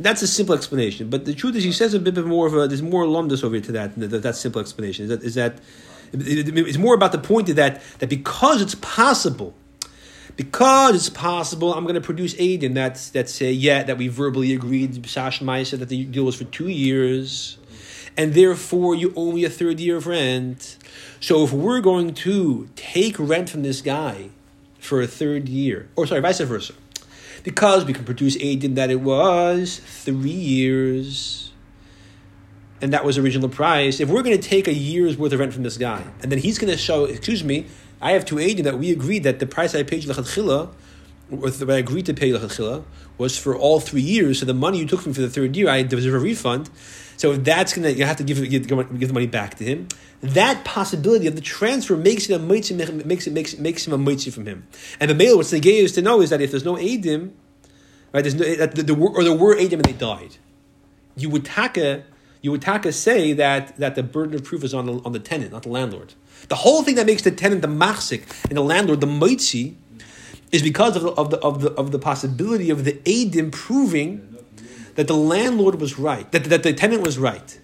That's 0.00 0.22
a 0.22 0.26
simple 0.26 0.54
explanation. 0.54 1.10
But 1.10 1.26
the 1.26 1.34
truth 1.34 1.56
is, 1.56 1.64
he 1.64 1.72
says 1.72 1.94
a 1.94 2.00
bit 2.00 2.16
more 2.24 2.46
of 2.46 2.54
a. 2.54 2.66
There's 2.66 2.82
more 2.82 3.04
lumdus 3.04 3.44
over 3.44 3.54
here 3.54 3.64
to 3.64 3.72
that. 3.72 3.94
That, 3.96 4.22
that 4.22 4.36
simple 4.36 4.60
explanation 4.60 5.04
is 5.04 5.08
that 5.10 5.22
is 5.22 5.34
that 5.34 5.60
it's 6.12 6.78
more 6.78 6.94
about 6.94 7.12
the 7.12 7.18
point 7.18 7.46
that 7.48 7.82
that 7.98 8.08
because 8.08 8.62
it's 8.62 8.74
possible. 8.76 9.54
Because 10.36 10.94
it's 10.94 11.10
possible, 11.10 11.74
I'm 11.74 11.82
going 11.82 11.96
to 11.96 12.00
produce 12.00 12.34
eidim 12.34 12.74
that 12.74 12.94
that 13.12 13.28
say 13.28 13.52
yeah 13.52 13.82
that 13.82 13.98
we 13.98 14.08
verbally 14.08 14.54
agreed 14.54 15.04
Sash 15.06 15.40
said 15.40 15.80
that 15.80 15.88
the 15.88 16.04
deal 16.04 16.24
was 16.24 16.36
for 16.36 16.44
two 16.44 16.68
years, 16.68 17.58
and 18.16 18.32
therefore 18.32 18.94
you 18.94 19.12
owe 19.16 19.32
me 19.32 19.44
a 19.44 19.50
third 19.50 19.80
year 19.80 19.96
of 19.96 20.06
rent. 20.06 20.78
So 21.20 21.44
if 21.44 21.52
we're 21.52 21.80
going 21.80 22.14
to 22.14 22.70
take 22.74 23.18
rent 23.18 23.50
from 23.50 23.62
this 23.62 23.82
guy 23.82 24.30
for 24.78 25.02
a 25.02 25.06
third 25.06 25.48
year, 25.48 25.90
or 25.94 26.06
sorry, 26.06 26.22
vice 26.22 26.40
versa, 26.40 26.72
because 27.42 27.84
we 27.84 27.92
can 27.92 28.04
produce 28.04 28.36
aid 28.40 28.62
eidim 28.62 28.76
that 28.76 28.90
it 28.90 29.00
was 29.00 29.80
three 29.84 30.30
years, 30.30 31.49
and 32.80 32.92
that 32.92 33.04
was 33.04 33.18
original 33.18 33.48
price. 33.48 34.00
If 34.00 34.08
we're 34.08 34.22
going 34.22 34.38
to 34.38 34.48
take 34.48 34.66
a 34.68 34.72
year's 34.72 35.16
worth 35.16 35.32
of 35.32 35.40
rent 35.40 35.52
from 35.52 35.62
this 35.62 35.76
guy, 35.76 36.02
and 36.22 36.30
then 36.30 36.38
he's 36.38 36.58
going 36.58 36.70
to 36.70 36.78
show, 36.78 37.04
excuse 37.04 37.44
me, 37.44 37.66
I 38.00 38.12
have 38.12 38.24
two 38.24 38.36
eidim 38.36 38.64
that 38.64 38.78
we 38.78 38.90
agreed 38.90 39.24
that 39.24 39.38
the 39.38 39.46
price 39.46 39.74
I 39.74 39.82
paid 39.82 40.04
you 40.04 40.12
lechatchila, 40.12 40.72
or 41.30 41.50
that 41.50 41.70
I 41.70 41.78
agreed 41.78 42.06
to 42.06 42.14
pay 42.14 42.30
lechatchila, 42.30 42.84
was 43.18 43.38
for 43.38 43.54
all 43.54 43.80
three 43.80 44.00
years. 44.00 44.40
So 44.40 44.46
the 44.46 44.54
money 44.54 44.78
you 44.78 44.86
took 44.86 45.02
from 45.02 45.10
me 45.10 45.14
for 45.14 45.20
the 45.20 45.30
third 45.30 45.54
year, 45.56 45.68
I 45.68 45.82
deserve 45.82 46.14
a 46.14 46.18
refund. 46.18 46.70
So 47.18 47.36
that's 47.36 47.74
going 47.74 47.82
to, 47.82 47.92
you 47.92 48.06
have 48.06 48.16
to 48.16 48.24
give, 48.24 48.38
give, 48.48 48.66
give 48.66 49.08
the 49.08 49.12
money 49.12 49.26
back 49.26 49.56
to 49.56 49.64
him. 49.64 49.88
That 50.22 50.64
possibility 50.64 51.26
of 51.26 51.34
the 51.34 51.42
transfer 51.42 51.96
makes 51.96 52.30
it 52.30 52.34
a 52.34 52.38
mitzi, 52.38 52.74
makes 52.74 53.26
it 53.26 53.34
makes 53.34 53.58
makes 53.58 53.86
him 53.86 53.92
a 53.92 53.98
mitzi 53.98 54.30
from 54.30 54.46
him. 54.46 54.66
And 54.98 55.10
the 55.10 55.14
male, 55.14 55.36
what's 55.36 55.50
the 55.50 55.60
is 55.66 55.92
to 55.92 56.02
know 56.02 56.22
is 56.22 56.30
that 56.30 56.40
if 56.40 56.50
there's 56.50 56.64
no 56.64 56.76
Adim, 56.76 57.32
right? 58.14 58.22
There's 58.22 58.34
no 58.34 58.54
that 58.56 58.74
the, 58.74 58.82
the 58.82 58.94
or 58.94 59.22
there 59.22 59.36
were 59.36 59.54
Adim 59.54 59.74
and 59.74 59.84
they 59.84 59.92
died. 59.92 60.36
You 61.16 61.28
would 61.28 61.44
taka 61.44 62.04
you 62.42 62.50
would 62.50 62.62
taka 62.62 62.92
say 62.92 63.32
that 63.34 63.76
that 63.76 63.94
the 63.94 64.02
burden 64.02 64.34
of 64.34 64.44
proof 64.44 64.64
is 64.64 64.74
on 64.74 64.86
the 64.86 64.92
on 65.04 65.12
the 65.12 65.18
tenant, 65.18 65.52
not 65.52 65.62
the 65.62 65.68
landlord. 65.68 66.14
The 66.48 66.56
whole 66.56 66.82
thing 66.82 66.94
that 66.94 67.06
makes 67.06 67.22
the 67.22 67.30
tenant 67.30 67.62
the 67.62 67.68
machzik 67.68 68.22
and 68.48 68.56
the 68.56 68.62
landlord 68.62 69.00
the 69.00 69.06
mitzi 69.06 69.76
is 70.52 70.62
because 70.62 70.96
of 70.96 71.02
the, 71.02 71.10
of 71.12 71.30
the 71.30 71.38
of 71.38 71.60
the 71.60 71.70
of 71.72 71.92
the 71.92 71.98
possibility 71.98 72.70
of 72.70 72.84
the 72.84 72.94
Adim 73.04 73.52
proving 73.52 74.30
that 74.96 75.06
the 75.06 75.16
landlord 75.16 75.80
was 75.80 75.98
right, 75.98 76.30
that, 76.32 76.44
that 76.44 76.62
the 76.62 76.72
tenant 76.72 77.02
was 77.02 77.18
right. 77.18 77.58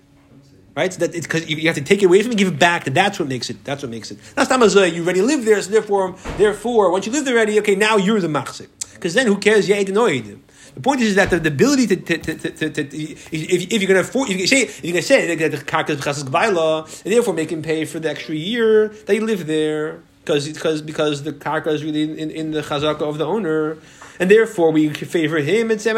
Right? 0.75 0.93
So 0.93 1.01
that 1.01 1.15
it's 1.15 1.27
because 1.27 1.49
you, 1.49 1.67
have 1.69 1.77
to 1.77 1.83
take 1.83 2.03
it 2.03 2.07
away 2.07 2.21
from 2.21 2.33
and 2.33 2.39
give 2.39 2.49
it 2.49 2.59
back, 2.59 2.87
and 2.87 2.95
that's 2.95 3.19
what 3.19 3.29
makes 3.29 3.49
it. 3.49 3.65
That's 3.65 3.83
what 3.83 3.91
makes 3.91 4.11
it. 4.11 4.19
That's 4.35 4.51
not 4.51 4.61
uh, 4.63 4.83
you 4.83 5.03
already 5.03 5.23
live 5.23 5.45
there, 5.47 5.61
so 5.63 5.71
therefore, 5.71 6.17
therefore, 6.37 6.91
once 6.91 7.07
you 7.07 7.13
live 7.13 7.25
there 7.25 7.35
already, 7.35 7.59
okay, 7.61 7.75
now 7.75 7.97
you're 7.97 8.21
the 8.21 8.29
machzik. 8.29 8.69
Because 8.93 9.15
then, 9.15 9.27
who 9.27 9.39
cares? 9.39 9.69
Yeah, 9.69 9.81
no 9.83 10.05
edim. 10.05 10.41
The 10.77 10.83
point 10.83 11.01
is 11.01 11.15
that 11.15 11.31
the, 11.31 11.39
the 11.39 11.49
ability 11.49 11.87
to, 11.87 11.97
to, 11.97 12.19
to, 12.19 12.71
to, 12.71 12.83
if, 12.83 13.33
if 13.33 13.81
you're 13.81 13.89
going 13.89 14.03
to 14.03 14.07
afford, 14.07 14.29
you 14.29 14.47
say 14.47 14.65
if 14.65 14.85
you're 14.85 14.93
going 14.93 15.03
to 15.03 15.09
say 15.09 15.35
that 15.35 15.51
the 15.51 15.57
karkas 15.57 17.03
and 17.03 17.13
therefore 17.15 17.33
make 17.33 17.51
him 17.51 17.63
pay 17.63 17.87
for 17.87 17.99
the 17.99 18.11
extra 18.11 18.35
year 18.35 18.89
that 18.89 19.15
you 19.15 19.25
live 19.25 19.47
there, 19.47 20.03
because 20.21 20.47
because 20.47 20.83
because 20.83 21.23
the 21.23 21.33
karka 21.33 21.69
is 21.69 21.83
really 21.83 22.03
in, 22.03 22.19
in, 22.19 22.31
in 22.31 22.51
the 22.51 22.61
chazaka 22.61 23.01
of 23.01 23.17
the 23.17 23.25
owner, 23.25 23.79
and 24.21 24.31
therefore 24.31 24.71
we 24.71 24.91
favor 24.91 25.39
him 25.39 25.71
and 25.71 25.81
say 25.81 25.95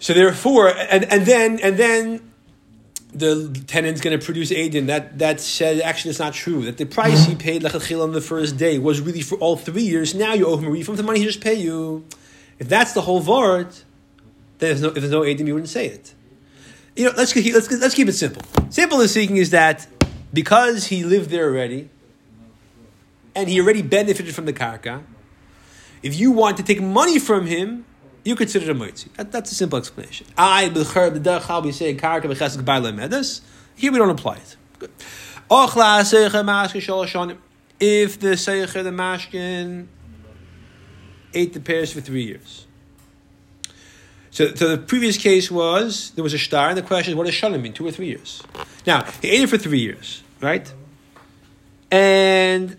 so 0.00 0.12
therefore, 0.14 0.70
and, 0.70 1.04
and 1.04 1.26
then 1.26 1.60
and 1.60 1.76
then 1.76 2.33
the 3.14 3.62
tenant's 3.66 4.00
going 4.00 4.18
to 4.18 4.24
produce 4.24 4.50
eidim. 4.50 4.86
That 4.86 5.18
that 5.18 5.40
said, 5.40 5.80
actually, 5.80 6.10
it's 6.10 6.18
not 6.18 6.34
true. 6.34 6.64
That 6.64 6.76
the 6.76 6.84
price 6.84 7.24
he 7.24 7.34
paid 7.34 7.62
Lechachil 7.62 8.02
on 8.02 8.12
the 8.12 8.20
first 8.20 8.56
day 8.56 8.78
was 8.78 9.00
really 9.00 9.22
for 9.22 9.38
all 9.38 9.56
three 9.56 9.82
years. 9.82 10.14
Now 10.14 10.34
you 10.34 10.46
owe 10.46 10.56
him 10.56 10.66
a 10.66 10.70
refund. 10.70 10.98
The 10.98 11.02
money 11.02 11.20
he 11.20 11.24
just 11.24 11.40
pay 11.40 11.54
you. 11.54 12.04
If 12.58 12.68
that's 12.68 12.92
the 12.92 13.02
whole 13.02 13.22
vart, 13.22 13.84
then 14.58 14.70
there's 14.70 14.82
no, 14.82 14.88
if 14.88 14.94
there's 14.94 15.10
no 15.10 15.22
you 15.22 15.54
wouldn't 15.54 15.68
say 15.68 15.86
it. 15.86 16.14
You 16.96 17.06
know, 17.06 17.12
let's 17.16 17.34
let's 17.34 17.70
let's 17.70 17.94
keep 17.94 18.08
it 18.08 18.12
simple. 18.12 18.42
Simple 18.70 19.00
and 19.00 19.10
speaking 19.10 19.36
is 19.36 19.50
that 19.50 19.86
because 20.32 20.86
he 20.86 21.04
lived 21.04 21.30
there 21.30 21.46
already, 21.48 21.90
and 23.34 23.48
he 23.48 23.60
already 23.60 23.82
benefited 23.82 24.34
from 24.34 24.46
the 24.46 24.52
karka. 24.52 25.02
If 26.02 26.18
you 26.18 26.32
want 26.32 26.56
to 26.58 26.62
take 26.62 26.80
money 26.80 27.18
from 27.18 27.46
him, 27.46 27.86
you 28.24 28.34
consider 28.34 28.70
it 28.70 28.70
a 28.70 28.74
moitzi. 28.74 29.12
That, 29.14 29.30
that's 29.30 29.52
a 29.52 29.54
simple 29.54 29.78
explanation. 29.78 30.26
I 30.36 30.68
b'cher 30.70 31.16
b'derchal 31.16 31.62
we 31.62 31.72
say 31.72 31.94
karka 31.94 32.24
b'chesed 32.24 32.56
g'bayla 32.58 32.94
medes. 32.94 33.42
Here 33.76 33.92
we 33.92 33.98
don't 33.98 34.10
apply 34.10 34.36
it. 34.36 34.56
Good. 34.78 34.90
If 37.80 38.20
the 38.20 38.28
seicha 38.28 38.82
the 38.82 38.90
mashkin 38.90 39.88
ate 41.34 41.52
the 41.52 41.60
pears 41.60 41.92
for 41.92 42.00
three 42.00 42.24
years. 42.24 42.66
So, 44.30 44.54
so 44.54 44.68
the 44.68 44.78
previous 44.78 45.16
case 45.16 45.50
was 45.50 46.10
there 46.14 46.24
was 46.24 46.34
a 46.34 46.38
star, 46.38 46.68
and 46.68 46.78
the 46.78 46.82
question 46.82 47.12
is, 47.12 47.16
what 47.16 47.26
does 47.26 47.34
shalim 47.34 47.60
mean? 47.60 47.72
Two 47.72 47.86
or 47.86 47.92
three 47.92 48.06
years? 48.06 48.42
Now 48.86 49.04
he 49.20 49.30
ate 49.30 49.42
it 49.42 49.48
for 49.48 49.58
three 49.58 49.80
years, 49.80 50.22
right? 50.40 50.72
And 51.90 52.76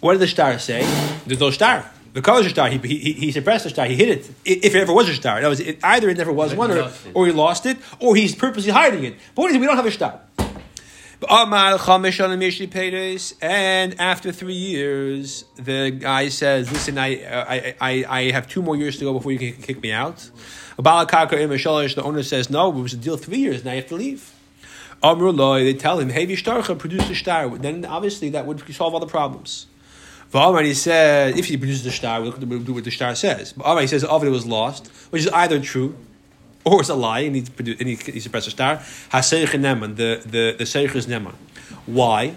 what 0.00 0.12
did 0.12 0.20
the 0.20 0.26
star 0.26 0.58
say? 0.58 0.82
There's 1.26 1.40
no 1.40 1.50
star. 1.50 1.90
The 2.14 2.22
color's 2.22 2.46
a 2.46 2.50
star. 2.50 2.68
He, 2.68 2.78
he, 2.78 3.12
he 3.12 3.32
suppressed 3.32 3.64
the 3.64 3.70
star. 3.70 3.86
He 3.86 3.96
hid 3.96 4.08
it. 4.08 4.30
If 4.44 4.72
it 4.72 4.80
ever 4.80 4.94
was 4.94 5.08
a 5.08 5.14
star. 5.14 5.40
That 5.40 5.48
was 5.48 5.58
it, 5.58 5.80
either 5.82 6.08
it 6.08 6.16
never 6.16 6.32
was 6.32 6.52
But 6.52 6.58
one, 6.58 6.70
he 6.70 6.78
or, 6.78 6.92
or 7.12 7.26
he 7.26 7.32
lost 7.32 7.66
it, 7.66 7.76
or 7.98 8.14
he's 8.14 8.36
purposely 8.36 8.70
hiding 8.70 9.02
it. 9.02 9.16
But 9.34 9.42
what 9.42 9.50
is 9.50 9.56
it? 9.56 9.58
We 9.58 9.66
don't 9.66 9.74
have 9.74 9.84
a 9.84 9.90
star. 9.90 10.20
But 10.36 11.28
Amar 11.28 11.76
Chamesh 11.76 12.12
Shalom 12.12 12.38
Yeshli 12.38 12.68
Peiros, 12.68 13.34
And 13.42 14.00
after 14.00 14.30
three 14.30 14.54
years, 14.54 15.44
the 15.56 15.90
guy 15.90 16.28
says, 16.28 16.70
"Listen, 16.70 16.98
I, 16.98 17.24
I, 17.24 17.74
I, 17.80 18.04
I 18.08 18.30
have 18.30 18.46
two 18.46 18.62
more 18.62 18.76
years 18.76 18.96
to 18.98 19.04
go 19.04 19.12
before 19.12 19.32
you 19.32 19.38
can 19.40 19.60
kick 19.60 19.82
me 19.82 19.90
out." 19.90 20.30
Balakaka 20.78 21.32
Imar 21.32 21.58
Shalosh, 21.58 21.96
the 21.96 22.04
owner 22.04 22.22
says, 22.22 22.48
"No, 22.48 22.70
it 22.70 22.80
was 22.80 22.92
a 22.92 22.96
deal 22.96 23.16
three 23.16 23.38
years. 23.38 23.64
Now 23.64 23.72
you 23.72 23.78
have 23.78 23.88
to 23.88 23.96
leave." 23.96 24.32
Amr 25.02 25.32
Loi, 25.32 25.64
they 25.64 25.74
tell 25.74 25.98
him, 25.98 26.10
"Hey, 26.10 26.28
Vishtarcha, 26.28 26.78
produce 26.78 27.10
a 27.10 27.14
star." 27.16 27.48
Then 27.58 27.84
obviously 27.84 28.30
that 28.30 28.46
would 28.46 28.62
solve 28.72 28.94
all 28.94 29.00
the 29.00 29.06
problems. 29.06 29.66
V'Amar, 30.34 30.64
he 30.64 30.74
said, 30.74 31.38
if 31.38 31.46
he 31.46 31.56
produces 31.56 31.84
the 31.84 31.92
star, 31.92 32.20
we'll 32.20 32.32
do 32.32 32.74
what 32.74 32.82
the 32.82 32.90
star 32.90 33.14
says. 33.14 33.52
But 33.52 33.64
Amar, 33.64 33.82
he 33.82 33.86
says, 33.86 34.02
Ovid 34.02 34.30
was 34.30 34.44
lost, 34.44 34.88
which 35.10 35.22
is 35.22 35.28
either 35.28 35.60
true 35.60 35.94
or 36.64 36.80
it's 36.80 36.88
a 36.88 36.94
lie, 36.94 37.20
and 37.20 37.36
he, 37.36 37.42
produ- 37.42 37.78
and 37.78 37.88
he, 37.88 37.94
he 37.94 38.18
suppressed 38.18 38.46
the 38.46 38.50
star. 38.50 38.76
Haseich 39.12 39.46
Neman, 39.46 39.94
the, 39.96 40.22
the, 40.24 40.56
the 40.58 40.64
Seich 40.64 40.94
is 40.96 41.06
Neman. 41.06 41.34
Why? 41.86 42.34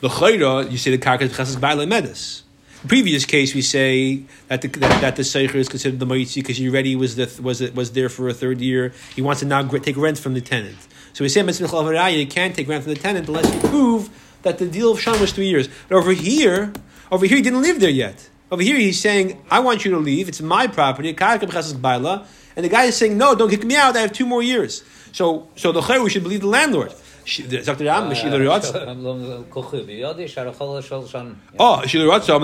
The 0.00 0.08
Chayra, 0.08 0.70
you 0.70 0.78
say 0.78 0.90
the 0.92 0.98
Karkas 0.98 1.30
Chesed 1.30 1.56
Baile 1.56 1.84
Medis. 1.86 2.42
Previous 2.86 3.24
case, 3.24 3.54
we 3.54 3.62
say 3.62 4.24
that 4.48 4.62
the 4.62 4.68
that, 4.68 5.00
that 5.00 5.16
the 5.16 5.22
Seicher 5.22 5.54
is 5.54 5.68
considered 5.68 6.00
the 6.00 6.06
Moitzi 6.06 6.36
because 6.36 6.56
he 6.56 6.68
already 6.68 6.96
was 6.96 7.14
the, 7.14 7.40
was 7.40 7.62
was 7.72 7.92
there 7.92 8.08
for 8.08 8.28
a 8.28 8.34
third 8.34 8.60
year. 8.60 8.92
He 9.14 9.22
wants 9.22 9.40
to 9.40 9.46
now 9.46 9.62
take 9.62 9.96
rent 9.96 10.18
from 10.18 10.34
the 10.34 10.40
tenant. 10.40 10.76
So 11.12 11.24
we 11.24 11.28
say 11.28 11.42
Mitzvah 11.42 12.10
you 12.10 12.26
can't 12.26 12.56
take 12.56 12.66
rent 12.66 12.82
from 12.82 12.92
the 12.92 12.98
tenant 12.98 13.28
unless 13.28 13.54
you 13.54 13.60
prove 13.68 14.10
that 14.42 14.58
the 14.58 14.66
deal 14.66 14.90
of 14.90 15.00
Sham 15.00 15.20
was 15.20 15.32
three 15.32 15.46
years. 15.46 15.68
But 15.88 15.96
over 15.96 16.12
here, 16.12 16.72
over 17.12 17.26
here, 17.26 17.36
he 17.36 17.42
didn't 17.42 17.62
live 17.62 17.78
there 17.78 17.90
yet. 17.90 18.28
Over 18.50 18.62
here, 18.62 18.78
he's 18.78 18.98
saying, 18.98 19.38
"I 19.50 19.60
want 19.60 19.84
you 19.84 19.90
to 19.92 19.98
leave. 19.98 20.28
It's 20.28 20.40
my 20.40 20.66
property." 20.66 21.10
And 21.10 22.64
the 22.64 22.68
guy 22.68 22.84
is 22.84 22.96
saying, 22.96 23.18
"No, 23.18 23.34
don't 23.34 23.50
kick 23.50 23.64
me 23.64 23.76
out. 23.76 23.96
I 23.96 24.00
have 24.00 24.12
two 24.12 24.26
more 24.26 24.42
years." 24.42 24.82
So, 25.12 25.46
so 25.54 25.72
the 25.72 25.82
Chayr, 25.82 26.02
we 26.02 26.10
should 26.10 26.22
believe 26.22 26.40
the 26.40 26.48
landlord. 26.48 26.92
The- 27.24 27.62
Dr. 27.64 27.84
Ram, 27.84 28.08
Oh, 28.10 28.14
Shila 28.14 28.38
Riotz, 28.38 28.74
I'm 28.84 29.02
the 29.02 29.44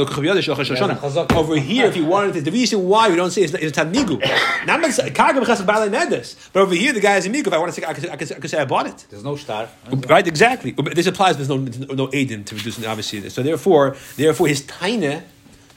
Kachaviyad, 0.04 0.42
Shila 0.42 0.56
Chashashana. 0.56 0.96
Chazak. 0.98 1.34
Over 1.34 1.56
here, 1.56 1.86
if 1.86 1.96
you 1.96 2.04
wanted 2.04 2.34
to, 2.34 2.40
the 2.42 2.50
reason 2.52 2.86
why 2.88 3.08
we 3.08 3.16
don't 3.16 3.30
say 3.30 3.42
is 3.42 3.54
is 3.56 3.72
Tadmigu. 3.72 4.20
Not 4.66 4.80
Karka 4.80 5.42
b'chesed 5.42 5.66
baila 5.66 5.88
nedes, 5.90 6.36
but 6.52 6.60
over 6.60 6.74
here, 6.74 6.92
the 6.92 7.00
guy 7.00 7.16
is 7.16 7.26
a 7.26 7.30
migu. 7.30 7.48
If 7.48 7.52
I 7.52 7.58
want 7.58 7.74
to 7.74 7.80
say, 7.80 7.86
I 7.86 7.92
could, 7.92 8.08
I 8.08 8.16
could, 8.16 8.32
I 8.32 8.34
could 8.36 8.50
say 8.50 8.58
I 8.60 8.64
bought 8.64 8.86
it. 8.86 9.06
There's 9.10 9.24
no 9.24 9.36
star. 9.36 9.68
Right, 10.08 10.26
exactly. 10.26 10.70
This 10.72 11.06
applies. 11.06 11.36
There's 11.36 11.48
no 11.48 11.56
no, 11.56 11.94
no 11.94 12.06
to 12.08 12.54
reduce 12.54 12.84
obviously 12.86 13.20
this. 13.20 13.34
So 13.34 13.42
therefore, 13.42 13.96
therefore 14.16 14.46
his 14.46 14.62
taina, 14.62 15.22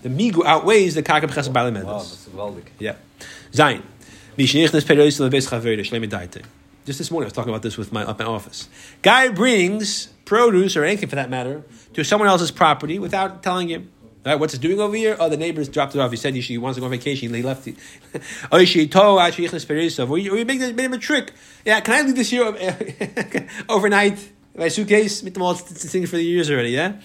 the 0.03 0.09
migu 0.09 0.45
outweighs 0.45 0.95
the 0.95 1.03
karka 1.03 1.23
b'chesed 1.23 1.51
baile 1.51 1.73
Wow, 1.73 1.81
mendes. 1.95 2.27
that's. 2.35 2.71
Yeah, 2.79 2.95
zayin. 3.51 3.81
Mishnichnes 4.37 4.85
perois 4.85 5.19
lebeis 5.19 5.49
chaverish 5.49 5.89
lemedite. 5.91 6.43
Just 6.85 6.97
this 6.97 7.11
morning, 7.11 7.25
I 7.25 7.27
was 7.27 7.33
talking 7.33 7.51
about 7.51 7.61
this 7.61 7.77
with 7.77 7.91
my 7.91 8.03
up 8.03 8.17
my 8.19 8.25
office. 8.25 8.67
Guy 9.01 9.29
brings 9.29 10.07
produce 10.25 10.75
or 10.75 10.83
anything 10.83 11.09
for 11.09 11.15
that 11.15 11.29
matter 11.29 11.63
to 11.93 12.03
someone 12.03 12.27
else's 12.27 12.51
property 12.51 12.97
without 12.99 13.43
telling 13.43 13.69
him. 13.69 13.91
Right, 14.23 14.35
what's 14.35 14.53
he 14.53 14.59
doing 14.59 14.79
over 14.79 14.95
here? 14.95 15.17
Oh, 15.19 15.29
the 15.29 15.37
neighbors 15.37 15.67
dropped 15.67 15.95
it 15.95 15.99
off. 15.99 16.11
He 16.11 16.17
said 16.17 16.35
he, 16.35 16.41
wants 16.59 16.77
to 16.77 16.79
go 16.79 16.85
on 16.85 16.91
vacation. 16.91 17.33
He 17.33 17.41
left 17.41 17.67
it. 17.67 17.75
Oh, 18.51 18.63
she 18.65 18.87
told 18.87 19.19
actually 19.19 19.45
Or 20.11 20.19
you, 20.19 20.45
make, 20.45 20.59
this- 20.59 20.73
made 20.75 20.85
him 20.85 20.93
a 20.93 20.99
trick. 20.99 21.33
Yeah, 21.65 21.79
can 21.81 21.93
I 21.95 22.01
leave 22.03 22.15
this 22.15 22.29
here 22.29 22.43
overnight? 23.69 24.31
My 24.55 24.67
suitcase, 24.67 25.23
them 25.33 25.41
all 25.41 25.53
things 25.55 26.09
for 26.09 26.17
the 26.17 26.23
years 26.23 26.51
already, 26.51 26.69
yeah? 26.69 26.99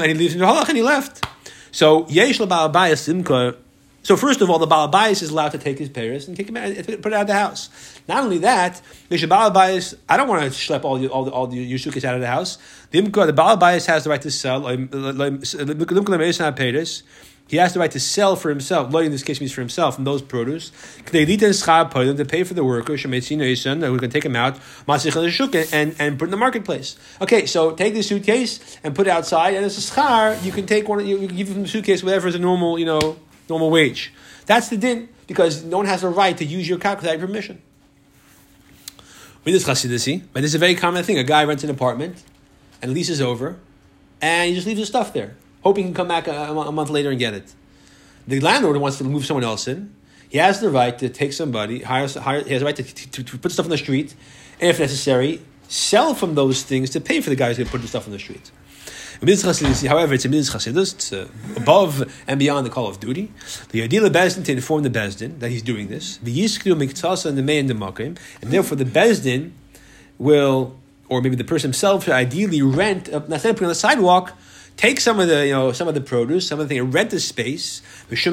And 0.00 0.10
he 0.10 0.14
leaves 0.14 0.34
halach, 0.40 0.68
and 0.68 0.76
he 0.76 0.82
left. 0.82 1.24
So, 1.70 2.08
yesh 2.08 2.40
l'ba'al. 2.40 2.72
So 4.06 4.16
first 4.16 4.40
of 4.40 4.48
all, 4.48 4.60
the 4.60 4.68
Baal 4.68 4.88
Bayis 4.88 5.20
is 5.20 5.30
allowed 5.30 5.48
to 5.48 5.58
take 5.58 5.80
his 5.80 5.88
Paris 5.88 6.28
and 6.28 6.36
kick 6.36 6.48
him 6.48 6.56
out, 6.56 6.72
put 6.76 7.06
it 7.06 7.12
out 7.12 7.22
of 7.22 7.26
the 7.26 7.34
house. 7.34 7.68
Not 8.06 8.22
only 8.22 8.38
that, 8.38 8.80
the 9.08 9.26
Baal 9.26 9.50
Bayis, 9.50 9.96
I 10.08 10.16
don't 10.16 10.28
want 10.28 10.44
to 10.44 10.50
schlep 10.50 10.84
all 10.84 10.96
the 10.96 11.08
all 11.08 11.24
the 11.24 11.32
all 11.32 11.48
the 11.48 12.04
out 12.04 12.14
of 12.14 12.20
the 12.20 12.28
house. 12.28 12.56
The 12.92 13.00
the 13.00 13.32
Baal 13.32 13.56
Bayis 13.58 13.86
has 13.86 14.04
the 14.04 14.10
right 14.10 14.22
to 14.22 14.30
sell. 14.30 14.64
He 17.48 17.56
has 17.56 17.74
the 17.74 17.80
right 17.80 17.90
to 17.90 17.98
sell 17.98 18.36
for 18.36 18.48
himself. 18.48 18.92
Lo 18.92 19.00
in 19.00 19.10
this 19.10 19.24
case 19.24 19.40
means 19.40 19.52
for 19.52 19.60
himself 19.60 19.96
from 19.96 20.04
those 20.04 20.22
produce. 20.22 20.70
To 21.06 22.24
pay 22.28 22.44
for 22.44 22.54
the 22.54 22.64
workers, 22.64 23.02
who 23.02 23.98
can 23.98 24.10
take 24.10 24.24
him 24.24 24.36
out, 24.36 24.58
and, 25.72 25.96
and 25.98 26.18
put 26.18 26.24
in 26.26 26.30
the 26.30 26.36
marketplace. 26.36 26.96
Okay, 27.20 27.46
so 27.46 27.72
take 27.72 27.94
the 27.94 28.02
suitcase 28.02 28.78
and 28.84 28.94
put 28.94 29.08
it 29.08 29.10
outside, 29.10 29.54
and 29.54 29.64
as 29.64 29.76
a 29.78 29.80
schar, 29.80 30.40
you 30.44 30.52
can 30.52 30.64
take 30.64 30.88
one. 30.88 31.04
You, 31.04 31.18
you 31.18 31.26
give 31.26 31.48
him 31.48 31.62
the 31.62 31.68
suitcase, 31.68 32.04
whatever 32.04 32.28
is 32.28 32.36
a 32.36 32.38
normal, 32.38 32.78
you 32.78 32.86
know, 32.86 33.16
normal 33.48 33.70
wage. 33.70 34.12
That's 34.46 34.68
the 34.68 34.76
din 34.76 35.08
because 35.26 35.64
no 35.64 35.78
one 35.78 35.86
has 35.86 36.02
a 36.04 36.08
right 36.08 36.36
to 36.38 36.44
use 36.44 36.68
your 36.68 36.78
car 36.78 36.96
without 36.96 37.18
your 37.18 37.26
permission. 37.26 37.62
Chassidasi, 39.44 40.22
but 40.32 40.42
this 40.42 40.50
is 40.50 40.54
a 40.56 40.58
very 40.58 40.74
common 40.74 41.04
thing. 41.04 41.18
A 41.18 41.24
guy 41.24 41.44
rents 41.44 41.62
an 41.62 41.70
apartment 41.70 42.22
and 42.82 42.92
leases 42.92 43.20
over, 43.20 43.56
and 44.20 44.48
he 44.48 44.54
just 44.54 44.66
leaves 44.66 44.80
his 44.80 44.88
stuff 44.88 45.12
there, 45.12 45.36
hoping 45.62 45.84
he 45.84 45.88
can 45.90 45.94
come 45.94 46.08
back 46.08 46.26
a, 46.26 46.32
a 46.32 46.72
month 46.72 46.90
later 46.90 47.10
and 47.10 47.18
get 47.18 47.32
it. 47.32 47.54
The 48.26 48.40
landlord 48.40 48.76
wants 48.78 48.98
to 48.98 49.04
move 49.04 49.24
someone 49.24 49.44
else 49.44 49.68
in. 49.68 49.94
He 50.28 50.38
has 50.38 50.60
the 50.60 50.68
right 50.68 50.98
to 50.98 51.08
take 51.08 51.32
somebody, 51.32 51.82
hire, 51.82 52.08
hire 52.08 52.42
he 52.42 52.52
has 52.52 52.60
the 52.60 52.66
right 52.66 52.74
to, 52.76 52.82
to, 52.82 53.22
to 53.22 53.38
put 53.38 53.52
stuff 53.52 53.66
on 53.66 53.70
the 53.70 53.78
street, 53.78 54.16
and 54.60 54.68
if 54.68 54.80
necessary, 54.80 55.42
sell 55.68 56.14
from 56.14 56.34
those 56.34 56.64
things 56.64 56.90
to 56.90 57.00
pay 57.00 57.20
for 57.20 57.30
the 57.30 57.36
guy 57.36 57.52
to 57.52 57.64
put 57.64 57.82
the 57.82 57.88
stuff 57.88 58.06
on 58.06 58.12
the 58.12 58.18
street. 58.18 58.50
However, 59.20 60.14
it's 60.14 60.24
a 60.24 60.28
mitzvah 60.28 60.58
chasidus, 60.58 60.94
it's 60.94 61.12
uh, 61.12 61.28
above 61.56 62.12
and 62.26 62.38
beyond 62.38 62.66
the 62.66 62.70
call 62.70 62.88
of 62.88 63.00
duty. 63.00 63.32
The 63.70 63.82
ideal 63.82 64.04
of 64.06 64.12
Beis 64.12 64.34
Din 64.34 64.44
to 64.44 64.52
inform 64.52 64.82
the 64.82 64.90
Beis 64.90 65.18
Din 65.18 65.38
that 65.38 65.50
he's 65.50 65.62
doing 65.62 65.88
this. 65.88 66.18
The 66.18 66.36
Yiskru 66.36 66.74
miktasa 66.74 67.26
and 67.26 67.38
the 67.38 67.42
may 67.42 67.58
and 67.58 67.68
the 67.68 67.74
makim, 67.74 68.18
and 68.42 68.50
therefore 68.50 68.76
the 68.76 68.84
Beis 68.84 69.22
Din 69.22 69.54
will, 70.18 70.76
or 71.08 71.22
maybe 71.22 71.36
the 71.36 71.44
person 71.44 71.68
himself, 71.68 72.04
should 72.04 72.12
ideally 72.12 72.62
rent, 72.62 73.08
uh, 73.08 73.22
not 73.28 73.40
putting 73.42 73.64
on 73.64 73.68
the 73.68 73.74
sidewalk, 73.74 74.32
take 74.76 75.00
some 75.00 75.18
of 75.18 75.28
the 75.28 75.46
you 75.46 75.52
know 75.52 75.72
some 75.72 75.88
of 75.88 75.94
the 75.94 76.00
produce, 76.00 76.46
some 76.48 76.60
of 76.60 76.68
the 76.68 76.74
thing, 76.74 76.78
and 76.78 76.92
rent 76.92 77.10
the 77.10 77.20
space. 77.20 77.82
Rent 78.10 78.24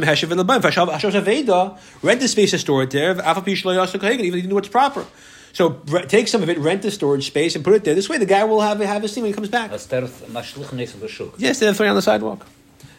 the 2.19 2.28
space 2.28 2.52
to 2.52 2.60
store 2.60 2.84
it 2.84 2.91
there. 2.91 3.12
Even 3.12 3.39
if 3.39 4.43
you 4.43 4.50
know 4.50 4.56
what's 4.56 4.67
proper. 4.67 5.06
So 5.54 5.74
take 6.08 6.28
some 6.28 6.44
of 6.44 6.50
it, 6.50 6.58
rent 6.58 6.82
the 6.82 6.92
storage 6.92 7.28
space, 7.28 7.56
and 7.56 7.63
put 7.63 7.74
it 7.74 7.84
there. 7.84 7.94
This 7.96 8.10
way, 8.10 8.18
the 8.18 8.26
guy 8.26 8.44
will 8.44 8.62
have 8.62 8.80
have 8.80 9.04
a 9.04 9.08
steam 9.08 9.24
when 9.24 9.32
he 9.32 9.36
comes 9.36 9.50
back. 9.50 9.72
Instead 9.72 10.04
of 10.04 10.10
mashlich 10.28 10.74
next 10.74 10.94
to 10.94 10.98
the 10.98 11.08
shuk. 11.08 11.36
Yes, 11.38 11.62
of 11.62 11.78
throwing 11.78 11.92
on 11.92 11.96
the 11.96 12.02
sidewalk. 12.02 12.46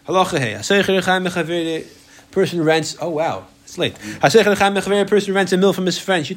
Halacha 0.07 0.39
hey. 0.39 0.55
Haseicher. 0.55 1.87
Person 2.31 2.63
rents. 2.65 2.97
Oh 3.01 3.11
wow. 3.11 3.47
It's 3.65 3.79
late. 3.79 3.95
Lechaim. 3.95 5.09
Person 5.09 5.35
rents 5.35 5.53
a 5.53 5.57
mill 5.57 5.73
from 5.73 5.87
his 5.87 5.99
friend. 5.99 6.29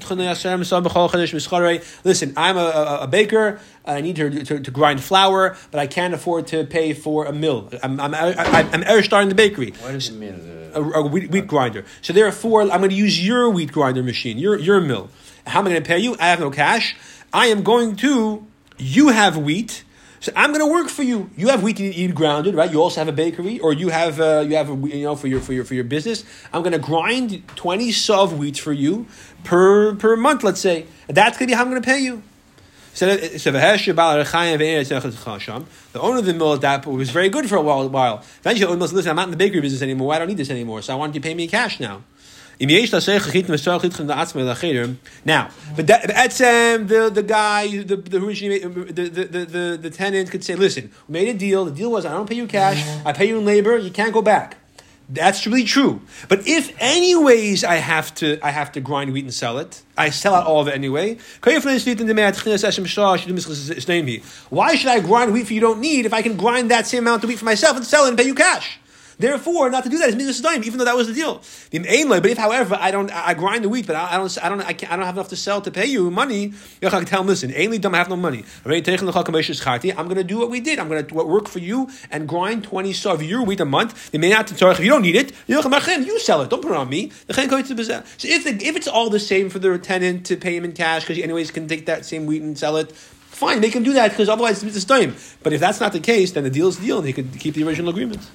Listen, 2.04 2.34
I'm 2.38 2.58
a, 2.58 2.60
a, 2.60 3.00
a 3.02 3.08
baker. 3.08 3.60
I 3.86 4.02
need 4.02 4.16
to, 4.16 4.44
to, 4.44 4.60
to 4.60 4.72
grind 4.72 5.04
flour, 5.04 5.58
but 5.72 5.80
I 5.80 5.88
can't 5.88 6.14
afford 6.14 6.48
to 6.48 6.64
pay 6.64 6.94
for 6.94 7.26
a 7.26 7.34
mill. 7.34 7.70
I'm 7.84 8.00
I'm 8.00 8.16
I, 8.16 8.34
I'm 8.34 8.84
Erishtar 8.84 9.22
in 9.22 9.30
the 9.30 9.36
bakery. 9.36 9.74
What 9.82 9.92
does 9.92 10.10
it 10.10 10.14
mean? 10.14 10.72
A, 10.74 10.82
a 10.82 11.06
wheat, 11.06 11.30
wheat 11.30 11.48
grinder. 11.48 11.86
So 12.02 12.14
therefore, 12.14 12.62
I'm 12.62 12.80
going 12.80 12.90
to 12.90 12.96
use 12.96 13.24
your 13.24 13.50
wheat 13.50 13.72
grinder 13.72 14.04
machine, 14.04 14.38
your 14.38 14.58
your 14.58 14.80
mill. 14.80 15.10
How 15.48 15.60
am 15.60 15.68
I 15.68 15.70
going 15.72 15.84
to 15.84 15.88
pay 15.88 16.00
you? 16.00 16.16
I 16.20 16.28
have 16.28 16.40
no 16.40 16.52
cash. 16.52 16.96
I 17.34 17.48
am 17.48 17.64
going 17.64 17.96
to. 17.98 18.46
You 18.78 19.10
have 19.10 19.38
wheat. 19.38 19.84
So 20.20 20.32
I'm 20.36 20.52
going 20.52 20.66
to 20.66 20.72
work 20.72 20.90
for 20.90 21.04
you. 21.04 21.30
You 21.38 21.50
have 21.50 21.64
wheat 21.64 21.80
you 21.80 21.92
eat 21.94 22.14
grounded, 22.16 22.56
right? 22.56 22.72
You 22.72 22.82
also 22.82 23.00
have 23.02 23.08
a 23.08 23.12
bakery, 23.12 23.60
or 23.60 23.72
you 23.72 23.90
have 23.90 24.20
uh, 24.20 24.44
you 24.48 24.56
have 24.56 24.70
a, 24.70 24.76
you 24.76 25.04
know 25.04 25.16
for 25.16 25.28
your 25.28 25.40
for 25.42 25.54
your 25.54 25.64
for 25.64 25.74
your 25.76 25.84
business. 25.84 26.24
I'm 26.52 26.64
going 26.64 26.74
to 26.74 26.80
grind 26.80 27.48
twenty 27.56 27.92
sov 27.92 28.38
wheat 28.38 28.58
for 28.58 28.74
you 28.74 29.06
per 29.44 29.96
per 29.96 30.16
month. 30.16 30.44
Let's 30.44 30.60
say 30.60 30.88
that's 31.08 31.38
going 31.38 31.48
to 31.48 31.52
be 31.52 31.54
how 31.54 31.62
I'm 31.64 31.70
going 31.70 31.82
to 31.82 31.86
pay 31.86 32.00
you. 32.00 32.24
So 32.94 33.06
the 33.06 33.16
owner 36.02 36.18
of 36.18 36.26
the 36.26 36.34
mill 36.34 36.54
at 36.54 36.62
that 36.62 36.82
point 36.82 36.98
was 36.98 37.12
very 37.12 37.30
good 37.30 37.48
for 37.48 37.58
a 37.58 37.62
while. 37.62 37.88
while. 37.90 38.24
Eventually, 38.40 38.66
the 38.66 38.72
owner 38.72 38.80
must 38.80 38.94
listen. 38.94 39.12
I'm 39.12 39.18
not 39.18 39.26
in 39.26 39.32
the 39.32 39.38
bakery 39.38 39.62
business 39.62 39.84
anymore. 39.84 40.16
I 40.16 40.20
don't 40.20 40.28
need 40.28 40.38
this 40.38 40.50
anymore. 40.50 40.82
So 40.82 40.94
I 40.94 40.96
want 40.96 41.14
you 41.14 41.22
to 41.22 41.28
pay 41.28 41.36
me 41.36 41.48
cash 41.48 41.80
now. 41.80 42.02
Now, 45.26 45.50
but 45.76 45.86
Etzem, 45.86 46.88
the 46.88 47.10
the 47.10 47.24
guy, 47.24 47.68
the 47.84 47.96
the, 47.96 47.98
the, 47.98 49.24
the, 49.26 49.46
the, 49.46 49.80
the 49.82 49.90
tenant 49.90 50.32
could 50.32 50.44
say, 50.44 50.56
"Listen, 50.56 50.92
we 51.08 51.14
made 51.14 51.28
a 51.28 51.38
deal. 51.38 51.66
The 51.66 51.72
deal 51.72 51.92
was 51.92 52.06
I 52.06 52.12
don't 52.12 52.28
pay 52.28 52.36
you 52.36 52.48
cash. 52.48 52.84
I 53.06 53.14
pay 53.14 53.28
you 53.28 53.38
in 53.38 53.46
labor. 53.46 53.78
You 53.78 53.92
can't 53.92 54.14
go 54.14 54.22
back." 54.22 54.58
That's 55.10 55.48
really 55.48 55.64
true. 55.64 56.02
But 56.28 56.48
if 56.48 56.76
anyways 56.80 57.64
I 57.64 57.76
have 57.76 58.14
to 58.16 58.40
I 58.44 58.52
have 58.52 58.74
to 58.74 58.82
grind 58.82 59.14
wheat 59.14 59.24
and 59.24 59.34
sell 59.34 59.58
it, 59.58 59.82
I 59.98 60.10
sell 60.10 60.36
out 60.36 60.46
all 60.46 60.60
of 60.60 60.68
it 60.68 60.74
anyway. 60.74 61.18
Why 64.50 64.76
should 64.76 64.90
I 64.90 65.00
grind 65.00 65.32
wheat 65.32 65.48
for 65.48 65.54
you 65.54 65.62
don't 65.62 65.80
need 65.80 66.06
if 66.06 66.14
I 66.14 66.22
can 66.22 66.36
grind 66.36 66.72
that 66.72 66.88
same 66.88 67.04
amount 67.04 67.24
of 67.24 67.30
wheat 67.30 67.40
for 67.40 67.46
myself 67.46 67.78
and 67.78 67.86
sell 67.86 68.06
it 68.06 68.10
and 68.10 68.18
pay 68.18 68.26
you 68.26 68.36
cash? 68.36 68.80
Therefore, 69.20 69.70
not 69.70 69.84
to 69.84 69.90
do 69.90 69.98
that 69.98 70.10
is 70.10 70.16
mitzvah 70.16 70.44
time, 70.44 70.64
even 70.64 70.78
though 70.78 70.86
that 70.86 70.96
was 70.96 71.08
the 71.08 71.14
deal. 71.14 71.42
But 71.72 72.26
if, 72.30 72.38
however, 72.38 72.78
I 72.80 72.92
don't, 72.92 73.12
I 73.12 73.34
grind 73.34 73.64
the 73.64 73.70
wheat, 73.70 73.88
but 73.88 73.96
I, 73.96 74.18
don't, 74.18 74.38
I 74.44 74.50
don't, 74.50 74.62
I, 74.62 74.74
can't, 74.74 74.92
I 74.94 74.96
don't 74.96 75.06
have 75.06 75.16
enough 75.16 75.30
to 75.30 75.36
sell 75.36 75.60
to 75.62 75.72
pay 75.72 75.86
you 75.86 76.12
money. 76.12 76.54
Can 76.82 77.06
tell 77.06 77.22
him, 77.22 77.28
listen, 77.28 77.52
ainly 77.52 77.82
dumb, 77.82 77.96
I 77.96 77.98
have 77.98 78.10
no 78.10 78.16
money. 78.16 78.46
I'm 78.64 78.72
going 78.72 80.16
to 80.16 80.24
do 80.24 80.38
what 80.38 80.50
we 80.50 80.60
did. 80.60 80.78
I'm 80.80 80.88
going 80.88 81.06
to 81.06 81.14
work 81.16 81.48
for 81.48 81.60
you 81.60 81.90
and 82.12 82.28
grind 82.28 82.64
twenty 82.66 82.94
saw 82.94 83.14
of 83.14 83.24
your 83.24 83.44
wheat 83.44 83.60
a 83.60 83.66
month. 83.66 84.12
They 84.12 84.18
may 84.20 84.30
not 84.30 84.52
if 84.52 84.80
you 84.80 84.90
don't 84.90 85.02
need 85.02 85.16
it. 85.16 85.32
You 85.48 86.20
sell 86.20 86.42
it. 86.42 86.50
Don't 86.50 86.62
put 86.62 86.72
it 86.72 86.78
on 86.78 86.90
me. 86.90 87.10
So 87.10 87.42
if 87.42 88.44
the, 88.44 88.58
if 88.62 88.76
it's 88.76 88.88
all 88.88 89.10
the 89.10 89.20
same 89.20 89.50
for 89.50 89.60
the 89.60 89.78
tenant 89.80 90.26
to 90.28 90.38
pay 90.38 90.56
him 90.56 90.64
in 90.64 90.74
cash 90.74 91.04
because 91.04 91.18
he 91.18 91.24
anyways 91.24 91.52
can 91.52 91.68
take 91.68 91.88
that 91.88 92.06
same 92.06 92.26
wheat 92.26 92.42
and 92.42 92.58
sell 92.58 92.78
it. 92.78 92.92
Fine, 92.92 93.60
make 93.60 93.74
him 93.74 93.84
do 93.84 93.94
that 93.94 94.12
because 94.12 94.30
otherwise 94.30 94.64
it's 94.64 94.86
time. 94.86 95.16
But 95.44 95.54
if 95.54 95.60
that's 95.60 95.80
not 95.80 95.94
the 95.94 96.00
case, 96.00 96.32
then 96.32 96.44
the 96.44 96.50
deal 96.50 96.70
is 96.70 96.78
the 96.80 96.86
deal, 96.86 96.98
and 96.98 97.06
he 97.06 97.14
could 97.14 97.38
keep 97.40 97.54
the 97.54 97.64
original 97.64 97.90
agreement. 97.90 98.28